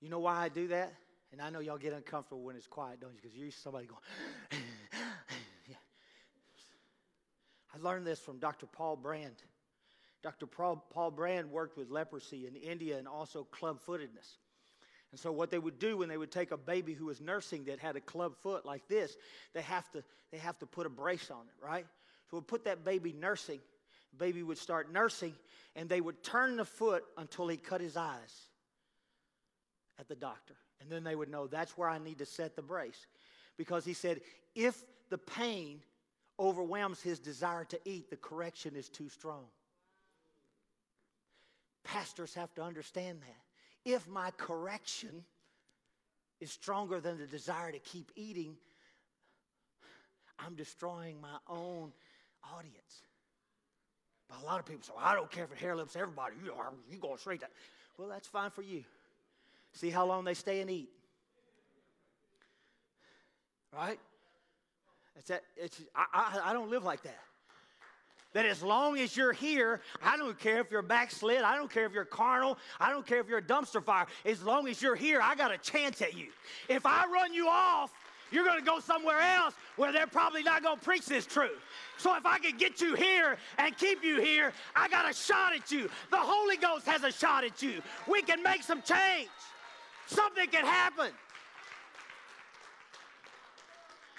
You 0.00 0.08
know 0.08 0.18
why 0.18 0.36
I 0.36 0.48
do 0.48 0.68
that? 0.68 0.94
And 1.32 1.40
I 1.40 1.50
know 1.50 1.60
y'all 1.60 1.78
get 1.78 1.92
uncomfortable 1.92 2.42
when 2.42 2.56
it's 2.56 2.66
quiet, 2.66 3.00
don't 3.00 3.12
you? 3.12 3.20
Because 3.22 3.36
you're 3.36 3.50
somebody 3.50 3.86
going, 3.86 4.00
yeah. 5.68 5.76
I 7.74 7.78
learned 7.78 8.06
this 8.06 8.18
from 8.18 8.38
Dr. 8.38 8.66
Paul 8.66 8.96
Brand. 8.96 9.36
Dr. 10.22 10.46
Paul 10.46 11.10
Brand 11.14 11.50
worked 11.50 11.76
with 11.76 11.90
leprosy 11.90 12.46
in 12.46 12.56
India 12.56 12.98
and 12.98 13.06
also 13.06 13.44
club 13.44 13.80
footedness. 13.80 14.36
And 15.12 15.18
so 15.18 15.32
what 15.32 15.50
they 15.50 15.58
would 15.58 15.78
do 15.78 15.98
when 15.98 16.08
they 16.08 16.16
would 16.16 16.30
take 16.30 16.52
a 16.52 16.56
baby 16.56 16.94
who 16.94 17.06
was 17.06 17.20
nursing 17.20 17.64
that 17.64 17.80
had 17.80 17.96
a 17.96 18.00
club 18.00 18.36
foot 18.36 18.64
like 18.64 18.86
this, 18.88 19.16
they 19.54 19.62
have 19.62 19.90
to 19.92 20.04
they 20.30 20.38
have 20.38 20.58
to 20.60 20.66
put 20.66 20.86
a 20.86 20.90
brace 20.90 21.30
on 21.30 21.40
it, 21.40 21.64
right? 21.64 21.86
So 22.30 22.36
we'd 22.36 22.46
put 22.46 22.64
that 22.66 22.84
baby 22.84 23.12
nursing, 23.12 23.58
baby 24.16 24.44
would 24.44 24.58
start 24.58 24.92
nursing, 24.92 25.34
and 25.74 25.88
they 25.88 26.00
would 26.00 26.22
turn 26.22 26.56
the 26.56 26.64
foot 26.64 27.02
until 27.16 27.48
he 27.48 27.56
cut 27.56 27.80
his 27.80 27.96
eyes 27.96 28.48
at 29.98 30.08
the 30.08 30.14
doctor. 30.14 30.54
And 30.80 30.88
then 30.88 31.02
they 31.02 31.16
would 31.16 31.28
know 31.28 31.48
that's 31.48 31.76
where 31.76 31.88
I 31.88 31.98
need 31.98 32.18
to 32.18 32.26
set 32.26 32.54
the 32.54 32.62
brace. 32.62 33.06
Because 33.56 33.84
he 33.84 33.92
said, 33.92 34.20
if 34.54 34.80
the 35.10 35.18
pain 35.18 35.80
overwhelms 36.38 37.02
his 37.02 37.18
desire 37.18 37.64
to 37.64 37.80
eat, 37.84 38.08
the 38.08 38.16
correction 38.16 38.76
is 38.76 38.88
too 38.88 39.08
strong. 39.08 39.44
Pastors 41.82 42.32
have 42.34 42.54
to 42.54 42.62
understand 42.62 43.18
that 43.20 43.49
if 43.84 44.06
my 44.08 44.30
correction 44.36 45.24
is 46.40 46.50
stronger 46.50 47.00
than 47.00 47.18
the 47.18 47.26
desire 47.26 47.72
to 47.72 47.78
keep 47.78 48.10
eating, 48.16 48.56
I'm 50.38 50.54
destroying 50.54 51.20
my 51.20 51.36
own 51.48 51.92
audience. 52.54 53.02
But 54.28 54.42
a 54.42 54.46
lot 54.46 54.58
of 54.58 54.66
people 54.66 54.82
say, 54.82 54.92
well, 54.96 55.04
I 55.04 55.14
don't 55.14 55.30
care 55.30 55.44
it 55.52 55.58
hair 55.58 55.74
lips 55.76 55.96
everybody. 55.96 56.36
You 56.44 56.52
are 56.52 56.72
you 56.90 56.98
going 56.98 57.18
straight 57.18 57.40
well, 57.98 58.08
that's 58.08 58.28
fine 58.28 58.50
for 58.50 58.62
you. 58.62 58.84
See 59.72 59.90
how 59.90 60.06
long 60.06 60.24
they 60.24 60.34
stay 60.34 60.60
and 60.60 60.70
eat. 60.70 60.88
Right? 63.72 63.98
It's 65.16 65.28
that, 65.28 65.42
it's, 65.56 65.80
I, 65.94 66.06
I, 66.12 66.50
I 66.50 66.52
don't 66.52 66.70
live 66.70 66.82
like 66.82 67.02
that 67.02 67.18
that 68.32 68.46
as 68.46 68.62
long 68.62 68.98
as 68.98 69.16
you're 69.16 69.32
here, 69.32 69.80
I 70.02 70.16
don't 70.16 70.38
care 70.38 70.60
if 70.60 70.70
you're 70.70 70.82
backslid, 70.82 71.42
I 71.42 71.56
don't 71.56 71.70
care 71.70 71.86
if 71.86 71.92
you're 71.92 72.04
carnal, 72.04 72.58
I 72.78 72.90
don't 72.90 73.06
care 73.06 73.20
if 73.20 73.28
you're 73.28 73.38
a 73.38 73.42
dumpster 73.42 73.82
fire. 73.82 74.06
As 74.24 74.42
long 74.42 74.68
as 74.68 74.80
you're 74.80 74.96
here, 74.96 75.20
I 75.22 75.34
got 75.34 75.52
a 75.52 75.58
chance 75.58 76.00
at 76.02 76.16
you. 76.16 76.28
If 76.68 76.86
I 76.86 77.06
run 77.06 77.34
you 77.34 77.48
off, 77.48 77.92
you're 78.30 78.44
going 78.44 78.60
to 78.60 78.64
go 78.64 78.78
somewhere 78.78 79.18
else 79.20 79.54
where 79.76 79.92
they're 79.92 80.06
probably 80.06 80.44
not 80.44 80.62
going 80.62 80.78
to 80.78 80.84
preach 80.84 81.06
this 81.06 81.26
truth. 81.26 81.58
So 81.98 82.14
if 82.16 82.24
I 82.24 82.38
can 82.38 82.56
get 82.56 82.80
you 82.80 82.94
here 82.94 83.36
and 83.58 83.76
keep 83.76 84.04
you 84.04 84.20
here, 84.20 84.52
I 84.76 84.88
got 84.88 85.10
a 85.10 85.12
shot 85.12 85.52
at 85.54 85.72
you. 85.72 85.90
The 86.10 86.16
Holy 86.16 86.56
Ghost 86.56 86.86
has 86.86 87.02
a 87.02 87.10
shot 87.10 87.42
at 87.42 87.60
you. 87.60 87.82
We 88.06 88.22
can 88.22 88.42
make 88.42 88.62
some 88.62 88.82
change. 88.82 89.28
Something 90.06 90.48
can 90.48 90.64
happen. 90.64 91.10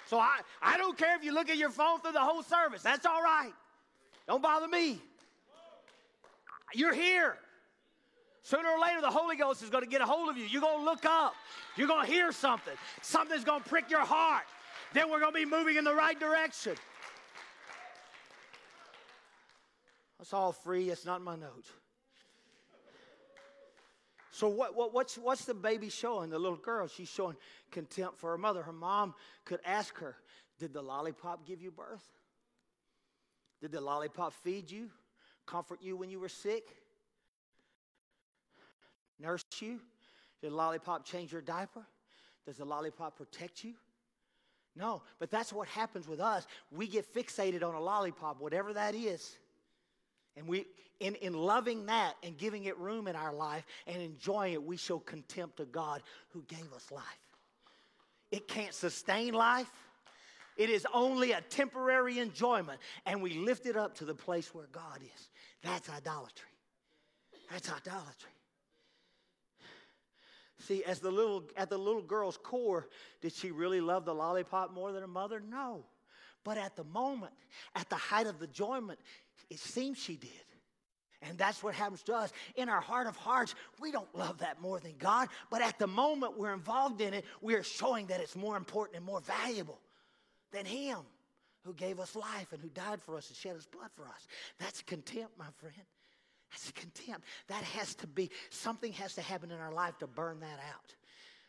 So 0.06 0.18
I, 0.18 0.40
I 0.60 0.76
don't 0.76 0.98
care 0.98 1.16
if 1.16 1.24
you 1.24 1.32
look 1.32 1.48
at 1.48 1.56
your 1.56 1.70
phone 1.70 2.00
through 2.00 2.12
the 2.12 2.20
whole 2.20 2.42
service. 2.42 2.82
That's 2.82 3.06
all 3.06 3.22
right. 3.22 3.52
Don't 4.32 4.40
bother 4.40 4.66
me. 4.66 4.98
You're 6.72 6.94
here. 6.94 7.36
Sooner 8.42 8.66
or 8.66 8.80
later, 8.80 9.02
the 9.02 9.10
Holy 9.10 9.36
Ghost 9.36 9.62
is 9.62 9.68
going 9.68 9.84
to 9.84 9.90
get 9.90 10.00
a 10.00 10.06
hold 10.06 10.30
of 10.30 10.38
you. 10.38 10.46
You're 10.46 10.62
going 10.62 10.78
to 10.78 10.84
look 10.86 11.04
up. 11.04 11.34
You're 11.76 11.86
going 11.86 12.06
to 12.06 12.10
hear 12.10 12.32
something. 12.32 12.72
Something's 13.02 13.44
going 13.44 13.62
to 13.62 13.68
prick 13.68 13.90
your 13.90 14.00
heart. 14.00 14.44
Then 14.94 15.10
we're 15.10 15.20
going 15.20 15.34
to 15.34 15.38
be 15.38 15.44
moving 15.44 15.76
in 15.76 15.84
the 15.84 15.94
right 15.94 16.18
direction. 16.18 16.76
That's 20.18 20.32
all 20.32 20.52
free. 20.52 20.88
It's 20.88 21.04
not 21.04 21.20
my 21.20 21.36
notes. 21.36 21.68
So 24.30 24.48
what, 24.48 24.74
what, 24.74 24.94
what's, 24.94 25.18
what's 25.18 25.44
the 25.44 25.52
baby 25.52 25.90
showing? 25.90 26.30
The 26.30 26.38
little 26.38 26.56
girl, 26.56 26.88
she's 26.88 27.10
showing 27.10 27.36
contempt 27.70 28.16
for 28.18 28.30
her 28.30 28.38
mother. 28.38 28.62
Her 28.62 28.72
mom 28.72 29.12
could 29.44 29.60
ask 29.66 29.98
her, 29.98 30.16
did 30.58 30.72
the 30.72 30.80
lollipop 30.80 31.46
give 31.46 31.60
you 31.60 31.70
birth? 31.70 32.08
Did 33.62 33.70
the 33.70 33.80
lollipop 33.80 34.34
feed 34.42 34.70
you, 34.70 34.90
comfort 35.46 35.78
you 35.80 35.96
when 35.96 36.10
you 36.10 36.18
were 36.18 36.28
sick, 36.28 36.64
nurse 39.20 39.44
you? 39.60 39.80
Did 40.40 40.50
the 40.50 40.56
lollipop 40.56 41.06
change 41.06 41.32
your 41.32 41.42
diaper? 41.42 41.86
Does 42.44 42.56
the 42.56 42.64
lollipop 42.64 43.16
protect 43.16 43.62
you? 43.62 43.74
No, 44.74 45.02
but 45.20 45.30
that's 45.30 45.52
what 45.52 45.68
happens 45.68 46.08
with 46.08 46.18
us. 46.18 46.46
We 46.72 46.88
get 46.88 47.14
fixated 47.14 47.62
on 47.62 47.74
a 47.74 47.80
lollipop, 47.80 48.40
whatever 48.40 48.72
that 48.72 48.96
is. 48.96 49.36
And 50.36 50.48
we, 50.48 50.66
in, 50.98 51.14
in 51.16 51.34
loving 51.34 51.86
that 51.86 52.14
and 52.24 52.36
giving 52.36 52.64
it 52.64 52.76
room 52.78 53.06
in 53.06 53.14
our 53.14 53.32
life 53.32 53.64
and 53.86 54.02
enjoying 54.02 54.54
it, 54.54 54.62
we 54.62 54.76
show 54.76 54.98
contempt 54.98 55.58
to 55.58 55.66
God 55.66 56.02
who 56.30 56.42
gave 56.48 56.72
us 56.74 56.90
life. 56.90 57.04
It 58.32 58.48
can't 58.48 58.74
sustain 58.74 59.34
life. 59.34 59.70
It 60.56 60.70
is 60.70 60.86
only 60.92 61.32
a 61.32 61.40
temporary 61.40 62.18
enjoyment, 62.18 62.78
and 63.06 63.22
we 63.22 63.34
lift 63.34 63.66
it 63.66 63.76
up 63.76 63.96
to 63.98 64.04
the 64.04 64.14
place 64.14 64.54
where 64.54 64.66
God 64.72 65.00
is. 65.02 65.28
That's 65.62 65.88
idolatry. 65.88 66.48
That's 67.50 67.70
idolatry. 67.70 68.30
See, 70.58 70.84
as 70.84 71.00
the 71.00 71.10
little 71.10 71.44
at 71.56 71.70
the 71.70 71.78
little 71.78 72.02
girl's 72.02 72.36
core, 72.36 72.88
did 73.20 73.32
she 73.32 73.50
really 73.50 73.80
love 73.80 74.04
the 74.04 74.14
lollipop 74.14 74.72
more 74.72 74.92
than 74.92 75.00
her 75.00 75.08
mother? 75.08 75.40
No. 75.40 75.84
But 76.44 76.58
at 76.58 76.76
the 76.76 76.84
moment, 76.84 77.32
at 77.74 77.88
the 77.88 77.96
height 77.96 78.26
of 78.26 78.38
the 78.38 78.46
enjoyment, 78.46 78.98
it 79.50 79.58
seems 79.58 79.98
she 79.98 80.16
did. 80.16 80.30
And 81.22 81.38
that's 81.38 81.62
what 81.62 81.74
happens 81.74 82.02
to 82.04 82.14
us. 82.14 82.32
In 82.56 82.68
our 82.68 82.80
heart 82.80 83.06
of 83.06 83.16
hearts, 83.16 83.54
we 83.80 83.92
don't 83.92 84.12
love 84.14 84.38
that 84.38 84.60
more 84.60 84.80
than 84.80 84.94
God. 84.98 85.28
But 85.50 85.62
at 85.62 85.78
the 85.78 85.86
moment 85.86 86.36
we're 86.36 86.52
involved 86.52 87.00
in 87.00 87.14
it, 87.14 87.24
we 87.40 87.54
are 87.54 87.62
showing 87.62 88.06
that 88.06 88.20
it's 88.20 88.34
more 88.34 88.56
important 88.56 88.96
and 88.96 89.04
more 89.04 89.20
valuable 89.20 89.78
than 90.52 90.64
Him 90.64 90.98
who 91.64 91.74
gave 91.74 92.00
us 92.00 92.14
life 92.16 92.52
and 92.52 92.60
who 92.60 92.68
died 92.68 93.02
for 93.02 93.16
us 93.16 93.28
and 93.28 93.36
shed 93.36 93.54
His 93.54 93.66
blood 93.66 93.90
for 93.94 94.06
us. 94.06 94.26
That's 94.58 94.82
contempt, 94.82 95.38
my 95.38 95.46
friend. 95.58 95.74
That's 96.50 96.70
contempt. 96.72 97.26
That 97.48 97.62
has 97.64 97.94
to 97.96 98.06
be, 98.06 98.30
something 98.50 98.92
has 98.94 99.14
to 99.14 99.22
happen 99.22 99.50
in 99.50 99.58
our 99.58 99.72
life 99.72 99.98
to 99.98 100.06
burn 100.06 100.40
that 100.40 100.58
out. 100.74 100.94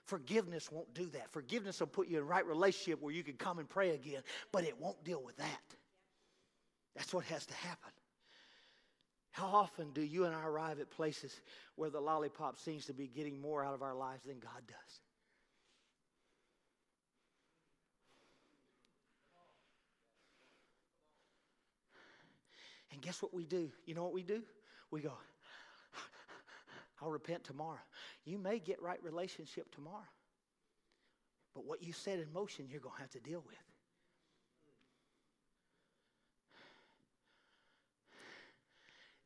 Forgiveness 0.05 0.71
won't 0.71 0.93
do 0.93 1.05
that. 1.07 1.31
Forgiveness 1.31 1.79
will 1.79 1.87
put 1.87 2.07
you 2.07 2.17
in 2.17 2.27
right 2.27 2.45
relationship 2.45 3.01
where 3.01 3.13
you 3.13 3.23
can 3.23 3.35
come 3.35 3.59
and 3.59 3.69
pray 3.69 3.91
again, 3.91 4.21
but 4.51 4.63
it 4.63 4.79
won't 4.79 5.03
deal 5.03 5.21
with 5.23 5.37
that. 5.37 5.75
That's 6.95 7.13
what 7.13 7.25
has 7.25 7.45
to 7.45 7.53
happen. 7.53 7.91
How 9.31 9.47
often 9.47 9.91
do 9.93 10.01
you 10.01 10.25
and 10.25 10.35
I 10.35 10.45
arrive 10.45 10.79
at 10.79 10.91
places 10.91 11.41
where 11.75 11.89
the 11.89 11.99
lollipop 11.99 12.57
seems 12.57 12.85
to 12.85 12.93
be 12.93 13.07
getting 13.07 13.41
more 13.41 13.65
out 13.65 13.73
of 13.73 13.81
our 13.81 13.95
lives 13.95 14.25
than 14.25 14.39
God 14.39 14.61
does? 14.67 14.99
And 22.93 23.01
guess 23.01 23.21
what 23.23 23.33
we 23.33 23.43
do? 23.43 23.71
You 23.87 23.95
know 23.95 24.03
what 24.03 24.13
we 24.13 24.21
do? 24.21 24.43
We 24.91 25.01
go, 25.01 25.13
I'll 27.01 27.09
repent 27.09 27.43
tomorrow. 27.43 27.79
You 28.23 28.37
may 28.37 28.59
get 28.59 28.81
right 28.81 29.03
relationship 29.03 29.73
tomorrow. 29.73 30.07
But 31.55 31.65
what 31.65 31.81
you 31.81 31.91
set 31.91 32.19
in 32.19 32.31
motion, 32.31 32.67
you're 32.69 32.79
going 32.79 32.95
to 32.95 33.01
have 33.01 33.09
to 33.11 33.19
deal 33.19 33.43
with. 33.45 33.57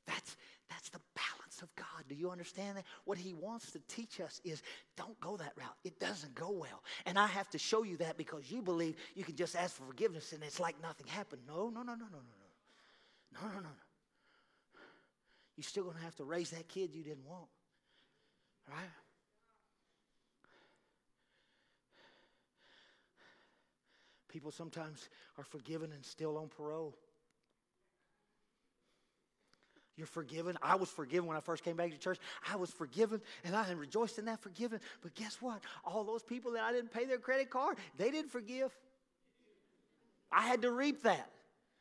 That's, 0.07 0.38
that's 0.70 0.89
the 0.89 0.99
balance 1.15 1.61
of 1.61 1.74
God. 1.76 2.05
Do 2.07 2.15
you 2.15 2.32
understand 2.32 2.78
that? 2.78 2.86
What 3.03 3.18
He 3.18 3.34
wants 3.34 3.72
to 3.74 3.80
teach 3.89 4.22
us 4.22 4.39
is 4.45 4.63
don't 4.95 5.20
go 5.20 5.36
that 5.38 5.51
route. 5.57 5.76
It 5.84 5.99
doesn't 5.99 6.36
go 6.36 6.51
well. 6.51 6.84
And 7.05 7.20
I 7.20 7.28
have 7.28 7.49
to 7.49 7.57
show 7.57 7.84
you 7.84 7.97
that 7.97 8.18
because 8.18 8.49
you 8.49 8.61
believe 8.61 8.95
you 9.15 9.26
can 9.26 9.36
just 9.36 9.57
ask 9.57 9.76
for 9.76 9.84
forgiveness 9.84 10.32
and 10.32 10.41
it's 10.43 10.59
like 10.59 10.82
nothing 10.82 11.07
happened. 11.07 11.41
No, 11.45 11.70
no, 11.70 11.82
no, 11.82 11.93
no, 11.93 12.05
no, 12.05 12.05
no, 12.11 12.36
no. 13.34 13.47
No, 13.47 13.53
no, 13.53 13.59
no. 13.61 13.69
You're 15.55 15.63
still 15.63 15.84
going 15.84 15.97
to 15.97 16.03
have 16.03 16.15
to 16.15 16.23
raise 16.23 16.51
that 16.51 16.67
kid 16.67 16.93
you 16.93 17.03
didn't 17.03 17.25
want. 17.25 17.47
Right? 18.69 18.89
People 24.28 24.51
sometimes 24.51 25.09
are 25.38 25.43
forgiven 25.43 25.91
and 25.91 26.05
still 26.05 26.38
on 26.38 26.49
parole. 26.49 26.95
You're 29.95 30.05
forgiven. 30.05 30.57
I 30.61 30.75
was 30.75 30.89
forgiven 30.89 31.25
when 31.25 31.38
I 31.38 31.39
first 31.39 31.63
came 31.63 31.75
back 31.75 31.89
to 31.89 31.97
church. 31.97 32.19
I 32.51 32.55
was 32.55 32.69
forgiven 32.69 33.19
and 33.43 33.55
I 33.55 33.71
rejoiced 33.71 34.19
in 34.19 34.25
that 34.25 34.39
forgiven. 34.39 34.80
But 35.01 35.15
guess 35.15 35.41
what? 35.41 35.61
All 35.84 36.03
those 36.03 36.21
people 36.21 36.51
that 36.51 36.63
I 36.63 36.71
didn't 36.71 36.93
pay 36.93 37.05
their 37.05 37.17
credit 37.17 37.49
card, 37.49 37.78
they 37.97 38.11
didn't 38.11 38.30
forgive. 38.30 38.71
I 40.32 40.45
had 40.45 40.61
to 40.61 40.71
reap 40.71 41.01
that. 41.01 41.32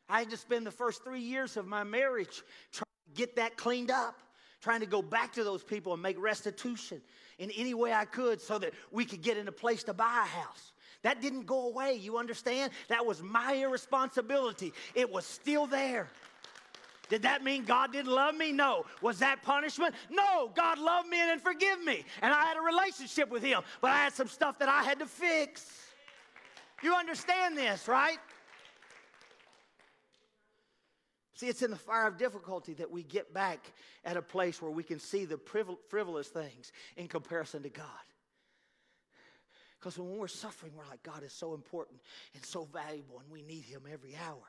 I 0.09 0.20
had 0.20 0.30
to 0.30 0.36
spend 0.36 0.66
the 0.66 0.70
first 0.70 1.02
three 1.02 1.20
years 1.20 1.57
of 1.57 1.66
my 1.66 1.84
marriage 1.84 2.42
trying 2.72 2.86
to 3.09 3.14
get 3.14 3.36
that 3.36 3.57
cleaned 3.57 3.90
up, 3.90 4.18
trying 4.61 4.80
to 4.80 4.86
go 4.86 5.02
back 5.02 5.32
to 5.34 5.44
those 5.44 5.62
people 5.62 5.92
and 5.92 6.02
make 6.02 6.20
restitution 6.20 7.00
in 7.38 7.50
any 7.52 7.74
way 7.74 7.92
I 7.92 8.04
could 8.04 8.40
so 8.40 8.59
that 8.59 8.72
we 8.90 9.04
could 9.04 9.22
get 9.22 9.36
in 9.36 9.48
a 9.48 9.52
place 9.52 9.82
to 9.84 9.94
buy 9.94 10.24
a 10.24 10.28
house. 10.28 10.72
That 11.02 11.20
didn't 11.20 11.46
go 11.46 11.68
away, 11.68 11.94
you 11.94 12.18
understand? 12.18 12.72
That 12.88 13.04
was 13.04 13.22
my 13.22 13.52
irresponsibility. 13.54 14.72
It 14.94 15.11
was 15.11 15.26
still 15.26 15.66
there. 15.66 16.09
Did 17.09 17.22
that 17.22 17.44
mean 17.44 17.64
God 17.64 17.92
didn't 17.92 18.12
love 18.12 18.34
me? 18.34 18.50
No. 18.50 18.84
Was 19.00 19.20
that 19.20 19.42
punishment? 19.42 19.94
No. 20.11 20.50
God 20.54 20.78
loved 20.78 21.09
me 21.09 21.20
and 21.20 21.30
then 21.30 21.38
forgive 21.38 21.82
me. 21.84 22.04
And 22.22 22.32
I 22.34 22.44
had 22.44 22.57
a 22.57 22.61
relationship 22.61 23.30
with 23.30 23.42
Him, 23.42 23.62
but 23.80 23.90
I 23.92 23.98
had 23.98 24.12
some 24.12 24.28
stuff 24.28 24.59
that 24.59 24.68
I 24.68 24.82
had 24.82 24.98
to 24.98 25.07
fix. 25.07 25.70
You 26.82 26.94
understand 26.94 27.57
this, 27.57 27.86
right? 27.86 28.18
See, 31.37 31.49
it's 31.49 31.61
in 31.61 31.70
the 31.70 31.76
fire 31.76 32.07
of 32.07 32.16
difficulty 32.16 32.72
that 32.74 32.91
we 32.91 33.03
get 33.03 33.34
back 33.34 33.61
at 34.07 34.16
a 34.16 34.22
place 34.22 34.62
where 34.62 34.70
we 34.70 34.82
can 34.82 34.99
see 34.99 35.26
the 35.26 35.39
frivolous 35.89 36.28
things 36.28 36.72
in 36.97 37.09
comparison 37.09 37.62
to 37.62 37.68
God. 37.68 37.84
Because 39.78 39.99
when 39.99 40.16
we're 40.16 40.28
suffering, 40.28 40.72
we're 40.74 40.87
like, 40.89 41.03
God 41.03 41.22
is 41.22 41.34
so 41.34 41.53
important 41.53 42.01
and 42.34 42.43
so 42.43 42.66
valuable, 42.72 43.20
and 43.20 43.30
we 43.30 43.43
need 43.43 43.64
Him 43.64 43.82
every 43.93 44.16
hour. 44.26 44.43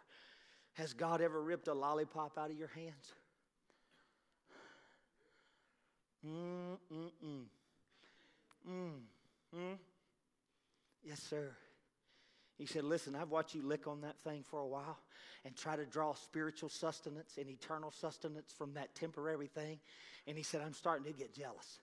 Has 0.75 0.93
God 0.93 1.19
ever 1.19 1.41
ripped 1.41 1.67
a 1.67 1.73
lollipop 1.73 2.37
out 2.37 2.51
of 2.51 2.57
your 2.57 2.69
hands? 2.69 3.11
Mm, 6.25 6.77
mm, 6.93 7.11
mm. 7.25 7.43
Mm, 8.69 8.91
mm. 9.53 9.77
Yes, 11.03 11.19
sir. 11.19 11.51
He 12.57 12.65
said, 12.65 12.83
Listen, 12.83 13.15
I've 13.15 13.29
watched 13.29 13.53
you 13.53 13.61
lick 13.61 13.87
on 13.87 14.01
that 14.01 14.17
thing 14.19 14.43
for 14.43 14.59
a 14.59 14.67
while 14.67 14.97
and 15.45 15.55
try 15.55 15.75
to 15.75 15.85
draw 15.85 16.13
spiritual 16.13 16.69
sustenance 16.69 17.37
and 17.37 17.49
eternal 17.49 17.91
sustenance 17.91 18.51
from 18.51 18.73
that 18.73 18.93
temporary 18.95 19.47
thing. 19.47 19.79
And 20.27 20.35
he 20.35 20.43
said, 20.43 20.61
I'm 20.65 20.73
starting 20.73 21.11
to 21.11 21.17
get 21.17 21.33
jealous. 21.33 21.79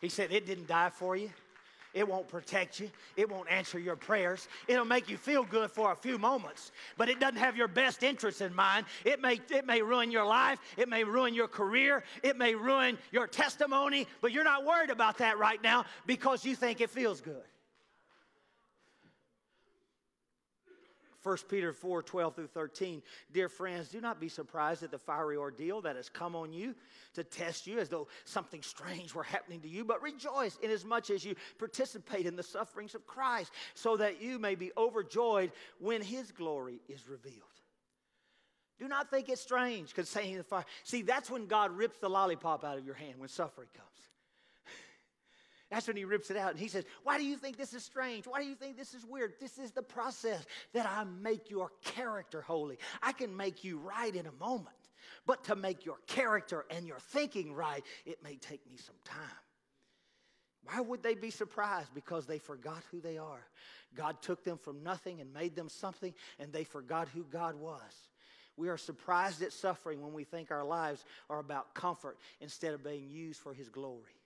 He 0.00 0.08
said, 0.08 0.32
It 0.32 0.46
didn't 0.46 0.68
die 0.68 0.90
for 0.90 1.16
you. 1.16 1.30
It 1.94 2.08
won't 2.08 2.26
protect 2.26 2.80
you. 2.80 2.90
It 3.16 3.30
won't 3.30 3.50
answer 3.50 3.78
your 3.78 3.96
prayers. 3.96 4.48
It'll 4.66 4.86
make 4.86 5.10
you 5.10 5.18
feel 5.18 5.44
good 5.44 5.70
for 5.70 5.92
a 5.92 5.96
few 5.96 6.18
moments, 6.18 6.72
but 6.96 7.10
it 7.10 7.20
doesn't 7.20 7.36
have 7.36 7.54
your 7.54 7.68
best 7.68 8.02
interests 8.02 8.40
in 8.40 8.54
mind. 8.54 8.86
It 9.04 9.20
may, 9.20 9.40
it 9.50 9.66
may 9.66 9.82
ruin 9.82 10.10
your 10.10 10.24
life. 10.24 10.58
It 10.78 10.88
may 10.88 11.04
ruin 11.04 11.34
your 11.34 11.48
career. 11.48 12.02
It 12.22 12.38
may 12.38 12.54
ruin 12.54 12.96
your 13.10 13.26
testimony, 13.26 14.06
but 14.22 14.32
you're 14.32 14.42
not 14.42 14.64
worried 14.64 14.88
about 14.88 15.18
that 15.18 15.38
right 15.38 15.62
now 15.62 15.84
because 16.06 16.46
you 16.46 16.56
think 16.56 16.80
it 16.80 16.88
feels 16.88 17.20
good. 17.20 17.42
1 21.22 21.36
Peter 21.48 21.72
4 21.72 22.02
12 22.02 22.34
through 22.34 22.46
13. 22.48 23.02
Dear 23.32 23.48
friends, 23.48 23.88
do 23.88 24.00
not 24.00 24.20
be 24.20 24.28
surprised 24.28 24.82
at 24.82 24.90
the 24.90 24.98
fiery 24.98 25.36
ordeal 25.36 25.80
that 25.82 25.96
has 25.96 26.08
come 26.08 26.34
on 26.36 26.52
you 26.52 26.74
to 27.14 27.24
test 27.24 27.66
you 27.66 27.78
as 27.78 27.88
though 27.88 28.08
something 28.24 28.62
strange 28.62 29.14
were 29.14 29.22
happening 29.22 29.60
to 29.60 29.68
you, 29.68 29.84
but 29.84 30.02
rejoice 30.02 30.58
inasmuch 30.62 30.82
as 30.82 30.84
much 30.84 31.10
as 31.10 31.24
you 31.24 31.34
participate 31.58 32.26
in 32.26 32.36
the 32.36 32.42
sufferings 32.42 32.94
of 32.94 33.06
Christ, 33.06 33.52
so 33.74 33.96
that 33.96 34.20
you 34.20 34.38
may 34.38 34.54
be 34.54 34.72
overjoyed 34.76 35.52
when 35.78 36.02
his 36.02 36.32
glory 36.32 36.80
is 36.88 37.08
revealed. 37.08 37.36
Do 38.78 38.88
not 38.88 39.10
think 39.10 39.28
it's 39.28 39.40
strange 39.40 39.94
saying 40.04 40.36
the 40.36 40.42
fire. 40.42 40.64
See, 40.82 41.02
that's 41.02 41.30
when 41.30 41.46
God 41.46 41.70
rips 41.70 41.98
the 41.98 42.10
lollipop 42.10 42.64
out 42.64 42.78
of 42.78 42.84
your 42.84 42.96
hand 42.96 43.14
when 43.18 43.28
suffering 43.28 43.68
comes. 43.74 44.11
That's 45.72 45.86
when 45.86 45.96
he 45.96 46.04
rips 46.04 46.30
it 46.30 46.36
out 46.36 46.50
and 46.50 46.60
he 46.60 46.68
says, 46.68 46.84
Why 47.02 47.16
do 47.16 47.24
you 47.24 47.34
think 47.34 47.56
this 47.56 47.72
is 47.72 47.82
strange? 47.82 48.26
Why 48.26 48.42
do 48.42 48.46
you 48.46 48.54
think 48.54 48.76
this 48.76 48.92
is 48.92 49.06
weird? 49.06 49.32
This 49.40 49.56
is 49.56 49.70
the 49.70 49.82
process 49.82 50.44
that 50.74 50.84
I 50.86 51.04
make 51.04 51.48
your 51.48 51.70
character 51.82 52.42
holy. 52.42 52.76
I 53.02 53.12
can 53.12 53.34
make 53.34 53.64
you 53.64 53.78
right 53.78 54.14
in 54.14 54.26
a 54.26 54.32
moment, 54.32 54.76
but 55.24 55.44
to 55.44 55.56
make 55.56 55.86
your 55.86 55.96
character 56.06 56.66
and 56.68 56.86
your 56.86 56.98
thinking 56.98 57.54
right, 57.54 57.82
it 58.04 58.22
may 58.22 58.36
take 58.36 58.60
me 58.70 58.76
some 58.76 58.96
time. 59.02 59.16
Why 60.64 60.82
would 60.82 61.02
they 61.02 61.14
be 61.14 61.30
surprised? 61.30 61.94
Because 61.94 62.26
they 62.26 62.38
forgot 62.38 62.82
who 62.90 63.00
they 63.00 63.16
are. 63.16 63.46
God 63.94 64.20
took 64.20 64.44
them 64.44 64.58
from 64.58 64.82
nothing 64.82 65.22
and 65.22 65.32
made 65.32 65.56
them 65.56 65.70
something, 65.70 66.12
and 66.38 66.52
they 66.52 66.64
forgot 66.64 67.08
who 67.08 67.24
God 67.24 67.54
was. 67.54 68.10
We 68.58 68.68
are 68.68 68.76
surprised 68.76 69.40
at 69.40 69.54
suffering 69.54 70.02
when 70.02 70.12
we 70.12 70.24
think 70.24 70.50
our 70.50 70.64
lives 70.64 71.02
are 71.30 71.38
about 71.38 71.74
comfort 71.74 72.18
instead 72.42 72.74
of 72.74 72.84
being 72.84 73.08
used 73.08 73.40
for 73.40 73.54
His 73.54 73.70
glory. 73.70 74.21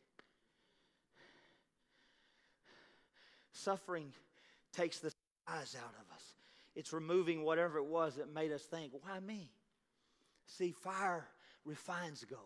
Suffering 3.56 4.12
takes 4.72 4.98
the 4.98 5.12
eyes 5.48 5.76
out 5.78 5.94
of 5.94 6.14
us. 6.14 6.22
It's 6.74 6.92
removing 6.92 7.42
whatever 7.42 7.78
it 7.78 7.86
was 7.86 8.16
that 8.16 8.32
made 8.32 8.52
us 8.52 8.62
think, 8.62 8.92
why 9.02 9.18
me? 9.20 9.50
See, 10.46 10.72
fire 10.72 11.26
refines 11.64 12.24
gold. 12.28 12.42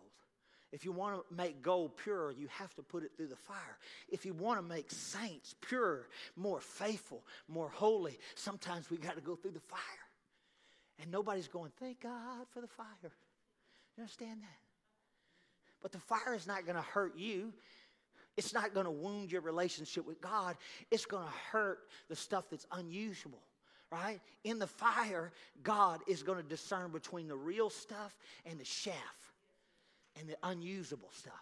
If 0.71 0.85
you 0.85 0.93
want 0.93 1.17
to 1.17 1.35
make 1.35 1.61
gold 1.61 1.97
pure, 1.97 2.31
you 2.31 2.47
have 2.57 2.73
to 2.75 2.81
put 2.81 3.03
it 3.03 3.11
through 3.17 3.27
the 3.27 3.35
fire. 3.35 3.77
If 4.07 4.25
you 4.25 4.33
want 4.33 4.59
to 4.59 4.65
make 4.65 4.89
saints 4.89 5.53
pure, 5.59 6.07
more 6.37 6.61
faithful, 6.61 7.23
more 7.49 7.69
holy, 7.69 8.17
sometimes 8.35 8.89
we 8.89 8.97
got 8.97 9.15
to 9.15 9.21
go 9.21 9.35
through 9.35 9.51
the 9.51 9.59
fire. 9.59 9.79
And 11.01 11.11
nobody's 11.11 11.49
going, 11.49 11.71
thank 11.77 12.01
God 12.01 12.45
for 12.53 12.61
the 12.61 12.67
fire. 12.67 12.85
You 13.97 14.03
understand 14.03 14.41
that? 14.41 14.59
But 15.81 15.91
the 15.91 15.99
fire 15.99 16.35
is 16.35 16.47
not 16.47 16.65
going 16.65 16.77
to 16.77 16.81
hurt 16.81 17.17
you. 17.17 17.51
It's 18.37 18.53
not 18.53 18.73
going 18.73 18.85
to 18.85 18.91
wound 18.91 19.31
your 19.31 19.41
relationship 19.41 20.05
with 20.05 20.21
God. 20.21 20.55
It's 20.89 21.05
going 21.05 21.25
to 21.25 21.33
hurt 21.51 21.79
the 22.09 22.15
stuff 22.15 22.45
that's 22.49 22.65
unusual, 22.71 23.41
right? 23.91 24.19
In 24.43 24.57
the 24.57 24.67
fire, 24.67 25.31
God 25.63 25.99
is 26.07 26.23
going 26.23 26.37
to 26.41 26.47
discern 26.47 26.91
between 26.91 27.27
the 27.27 27.35
real 27.35 27.69
stuff 27.69 28.15
and 28.45 28.59
the 28.59 28.63
chaff 28.63 29.33
and 30.19 30.29
the 30.29 30.37
unusable 30.43 31.09
stuff. 31.11 31.33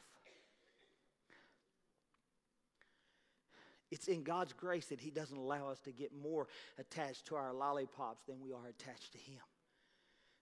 It's 3.91 4.07
in 4.07 4.23
God's 4.23 4.53
grace 4.53 4.87
that 4.87 4.99
He 4.99 5.09
doesn't 5.09 5.37
allow 5.37 5.69
us 5.69 5.79
to 5.81 5.91
get 5.91 6.11
more 6.21 6.47
attached 6.77 7.25
to 7.27 7.35
our 7.35 7.53
lollipops 7.53 8.23
than 8.27 8.39
we 8.39 8.51
are 8.53 8.67
attached 8.67 9.13
to 9.13 9.17
Him. 9.17 9.41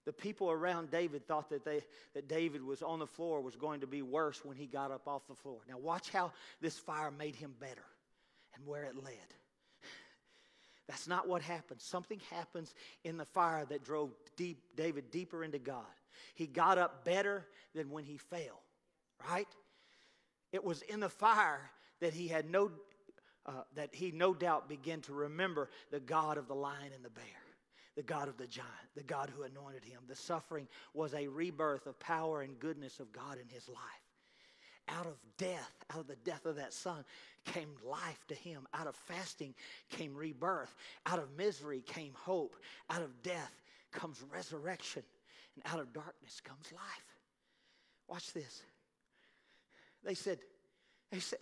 The 0.07 0.13
people 0.13 0.49
around 0.49 0.89
David 0.89 1.27
thought 1.27 1.49
that, 1.49 1.65
they, 1.65 1.81
that 2.13 2.29
David 2.29 2.63
was 2.63 2.81
on 2.81 2.99
the 2.99 3.05
floor 3.05 3.41
was 3.41 3.57
going 3.57 3.81
to 3.81 3.87
be 3.87 4.01
worse 4.01 4.39
when 4.45 4.55
he 4.55 4.65
got 4.65 4.89
up 4.89 5.05
off 5.05 5.27
the 5.27 5.35
floor. 5.35 5.59
Now, 5.67 5.77
watch 5.77 6.11
how 6.11 6.31
this 6.61 6.79
fire 6.79 7.11
made 7.11 7.35
him 7.35 7.53
better 7.59 7.83
and 8.55 8.65
where 8.65 8.85
it 8.85 8.95
led. 8.95 9.33
That's 10.87 11.09
not 11.09 11.27
what 11.27 11.41
happened. 11.41 11.81
Something 11.81 12.21
happens 12.31 12.73
in 13.03 13.17
the 13.17 13.25
fire 13.25 13.65
that 13.65 13.83
drove 13.83 14.11
deep, 14.37 14.59
David 14.77 15.11
deeper 15.11 15.43
into 15.43 15.59
God. 15.59 15.83
He 16.35 16.47
got 16.47 16.77
up 16.77 17.03
better 17.03 17.45
than 17.75 17.91
when 17.91 18.05
he 18.05 18.15
fell, 18.15 18.61
right? 19.29 19.49
It 20.53 20.63
was 20.63 20.83
in 20.83 21.01
the 21.01 21.09
fire 21.09 21.69
that 21.99 22.13
he 22.13 22.29
had 22.29 22.49
no 22.49 22.71
uh, 23.45 23.51
that 23.75 23.89
he 23.93 24.11
no 24.11 24.33
doubt 24.33 24.69
began 24.69 25.01
to 25.01 25.13
remember 25.13 25.69
the 25.91 25.99
God 25.99 26.37
of 26.37 26.47
the 26.47 26.55
lion 26.55 26.91
and 26.93 27.03
the 27.03 27.09
bear, 27.09 27.23
the 27.97 28.03
God 28.03 28.27
of 28.27 28.37
the 28.37 28.45
giant, 28.45 28.69
the 28.95 29.01
God 29.01 29.31
who 29.35 29.41
anointed 29.41 29.83
him. 29.83 30.01
The 30.07 30.15
suffering 30.15 30.67
was 30.93 31.15
a 31.15 31.27
rebirth 31.27 31.87
of 31.87 31.99
power 31.99 32.43
and 32.43 32.59
goodness 32.59 32.99
of 32.99 33.11
God 33.11 33.39
in 33.41 33.49
his 33.49 33.67
life. 33.67 33.79
Out 34.87 35.07
of 35.07 35.17
death, 35.37 35.73
out 35.91 36.01
of 36.01 36.07
the 36.07 36.15
death 36.17 36.45
of 36.45 36.55
that 36.57 36.73
son, 36.73 37.03
came 37.43 37.69
life 37.83 38.23
to 38.27 38.35
him. 38.35 38.67
Out 38.75 38.85
of 38.85 38.95
fasting 38.95 39.55
came 39.89 40.15
rebirth. 40.15 40.75
Out 41.07 41.17
of 41.17 41.25
misery 41.35 41.81
came 41.87 42.13
hope. 42.15 42.55
Out 42.91 43.01
of 43.01 43.23
death 43.23 43.51
comes 43.91 44.23
resurrection. 44.31 45.01
And 45.55 45.73
out 45.73 45.79
of 45.79 45.91
darkness 45.91 46.39
comes 46.39 46.71
life. 46.71 47.17
Watch 48.07 48.31
this. 48.31 48.61
They 50.03 50.13
said, 50.13 50.37
they 51.11 51.19
said, 51.19 51.41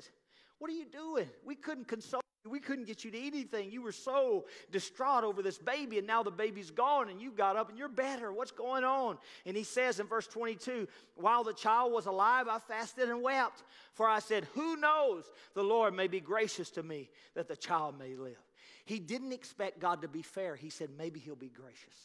what 0.57 0.71
are 0.71 0.73
you 0.73 0.85
doing? 0.85 1.27
We 1.45 1.55
couldn't 1.55 1.89
console. 1.89 2.21
We 2.45 2.59
couldn't 2.59 2.85
get 2.85 3.03
you 3.03 3.11
to 3.11 3.17
eat 3.17 3.33
anything. 3.33 3.71
You 3.71 3.81
were 3.81 3.91
so 3.91 4.45
distraught 4.71 5.23
over 5.23 5.41
this 5.41 5.57
baby, 5.57 5.97
and 5.97 6.05
now 6.05 6.21
the 6.21 6.31
baby's 6.31 6.69
gone, 6.69 7.09
and 7.09 7.19
you 7.19 7.31
got 7.31 7.55
up 7.55 7.69
and 7.69 7.77
you're 7.77 7.89
better. 7.89 8.31
What's 8.31 8.51
going 8.51 8.83
on? 8.83 9.17
And 9.45 9.57
he 9.57 9.63
says 9.63 9.99
in 9.99 10.07
verse 10.07 10.27
22 10.27 10.87
While 11.15 11.43
the 11.43 11.53
child 11.53 11.91
was 11.91 12.05
alive, 12.05 12.47
I 12.47 12.59
fasted 12.59 13.09
and 13.09 13.23
wept. 13.23 13.63
For 13.93 14.07
I 14.07 14.19
said, 14.19 14.47
Who 14.53 14.75
knows? 14.75 15.25
The 15.55 15.63
Lord 15.63 15.95
may 15.95 16.07
be 16.07 16.19
gracious 16.19 16.69
to 16.71 16.83
me 16.83 17.09
that 17.33 17.47
the 17.47 17.55
child 17.55 17.97
may 17.97 18.15
live. 18.15 18.37
He 18.85 18.99
didn't 18.99 19.31
expect 19.31 19.79
God 19.79 20.03
to 20.03 20.07
be 20.07 20.21
fair. 20.21 20.55
He 20.55 20.69
said, 20.69 20.89
Maybe 20.97 21.19
he'll 21.19 21.35
be 21.35 21.49
gracious. 21.49 21.95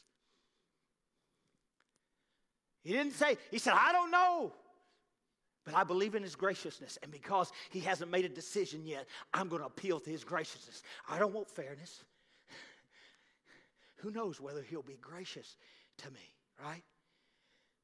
He 2.83 2.93
didn't 2.93 3.13
say, 3.13 3.37
He 3.51 3.59
said, 3.59 3.75
I 3.77 3.93
don't 3.93 4.11
know. 4.11 4.53
But 5.71 5.79
I 5.79 5.85
believe 5.85 6.17
in 6.17 6.23
his 6.25 6.35
graciousness. 6.35 6.99
And 7.01 7.13
because 7.13 7.53
he 7.71 7.79
hasn't 7.81 8.11
made 8.11 8.25
a 8.25 8.29
decision 8.29 8.85
yet, 8.85 9.07
I'm 9.33 9.49
going 9.49 9.61
to 9.61 9.67
appeal 9.67 10.01
to 10.01 10.11
his 10.11 10.25
graciousness. 10.25 10.83
I 11.09 11.19
don't 11.19 11.33
want 11.33 11.49
fairness. 11.49 12.03
Who 13.99 14.11
knows 14.11 14.41
whether 14.41 14.63
he'll 14.63 14.83
be 14.83 14.99
gracious 15.01 15.57
to 15.99 16.11
me, 16.11 16.35
right? 16.61 16.83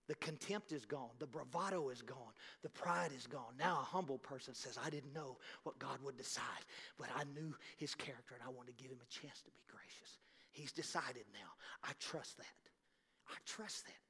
The 0.09 0.16
contempt 0.16 0.72
is 0.72 0.84
gone. 0.84 1.11
The 1.20 1.26
bravado 1.26 1.91
is 1.91 2.03
gone. 2.03 2.32
The 2.62 2.70
pride 2.70 3.11
is 3.16 3.28
gone. 3.28 3.55
Now 3.57 3.78
a 3.80 3.84
humble 3.84 4.18
person 4.18 4.55
says, 4.55 4.78
I 4.84 4.91
didn't 4.91 5.14
know 5.14 5.37
what 5.62 5.78
God 5.78 5.99
would 6.03 6.16
decide, 6.16 6.64
but 6.99 7.09
I 7.14 7.22
knew 7.39 7.55
his 7.76 7.95
character 7.95 8.34
and 8.34 8.43
I 8.43 8.51
want 8.51 8.66
to 8.66 8.82
give 8.82 8.91
him 8.91 8.99
a 9.01 9.12
chance 9.12 9.43
to 9.43 9.51
be 9.53 9.62
gracious. 9.68 10.18
He's 10.51 10.72
decided 10.72 11.24
now. 11.32 11.51
I 11.84 11.93
trust 12.01 12.37
that. 12.39 12.70
I 13.28 13.37
trust 13.45 13.84
that. 13.84 14.05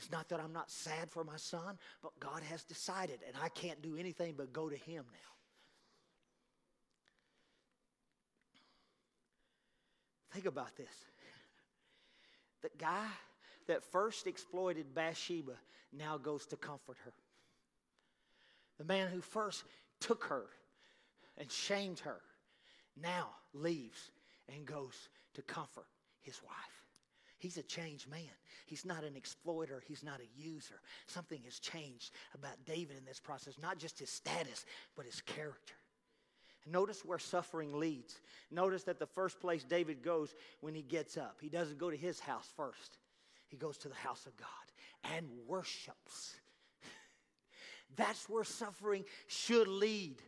It's 0.00 0.10
not 0.10 0.30
that 0.30 0.40
I'm 0.40 0.54
not 0.54 0.70
sad 0.70 1.10
for 1.10 1.24
my 1.24 1.36
son, 1.36 1.78
but 2.02 2.18
God 2.18 2.42
has 2.44 2.64
decided, 2.64 3.18
and 3.26 3.36
I 3.42 3.50
can't 3.50 3.82
do 3.82 3.98
anything 3.98 4.32
but 4.34 4.50
go 4.50 4.70
to 4.70 4.76
Him 4.76 5.04
now. 5.12 5.18
Think 10.32 10.46
about 10.46 10.74
this. 10.78 11.04
The 12.62 12.70
guy 12.78 13.08
that 13.66 13.84
first 13.92 14.26
exploited 14.26 14.94
Bathsheba 14.94 15.52
now 15.92 16.16
goes 16.16 16.46
to 16.46 16.56
comfort 16.56 16.96
her. 17.04 17.12
The 18.78 18.84
man 18.84 19.08
who 19.08 19.20
first 19.20 19.64
took 20.00 20.24
her 20.24 20.46
and 21.36 21.52
shamed 21.52 21.98
her 22.00 22.22
now 22.96 23.28
leaves 23.52 24.12
and 24.48 24.64
goes 24.64 25.10
to 25.34 25.42
comfort 25.42 25.88
his 26.22 26.40
wife. 26.42 26.79
He's 27.40 27.56
a 27.56 27.62
changed 27.62 28.08
man. 28.08 28.20
He's 28.66 28.84
not 28.84 29.02
an 29.02 29.16
exploiter. 29.16 29.82
He's 29.88 30.04
not 30.04 30.20
a 30.20 30.40
user. 30.40 30.80
Something 31.06 31.40
has 31.46 31.58
changed 31.58 32.12
about 32.34 32.64
David 32.66 32.98
in 32.98 33.04
this 33.06 33.18
process, 33.18 33.54
not 33.60 33.78
just 33.78 33.98
his 33.98 34.10
status, 34.10 34.66
but 34.94 35.06
his 35.06 35.22
character. 35.22 35.74
Notice 36.66 37.02
where 37.02 37.18
suffering 37.18 37.72
leads. 37.78 38.20
Notice 38.50 38.84
that 38.84 38.98
the 38.98 39.06
first 39.06 39.40
place 39.40 39.64
David 39.64 40.02
goes 40.02 40.34
when 40.60 40.74
he 40.74 40.82
gets 40.82 41.16
up, 41.16 41.38
he 41.40 41.48
doesn't 41.48 41.78
go 41.78 41.90
to 41.90 41.96
his 41.96 42.20
house 42.20 42.48
first, 42.54 42.98
he 43.48 43.56
goes 43.56 43.78
to 43.78 43.88
the 43.88 43.94
house 43.94 44.26
of 44.26 44.36
God 44.36 45.14
and 45.16 45.26
worships. 45.46 46.36
That's 47.96 48.28
where 48.28 48.44
suffering 48.44 49.04
should 49.26 49.66
lead 49.66 50.20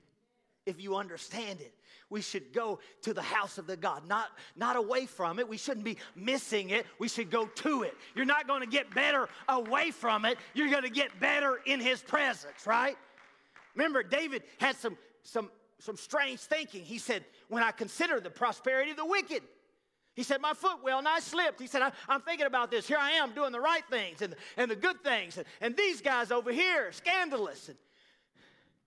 if 0.66 0.80
you 0.80 0.96
understand 0.96 1.60
it. 1.60 1.74
We 2.10 2.20
should 2.20 2.52
go 2.52 2.78
to 3.02 3.14
the 3.14 3.22
house 3.22 3.56
of 3.56 3.66
the 3.66 3.76
God, 3.76 4.06
not, 4.06 4.28
not 4.54 4.76
away 4.76 5.06
from 5.06 5.38
it. 5.38 5.48
We 5.48 5.56
shouldn't 5.56 5.84
be 5.84 5.96
missing 6.14 6.70
it. 6.70 6.84
We 6.98 7.08
should 7.08 7.30
go 7.30 7.46
to 7.46 7.84
it. 7.84 7.96
You're 8.14 8.26
not 8.26 8.46
going 8.46 8.60
to 8.60 8.66
get 8.66 8.94
better 8.94 9.28
away 9.48 9.90
from 9.90 10.26
it. 10.26 10.36
You're 10.52 10.70
going 10.70 10.82
to 10.82 10.90
get 10.90 11.18
better 11.20 11.60
in 11.64 11.80
his 11.80 12.02
presence, 12.02 12.66
right? 12.66 12.96
Remember, 13.74 14.02
David 14.02 14.42
had 14.58 14.76
some, 14.76 14.98
some, 15.22 15.50
some 15.78 15.96
strange 15.96 16.40
thinking. 16.40 16.84
He 16.84 16.98
said, 16.98 17.24
When 17.48 17.62
I 17.62 17.70
consider 17.70 18.20
the 18.20 18.30
prosperity 18.30 18.90
of 18.90 18.98
the 18.98 19.06
wicked, 19.06 19.42
he 20.14 20.22
said, 20.22 20.42
My 20.42 20.52
foot 20.52 20.82
well 20.84 21.02
nigh 21.02 21.20
slipped. 21.20 21.60
He 21.60 21.66
said, 21.66 21.80
I, 21.80 21.92
am 22.14 22.20
thinking 22.20 22.46
about 22.46 22.70
this. 22.70 22.86
Here 22.86 22.98
I 23.00 23.12
am 23.12 23.32
doing 23.32 23.52
the 23.52 23.60
right 23.60 23.84
things 23.88 24.20
and, 24.20 24.34
and 24.58 24.70
the 24.70 24.76
good 24.76 25.02
things. 25.02 25.38
And, 25.38 25.46
and 25.60 25.76
these 25.76 26.02
guys 26.02 26.30
over 26.30 26.52
here, 26.52 26.92
scandalous. 26.92 27.68
And, 27.68 27.78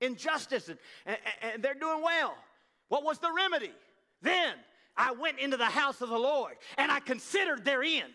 injustice, 0.06 0.70
and, 0.70 0.78
and, 1.06 1.18
and 1.42 1.64
they're 1.64 1.74
doing 1.74 2.02
well. 2.02 2.36
What 2.90 3.04
was 3.04 3.20
the 3.20 3.32
remedy? 3.32 3.72
Then 4.22 4.54
I 4.98 5.12
went 5.12 5.40
into 5.40 5.58
the 5.58 5.66
house 5.66 6.02
of 6.02 6.10
the 6.10 6.18
Lord 6.18 6.54
and 6.78 6.92
I 6.92 7.00
considered 7.00 7.66
their 7.66 7.84
end. 7.84 8.14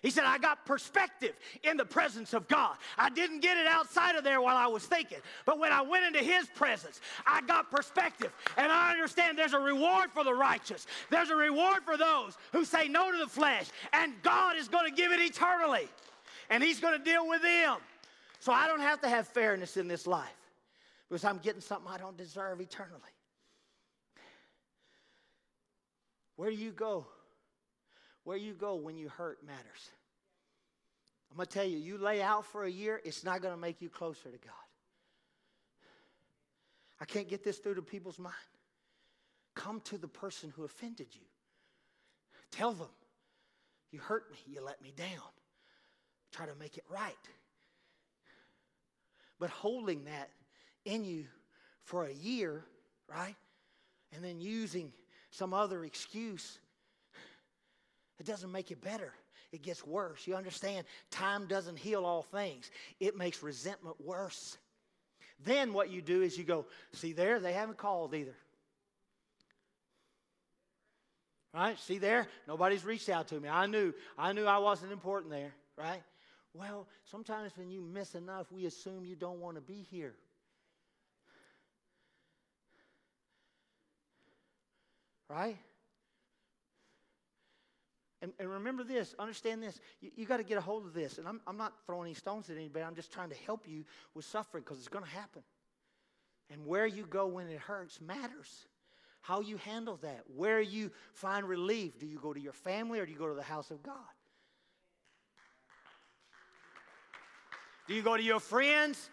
He 0.00 0.10
said, 0.10 0.24
I 0.24 0.38
got 0.38 0.64
perspective 0.64 1.34
in 1.64 1.76
the 1.76 1.84
presence 1.84 2.32
of 2.32 2.46
God. 2.46 2.76
I 2.96 3.10
didn't 3.10 3.40
get 3.40 3.56
it 3.56 3.66
outside 3.66 4.14
of 4.14 4.22
there 4.22 4.40
while 4.40 4.56
I 4.56 4.68
was 4.68 4.84
thinking, 4.84 5.18
but 5.44 5.58
when 5.58 5.72
I 5.72 5.82
went 5.82 6.04
into 6.04 6.20
His 6.20 6.46
presence, 6.54 7.00
I 7.26 7.40
got 7.42 7.68
perspective. 7.68 8.32
And 8.56 8.70
I 8.70 8.92
understand 8.92 9.36
there's 9.36 9.54
a 9.54 9.58
reward 9.58 10.12
for 10.12 10.22
the 10.22 10.34
righteous, 10.34 10.86
there's 11.10 11.30
a 11.30 11.36
reward 11.36 11.82
for 11.84 11.96
those 11.96 12.38
who 12.52 12.64
say 12.64 12.86
no 12.86 13.10
to 13.10 13.18
the 13.18 13.26
flesh, 13.26 13.66
and 13.92 14.12
God 14.22 14.56
is 14.56 14.68
going 14.68 14.88
to 14.88 14.94
give 14.94 15.10
it 15.10 15.18
eternally, 15.18 15.88
and 16.48 16.62
He's 16.62 16.78
going 16.78 16.96
to 16.96 17.04
deal 17.04 17.28
with 17.28 17.42
them. 17.42 17.78
So 18.38 18.52
I 18.52 18.68
don't 18.68 18.78
have 18.78 19.00
to 19.00 19.08
have 19.08 19.26
fairness 19.26 19.76
in 19.76 19.88
this 19.88 20.06
life 20.06 20.37
because 21.08 21.24
I'm 21.24 21.38
getting 21.38 21.60
something 21.60 21.90
I 21.90 21.98
don't 21.98 22.16
deserve 22.16 22.60
eternally. 22.60 23.00
Where 26.36 26.50
do 26.50 26.56
you 26.56 26.70
go? 26.70 27.06
Where 28.24 28.36
you 28.36 28.52
go 28.52 28.76
when 28.76 28.96
you 28.96 29.08
hurt 29.08 29.44
matters. 29.44 29.90
I'm 31.30 31.36
going 31.36 31.46
to 31.46 31.52
tell 31.52 31.64
you, 31.64 31.78
you 31.78 31.98
lay 31.98 32.22
out 32.22 32.46
for 32.46 32.64
a 32.64 32.70
year, 32.70 33.00
it's 33.04 33.24
not 33.24 33.42
going 33.42 33.54
to 33.54 33.60
make 33.60 33.82
you 33.82 33.88
closer 33.88 34.30
to 34.30 34.38
God. 34.38 34.52
I 37.00 37.04
can't 37.04 37.28
get 37.28 37.44
this 37.44 37.58
through 37.58 37.74
to 37.76 37.82
people's 37.82 38.18
mind. 38.18 38.34
Come 39.54 39.80
to 39.86 39.98
the 39.98 40.08
person 40.08 40.52
who 40.54 40.64
offended 40.64 41.08
you. 41.12 41.26
Tell 42.50 42.72
them, 42.72 42.88
you 43.90 43.98
hurt 43.98 44.30
me, 44.30 44.38
you 44.46 44.64
let 44.64 44.80
me 44.82 44.92
down. 44.96 45.08
Try 46.32 46.46
to 46.46 46.54
make 46.54 46.76
it 46.76 46.84
right. 46.88 47.14
But 49.38 49.50
holding 49.50 50.04
that 50.04 50.30
in 50.88 51.04
you 51.04 51.26
for 51.84 52.06
a 52.06 52.12
year, 52.12 52.64
right? 53.08 53.36
And 54.14 54.24
then 54.24 54.40
using 54.40 54.92
some 55.30 55.52
other 55.52 55.84
excuse, 55.84 56.58
it 58.18 58.26
doesn't 58.26 58.50
make 58.50 58.70
it 58.70 58.82
better. 58.82 59.12
It 59.52 59.62
gets 59.62 59.86
worse. 59.86 60.26
You 60.26 60.34
understand? 60.34 60.86
Time 61.10 61.46
doesn't 61.46 61.78
heal 61.78 62.04
all 62.04 62.22
things, 62.22 62.70
it 63.00 63.16
makes 63.16 63.42
resentment 63.42 63.96
worse. 64.04 64.56
Then 65.44 65.72
what 65.72 65.90
you 65.90 66.02
do 66.02 66.22
is 66.22 66.36
you 66.36 66.42
go, 66.42 66.66
see 66.92 67.12
there, 67.12 67.38
they 67.38 67.52
haven't 67.52 67.78
called 67.78 68.12
either. 68.12 68.34
Right? 71.54 71.78
See 71.78 71.98
there? 71.98 72.26
Nobody's 72.46 72.84
reached 72.84 73.08
out 73.08 73.28
to 73.28 73.40
me. 73.40 73.48
I 73.48 73.66
knew. 73.66 73.94
I 74.18 74.32
knew 74.32 74.44
I 74.44 74.58
wasn't 74.58 74.92
important 74.92 75.30
there. 75.30 75.52
Right? 75.76 76.02
Well, 76.54 76.88
sometimes 77.04 77.52
when 77.56 77.70
you 77.70 77.80
miss 77.80 78.14
enough, 78.14 78.50
we 78.50 78.66
assume 78.66 79.04
you 79.04 79.16
don't 79.16 79.40
want 79.40 79.56
to 79.56 79.60
be 79.60 79.86
here. 79.90 80.14
Right? 85.28 85.58
And, 88.20 88.32
and 88.40 88.50
remember 88.50 88.82
this, 88.82 89.14
understand 89.18 89.62
this. 89.62 89.78
You, 90.00 90.10
you 90.16 90.26
got 90.26 90.38
to 90.38 90.42
get 90.42 90.58
a 90.58 90.60
hold 90.60 90.84
of 90.86 90.94
this. 90.94 91.18
And 91.18 91.28
I'm, 91.28 91.40
I'm 91.46 91.56
not 91.56 91.72
throwing 91.86 92.06
any 92.06 92.14
stones 92.14 92.50
at 92.50 92.56
anybody, 92.56 92.84
I'm 92.84 92.96
just 92.96 93.12
trying 93.12 93.30
to 93.30 93.36
help 93.46 93.68
you 93.68 93.84
with 94.14 94.24
suffering 94.24 94.64
because 94.64 94.78
it's 94.78 94.88
going 94.88 95.04
to 95.04 95.10
happen. 95.10 95.42
And 96.50 96.66
where 96.66 96.86
you 96.86 97.06
go 97.06 97.26
when 97.26 97.48
it 97.48 97.60
hurts 97.60 98.00
matters. 98.00 98.66
How 99.20 99.40
you 99.40 99.58
handle 99.58 99.98
that, 100.02 100.22
where 100.34 100.60
you 100.60 100.90
find 101.12 101.46
relief. 101.46 101.98
Do 101.98 102.06
you 102.06 102.18
go 102.18 102.32
to 102.32 102.40
your 102.40 102.52
family 102.52 102.98
or 102.98 103.04
do 103.04 103.12
you 103.12 103.18
go 103.18 103.28
to 103.28 103.34
the 103.34 103.42
house 103.42 103.70
of 103.70 103.82
God? 103.82 103.94
Do 107.86 107.94
you 107.94 108.02
go 108.02 108.16
to 108.16 108.22
your 108.22 108.40
friends 108.40 109.10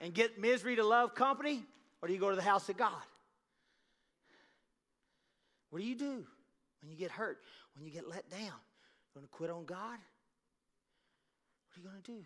and 0.00 0.12
get 0.12 0.40
misery 0.40 0.76
to 0.76 0.84
love 0.84 1.14
company 1.14 1.64
or 2.02 2.08
do 2.08 2.14
you 2.14 2.20
go 2.20 2.30
to 2.30 2.36
the 2.36 2.42
house 2.42 2.68
of 2.68 2.76
God? 2.76 2.92
What 5.70 5.80
do 5.80 5.84
you 5.86 5.94
do 5.94 6.24
when 6.80 6.90
you 6.90 6.96
get 6.96 7.10
hurt, 7.10 7.38
when 7.74 7.84
you 7.84 7.92
get 7.92 8.08
let 8.08 8.30
down? 8.30 8.40
You're 8.40 9.14
going 9.14 9.26
to 9.26 9.32
quit 9.32 9.50
on 9.50 9.64
God? 9.64 9.98
What 11.68 11.76
are 11.76 11.80
you 11.80 11.88
going 11.88 12.02
to 12.02 12.12
do? 12.12 12.24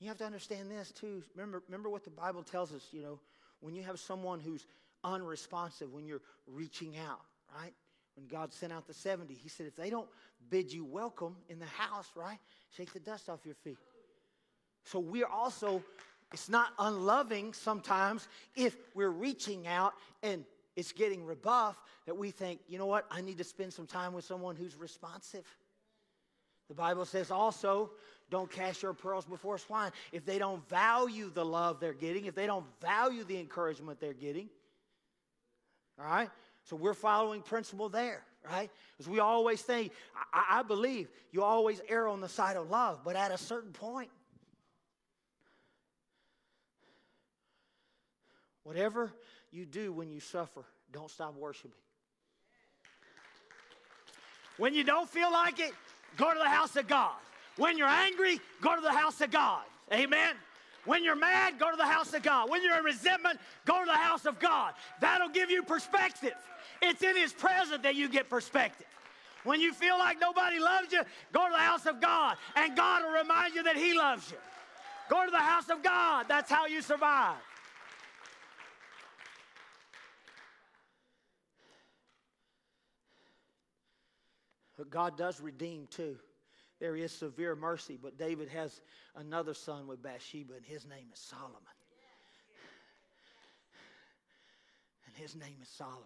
You 0.00 0.08
have 0.08 0.18
to 0.18 0.24
understand 0.24 0.70
this 0.70 0.90
too. 0.92 1.22
Remember, 1.34 1.62
remember 1.68 1.90
what 1.90 2.04
the 2.04 2.10
Bible 2.10 2.42
tells 2.42 2.72
us, 2.72 2.88
you 2.90 3.02
know, 3.02 3.20
when 3.60 3.74
you 3.74 3.82
have 3.82 4.00
someone 4.00 4.40
who's 4.40 4.66
unresponsive, 5.04 5.92
when 5.92 6.06
you're 6.06 6.22
reaching 6.46 6.96
out, 6.96 7.20
right? 7.54 7.74
When 8.16 8.26
God 8.26 8.52
sent 8.52 8.72
out 8.72 8.86
the 8.86 8.94
70, 8.94 9.34
He 9.34 9.48
said, 9.48 9.66
if 9.66 9.76
they 9.76 9.90
don't 9.90 10.08
bid 10.48 10.72
you 10.72 10.84
welcome 10.84 11.36
in 11.48 11.58
the 11.58 11.66
house, 11.66 12.08
right, 12.16 12.38
shake 12.74 12.92
the 12.92 13.00
dust 13.00 13.28
off 13.28 13.40
your 13.44 13.54
feet. 13.54 13.78
So 14.84 14.98
we're 14.98 15.26
also, 15.26 15.82
it's 16.32 16.48
not 16.48 16.68
unloving 16.78 17.52
sometimes 17.52 18.26
if 18.56 18.76
we're 18.94 19.10
reaching 19.10 19.66
out 19.66 19.92
and 20.22 20.44
it's 20.80 20.92
getting 20.92 21.26
rebuffed 21.26 21.78
that 22.06 22.16
we 22.16 22.30
think, 22.30 22.58
you 22.66 22.78
know 22.78 22.86
what, 22.86 23.04
I 23.10 23.20
need 23.20 23.36
to 23.36 23.44
spend 23.44 23.70
some 23.70 23.86
time 23.86 24.14
with 24.14 24.24
someone 24.24 24.56
who's 24.56 24.74
responsive. 24.74 25.44
The 26.68 26.74
Bible 26.74 27.04
says 27.04 27.30
also, 27.30 27.90
don't 28.30 28.50
cast 28.50 28.82
your 28.82 28.94
pearls 28.94 29.26
before 29.26 29.58
swine. 29.58 29.90
If 30.10 30.24
they 30.24 30.38
don't 30.38 30.66
value 30.70 31.30
the 31.34 31.44
love 31.44 31.80
they're 31.80 31.92
getting, 31.92 32.24
if 32.24 32.34
they 32.34 32.46
don't 32.46 32.64
value 32.80 33.24
the 33.24 33.38
encouragement 33.38 34.00
they're 34.00 34.14
getting, 34.14 34.48
all 35.98 36.06
right? 36.06 36.30
So 36.64 36.76
we're 36.76 36.94
following 36.94 37.42
principle 37.42 37.90
there, 37.90 38.22
right? 38.50 38.70
Because 38.96 39.10
we 39.10 39.18
always 39.18 39.60
think, 39.60 39.92
I, 40.32 40.60
I 40.60 40.62
believe 40.62 41.08
you 41.30 41.42
always 41.42 41.82
err 41.90 42.08
on 42.08 42.22
the 42.22 42.28
side 42.28 42.56
of 42.56 42.70
love, 42.70 43.00
but 43.04 43.16
at 43.16 43.32
a 43.32 43.38
certain 43.38 43.72
point, 43.72 44.08
whatever 48.62 49.12
you 49.52 49.66
do 49.66 49.92
when 49.92 50.10
you 50.10 50.20
suffer, 50.20 50.64
don't 50.92 51.10
stop 51.10 51.34
worshiping. 51.36 51.72
When 54.56 54.74
you 54.74 54.84
don't 54.84 55.08
feel 55.08 55.32
like 55.32 55.58
it, 55.58 55.72
go 56.16 56.32
to 56.32 56.38
the 56.38 56.48
house 56.48 56.76
of 56.76 56.86
God. 56.86 57.14
When 57.56 57.78
you're 57.78 57.88
angry, 57.88 58.40
go 58.60 58.74
to 58.74 58.82
the 58.82 58.92
house 58.92 59.20
of 59.20 59.30
God. 59.30 59.62
Amen. 59.92 60.34
When 60.84 61.04
you're 61.04 61.16
mad, 61.16 61.58
go 61.58 61.70
to 61.70 61.76
the 61.76 61.86
house 61.86 62.14
of 62.14 62.22
God. 62.22 62.48
When 62.48 62.62
you're 62.62 62.78
in 62.78 62.84
resentment, 62.84 63.38
go 63.64 63.80
to 63.80 63.86
the 63.86 63.96
house 63.96 64.24
of 64.24 64.38
God. 64.38 64.74
That'll 65.00 65.28
give 65.28 65.50
you 65.50 65.62
perspective. 65.62 66.34
It's 66.80 67.02
in 67.02 67.16
His 67.16 67.32
presence 67.32 67.82
that 67.82 67.94
you 67.94 68.08
get 68.08 68.30
perspective. 68.30 68.86
When 69.44 69.60
you 69.60 69.72
feel 69.72 69.98
like 69.98 70.20
nobody 70.20 70.58
loves 70.58 70.92
you, 70.92 71.02
go 71.32 71.46
to 71.46 71.52
the 71.52 71.58
house 71.58 71.86
of 71.86 72.00
God, 72.00 72.36
and 72.56 72.76
God 72.76 73.02
will 73.02 73.12
remind 73.12 73.54
you 73.54 73.62
that 73.64 73.76
He 73.76 73.94
loves 73.94 74.30
you. 74.30 74.36
Go 75.08 75.24
to 75.24 75.30
the 75.30 75.38
house 75.38 75.68
of 75.70 75.82
God. 75.82 76.26
That's 76.28 76.50
how 76.50 76.66
you 76.66 76.82
survive. 76.82 77.36
But 84.80 84.88
God 84.88 85.18
does 85.18 85.42
redeem 85.42 85.88
too 85.90 86.16
there 86.78 86.96
is 86.96 87.12
severe 87.12 87.54
mercy. 87.54 87.98
But 88.02 88.16
David 88.16 88.48
has 88.48 88.80
another 89.14 89.52
son 89.52 89.86
with 89.86 90.02
Bathsheba, 90.02 90.54
and 90.54 90.64
his 90.64 90.86
name 90.86 91.08
is 91.12 91.20
Solomon. 91.20 91.52
And 95.06 95.14
his 95.16 95.36
name 95.36 95.58
is 95.60 95.68
Solomon. 95.68 96.00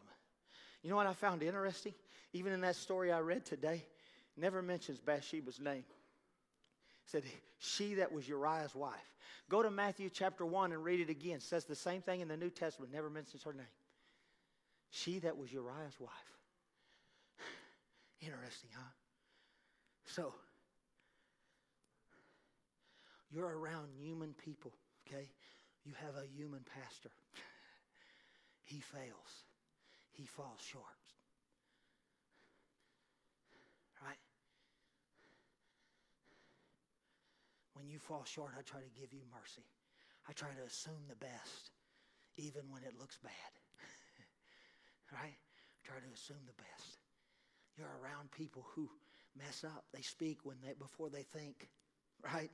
You 0.82 0.90
know 0.90 0.96
what 0.96 1.06
I 1.06 1.12
found 1.12 1.44
interesting? 1.44 1.94
Even 2.32 2.52
in 2.52 2.60
that 2.62 2.74
story 2.74 3.12
I 3.12 3.20
read 3.20 3.44
today, 3.44 3.84
never 4.36 4.60
mentions 4.60 4.98
Bathsheba's 4.98 5.60
name. 5.60 5.84
It 5.84 7.06
said, 7.06 7.22
She 7.60 7.94
that 7.94 8.10
was 8.10 8.28
Uriah's 8.28 8.74
wife. 8.74 9.14
Go 9.48 9.62
to 9.62 9.70
Matthew 9.70 10.10
chapter 10.10 10.44
1 10.44 10.72
and 10.72 10.82
read 10.82 10.98
it 10.98 11.10
again. 11.10 11.36
It 11.36 11.42
says 11.42 11.64
the 11.64 11.76
same 11.76 12.02
thing 12.02 12.22
in 12.22 12.26
the 12.26 12.36
New 12.36 12.50
Testament, 12.50 12.92
never 12.92 13.08
mentions 13.08 13.44
her 13.44 13.52
name. 13.52 13.66
She 14.90 15.20
that 15.20 15.38
was 15.38 15.52
Uriah's 15.52 16.00
wife. 16.00 16.33
Interesting, 18.24 18.70
huh? 18.74 18.92
So, 20.06 20.32
you're 23.30 23.58
around 23.58 23.88
human 24.00 24.32
people, 24.32 24.72
okay? 25.06 25.28
You 25.84 25.92
have 26.00 26.14
a 26.16 26.26
human 26.26 26.60
pastor. 26.64 27.10
he 28.64 28.80
fails, 28.80 29.44
he 30.12 30.24
falls 30.24 30.60
short. 30.62 30.84
Right? 34.02 34.16
When 37.74 37.88
you 37.88 37.98
fall 37.98 38.24
short, 38.24 38.52
I 38.58 38.62
try 38.62 38.80
to 38.80 39.00
give 39.00 39.12
you 39.12 39.20
mercy. 39.30 39.66
I 40.28 40.32
try 40.32 40.48
to 40.48 40.64
assume 40.66 41.04
the 41.08 41.16
best, 41.16 41.72
even 42.38 42.62
when 42.70 42.84
it 42.84 42.94
looks 42.98 43.18
bad. 43.22 43.52
right? 45.12 45.36
Try 45.84 45.96
to 45.96 46.14
assume 46.14 46.40
the 46.46 46.56
best. 46.56 47.03
You're 47.76 47.88
around 48.02 48.30
people 48.30 48.66
who 48.74 48.88
mess 49.36 49.64
up. 49.64 49.84
They 49.92 50.02
speak 50.02 50.38
when 50.44 50.56
they 50.62 50.74
before 50.78 51.10
they 51.10 51.22
think, 51.22 51.68
right? 52.22 52.50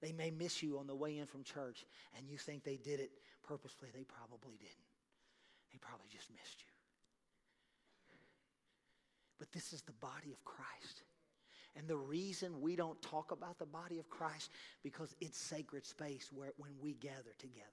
They 0.00 0.12
may 0.12 0.30
miss 0.30 0.62
you 0.62 0.78
on 0.78 0.86
the 0.86 0.94
way 0.94 1.18
in 1.18 1.26
from 1.26 1.42
church, 1.42 1.84
and 2.16 2.28
you 2.28 2.38
think 2.38 2.64
they 2.64 2.76
did 2.76 3.00
it 3.00 3.10
purposefully. 3.46 3.90
They 3.94 4.04
probably 4.04 4.56
didn't. 4.58 4.88
They 5.72 5.78
probably 5.78 6.08
just 6.10 6.30
missed 6.30 6.60
you. 6.60 6.72
But 9.38 9.52
this 9.52 9.72
is 9.72 9.82
the 9.82 9.92
body 9.92 10.32
of 10.32 10.44
Christ. 10.44 11.02
And 11.76 11.86
the 11.86 11.96
reason 11.96 12.60
we 12.60 12.74
don't 12.74 13.00
talk 13.02 13.32
about 13.32 13.58
the 13.58 13.66
body 13.66 13.98
of 13.98 14.08
Christ 14.08 14.50
because 14.82 15.14
it's 15.20 15.38
sacred 15.38 15.84
space 15.84 16.30
where 16.34 16.52
when 16.56 16.72
we 16.80 16.94
gather 16.94 17.34
together. 17.38 17.66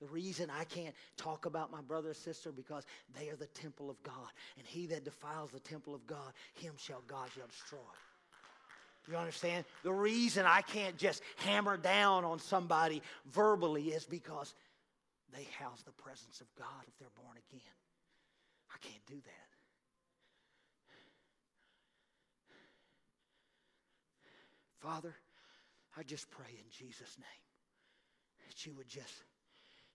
The 0.00 0.06
reason 0.06 0.48
I 0.50 0.64
can't 0.64 0.94
talk 1.16 1.46
about 1.46 1.72
my 1.72 1.80
brother 1.80 2.10
or 2.10 2.14
sister 2.14 2.52
because 2.52 2.84
they 3.18 3.28
are 3.30 3.36
the 3.36 3.46
temple 3.46 3.90
of 3.90 4.00
God. 4.02 4.30
And 4.56 4.66
he 4.66 4.86
that 4.86 5.04
defiles 5.04 5.50
the 5.50 5.60
temple 5.60 5.94
of 5.94 6.06
God, 6.06 6.32
him 6.54 6.74
shall 6.76 7.02
God 7.08 7.28
shall 7.34 7.48
destroy. 7.48 7.78
You 9.10 9.16
understand? 9.16 9.64
The 9.82 9.92
reason 9.92 10.44
I 10.46 10.60
can't 10.60 10.96
just 10.96 11.22
hammer 11.36 11.76
down 11.76 12.24
on 12.24 12.38
somebody 12.38 13.02
verbally 13.32 13.88
is 13.88 14.04
because 14.04 14.54
they 15.34 15.46
house 15.58 15.82
the 15.82 15.92
presence 15.92 16.40
of 16.40 16.46
God 16.58 16.84
if 16.86 16.96
they're 16.98 17.08
born 17.16 17.36
again. 17.50 17.60
I 18.72 18.78
can't 18.86 19.04
do 19.06 19.14
that. 19.14 19.47
Father, 24.80 25.14
I 25.96 26.02
just 26.02 26.30
pray 26.30 26.50
in 26.50 26.70
Jesus' 26.70 27.16
name 27.18 27.44
that 28.46 28.66
you 28.66 28.74
would 28.74 28.88
just 28.88 29.24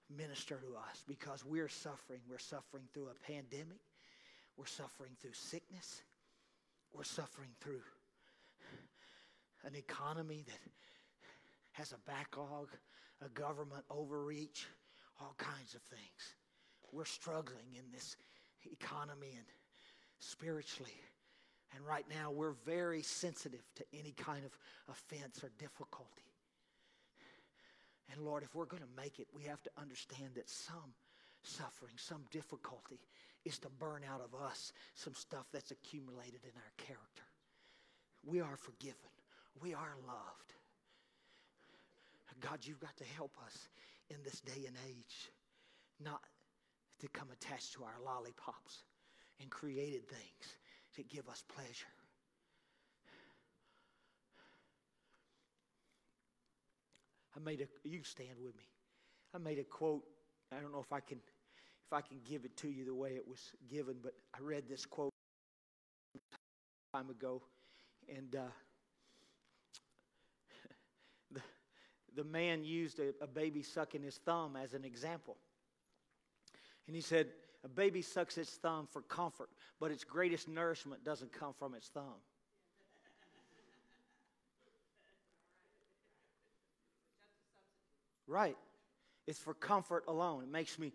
minister 0.09 0.55
to 0.55 0.75
us 0.75 1.03
because 1.07 1.45
we're 1.45 1.69
suffering. 1.69 2.19
We're 2.29 2.37
suffering 2.37 2.83
through 2.93 3.07
a 3.07 3.31
pandemic, 3.31 3.79
we're 4.57 4.65
suffering 4.65 5.11
through 5.21 5.33
sickness, 5.33 6.01
we're 6.93 7.03
suffering 7.03 7.49
through 7.61 7.81
an 9.65 9.75
economy 9.75 10.43
that 10.45 10.59
has 11.71 11.93
a 11.93 12.09
backlog, 12.09 12.67
a 13.25 13.29
government 13.29 13.83
overreach, 13.89 14.67
all 15.19 15.33
kinds 15.37 15.75
of 15.75 15.81
things. 15.83 16.35
We're 16.91 17.05
struggling 17.05 17.75
in 17.77 17.91
this 17.91 18.15
economy 18.71 19.33
and 19.35 19.45
spiritually. 20.19 20.93
And 21.75 21.85
right 21.85 22.05
now, 22.09 22.31
we're 22.31 22.55
very 22.65 23.01
sensitive 23.01 23.63
to 23.75 23.85
any 23.97 24.11
kind 24.11 24.45
of 24.45 24.51
offense 24.89 25.43
or 25.43 25.49
difficulty. 25.57 26.29
And 28.11 28.21
Lord, 28.21 28.43
if 28.43 28.53
we're 28.53 28.65
going 28.65 28.83
to 28.83 29.01
make 29.01 29.19
it, 29.19 29.27
we 29.33 29.43
have 29.43 29.63
to 29.63 29.71
understand 29.77 30.31
that 30.35 30.49
some 30.49 30.93
suffering, 31.41 31.93
some 31.97 32.23
difficulty 32.31 32.99
is 33.43 33.57
to 33.59 33.69
burn 33.69 34.01
out 34.09 34.21
of 34.21 34.39
us 34.39 34.71
some 34.95 35.13
stuff 35.13 35.45
that's 35.51 35.71
accumulated 35.71 36.41
in 36.43 36.51
our 36.55 36.71
character. 36.77 37.23
We 38.25 38.39
are 38.39 38.55
forgiven. 38.55 39.11
We 39.59 39.73
are 39.73 39.95
loved. 40.05 40.53
God, 42.39 42.59
you've 42.63 42.79
got 42.79 42.95
to 42.97 43.05
help 43.15 43.35
us 43.45 43.69
in 44.09 44.17
this 44.23 44.41
day 44.41 44.65
and 44.67 44.75
age 44.89 45.31
not 46.03 46.21
to 46.99 47.07
come 47.09 47.27
attached 47.31 47.73
to 47.73 47.83
our 47.83 47.95
lollipops. 48.03 48.83
and 49.41 49.49
created 49.49 50.07
things 50.07 50.57
that 50.95 51.09
give 51.09 51.27
us 51.29 51.43
pleasure. 51.55 51.87
I 57.35 57.39
made 57.39 57.61
a 57.61 57.87
you 57.87 58.03
stand 58.03 58.37
with 58.43 58.55
me. 58.55 58.63
I 59.33 59.39
made 59.39 59.59
a 59.59 59.63
quote. 59.63 60.03
I 60.51 60.59
don't 60.61 60.71
know 60.71 60.79
if 60.81 60.93
I 60.93 60.99
can 60.99 61.17
if 61.87 61.93
I 61.93 62.01
can 62.01 62.17
give 62.23 62.45
it 62.45 62.55
to 62.57 62.69
you 62.69 62.85
the 62.85 62.93
way 62.93 63.11
it 63.11 63.27
was 63.27 63.51
given, 63.69 63.95
but 64.01 64.13
I 64.33 64.37
read 64.41 64.65
this 64.69 64.85
quote 64.85 65.11
time 66.93 67.09
ago, 67.09 67.41
and 68.07 68.35
uh, 68.35 68.39
the 71.31 71.41
the 72.15 72.23
man 72.23 72.63
used 72.63 72.99
a, 72.99 73.13
a 73.21 73.27
baby 73.27 73.63
sucking 73.63 74.03
his 74.03 74.17
thumb 74.17 74.55
as 74.55 74.73
an 74.73 74.85
example, 74.85 75.37
and 76.87 76.95
he 76.95 77.01
said 77.01 77.27
a 77.63 77.69
baby 77.69 78.01
sucks 78.01 78.37
its 78.37 78.51
thumb 78.51 78.87
for 78.91 79.01
comfort, 79.03 79.49
but 79.79 79.91
its 79.91 80.03
greatest 80.03 80.47
nourishment 80.49 81.03
doesn't 81.05 81.31
come 81.31 81.53
from 81.53 81.73
its 81.73 81.87
thumb. 81.87 82.21
Right. 88.27 88.57
It's 89.27 89.39
for 89.39 89.53
comfort 89.53 90.03
alone. 90.07 90.43
It 90.43 90.51
makes 90.51 90.77
me 90.77 90.91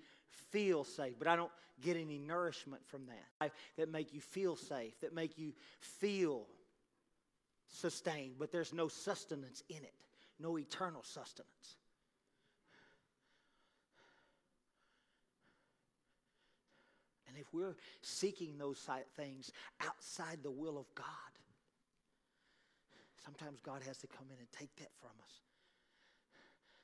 feel 0.51 0.85
safe, 0.85 1.14
but 1.19 1.29
I 1.29 1.37
don't 1.37 1.51
get 1.81 1.97
any 1.97 2.19
nourishment 2.19 2.87
from 2.87 3.07
that. 3.07 3.53
That 3.77 3.91
make 3.91 4.12
you 4.12 4.21
feel 4.21 4.57
safe, 4.57 5.01
that 5.01 5.14
make 5.14 5.39
you 5.39 5.55
feel 5.81 6.47
sustained, 7.71 8.35
but 8.39 8.53
there's 8.53 8.75
no 8.75 8.89
sustenance 8.89 9.62
in 9.71 9.77
it, 9.77 9.95
no 10.39 10.59
eternal 10.59 11.03
sustenance. 11.03 11.78
If 17.39 17.53
we're 17.53 17.76
seeking 18.03 18.59
those 18.59 18.86
things 19.16 19.53
outside 19.86 20.39
the 20.43 20.51
will 20.51 20.78
of 20.78 20.86
God, 20.95 21.32
sometimes 23.24 23.61
God 23.61 23.82
has 23.86 23.99
to 23.99 24.07
come 24.07 24.26
in 24.30 24.39
and 24.39 24.51
take 24.53 24.74
that 24.76 24.91
from 25.01 25.14
us 25.22 25.34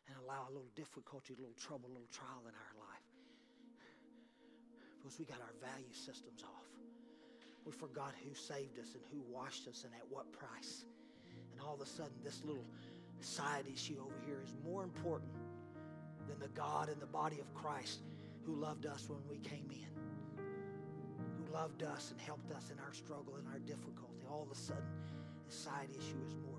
and 0.09 0.17
allow 0.25 0.47
a 0.49 0.53
little 0.53 0.71
difficulty, 0.77 1.35
a 1.35 1.41
little 1.41 1.57
trouble, 1.59 1.89
a 1.89 1.95
little 1.95 2.13
trial 2.13 2.45
in 2.47 2.55
our 2.55 2.75
life. 2.79 3.09
Because 4.99 5.19
we 5.19 5.25
got 5.25 5.41
our 5.41 5.55
value 5.61 5.93
systems 5.93 6.45
off. 6.45 6.69
We 7.65 7.73
forgot 7.73 8.13
who 8.23 8.35
saved 8.35 8.79
us 8.79 8.95
and 8.95 9.03
who 9.11 9.21
washed 9.33 9.67
us 9.69 9.85
and 9.85 9.93
at 9.95 10.05
what 10.11 10.31
price. 10.33 10.85
And 11.53 11.61
all 11.61 11.75
of 11.75 11.81
a 11.81 11.87
sudden, 11.87 12.13
this 12.23 12.43
little 12.45 12.67
side 13.21 13.65
issue 13.73 13.97
over 14.01 14.15
here 14.27 14.41
is 14.45 14.53
more 14.65 14.83
important 14.85 15.33
than 16.29 16.39
the 16.39 16.49
God 16.49 16.89
and 16.89 17.01
the 17.01 17.07
body 17.07 17.41
of 17.41 17.53
Christ 17.55 18.01
who 18.45 18.55
loved 18.55 18.87
us 18.87 19.09
when 19.09 19.21
we 19.29 19.39
came 19.39 19.71
in, 19.71 19.89
loved 21.55 21.85
us 21.85 22.11
and 22.11 22.21
helped 22.21 22.51
us 22.51 22.71
in 22.75 22.79
our 22.81 22.93
struggle 22.93 23.37
and 23.39 23.47
our 23.47 23.61
difficulty. 23.61 24.27
All 24.29 24.43
of 24.43 24.51
a 24.51 24.59
sudden, 24.59 24.91
the 25.47 25.55
side 25.55 25.89
issue 25.97 26.19
is 26.27 26.35
more 26.35 26.54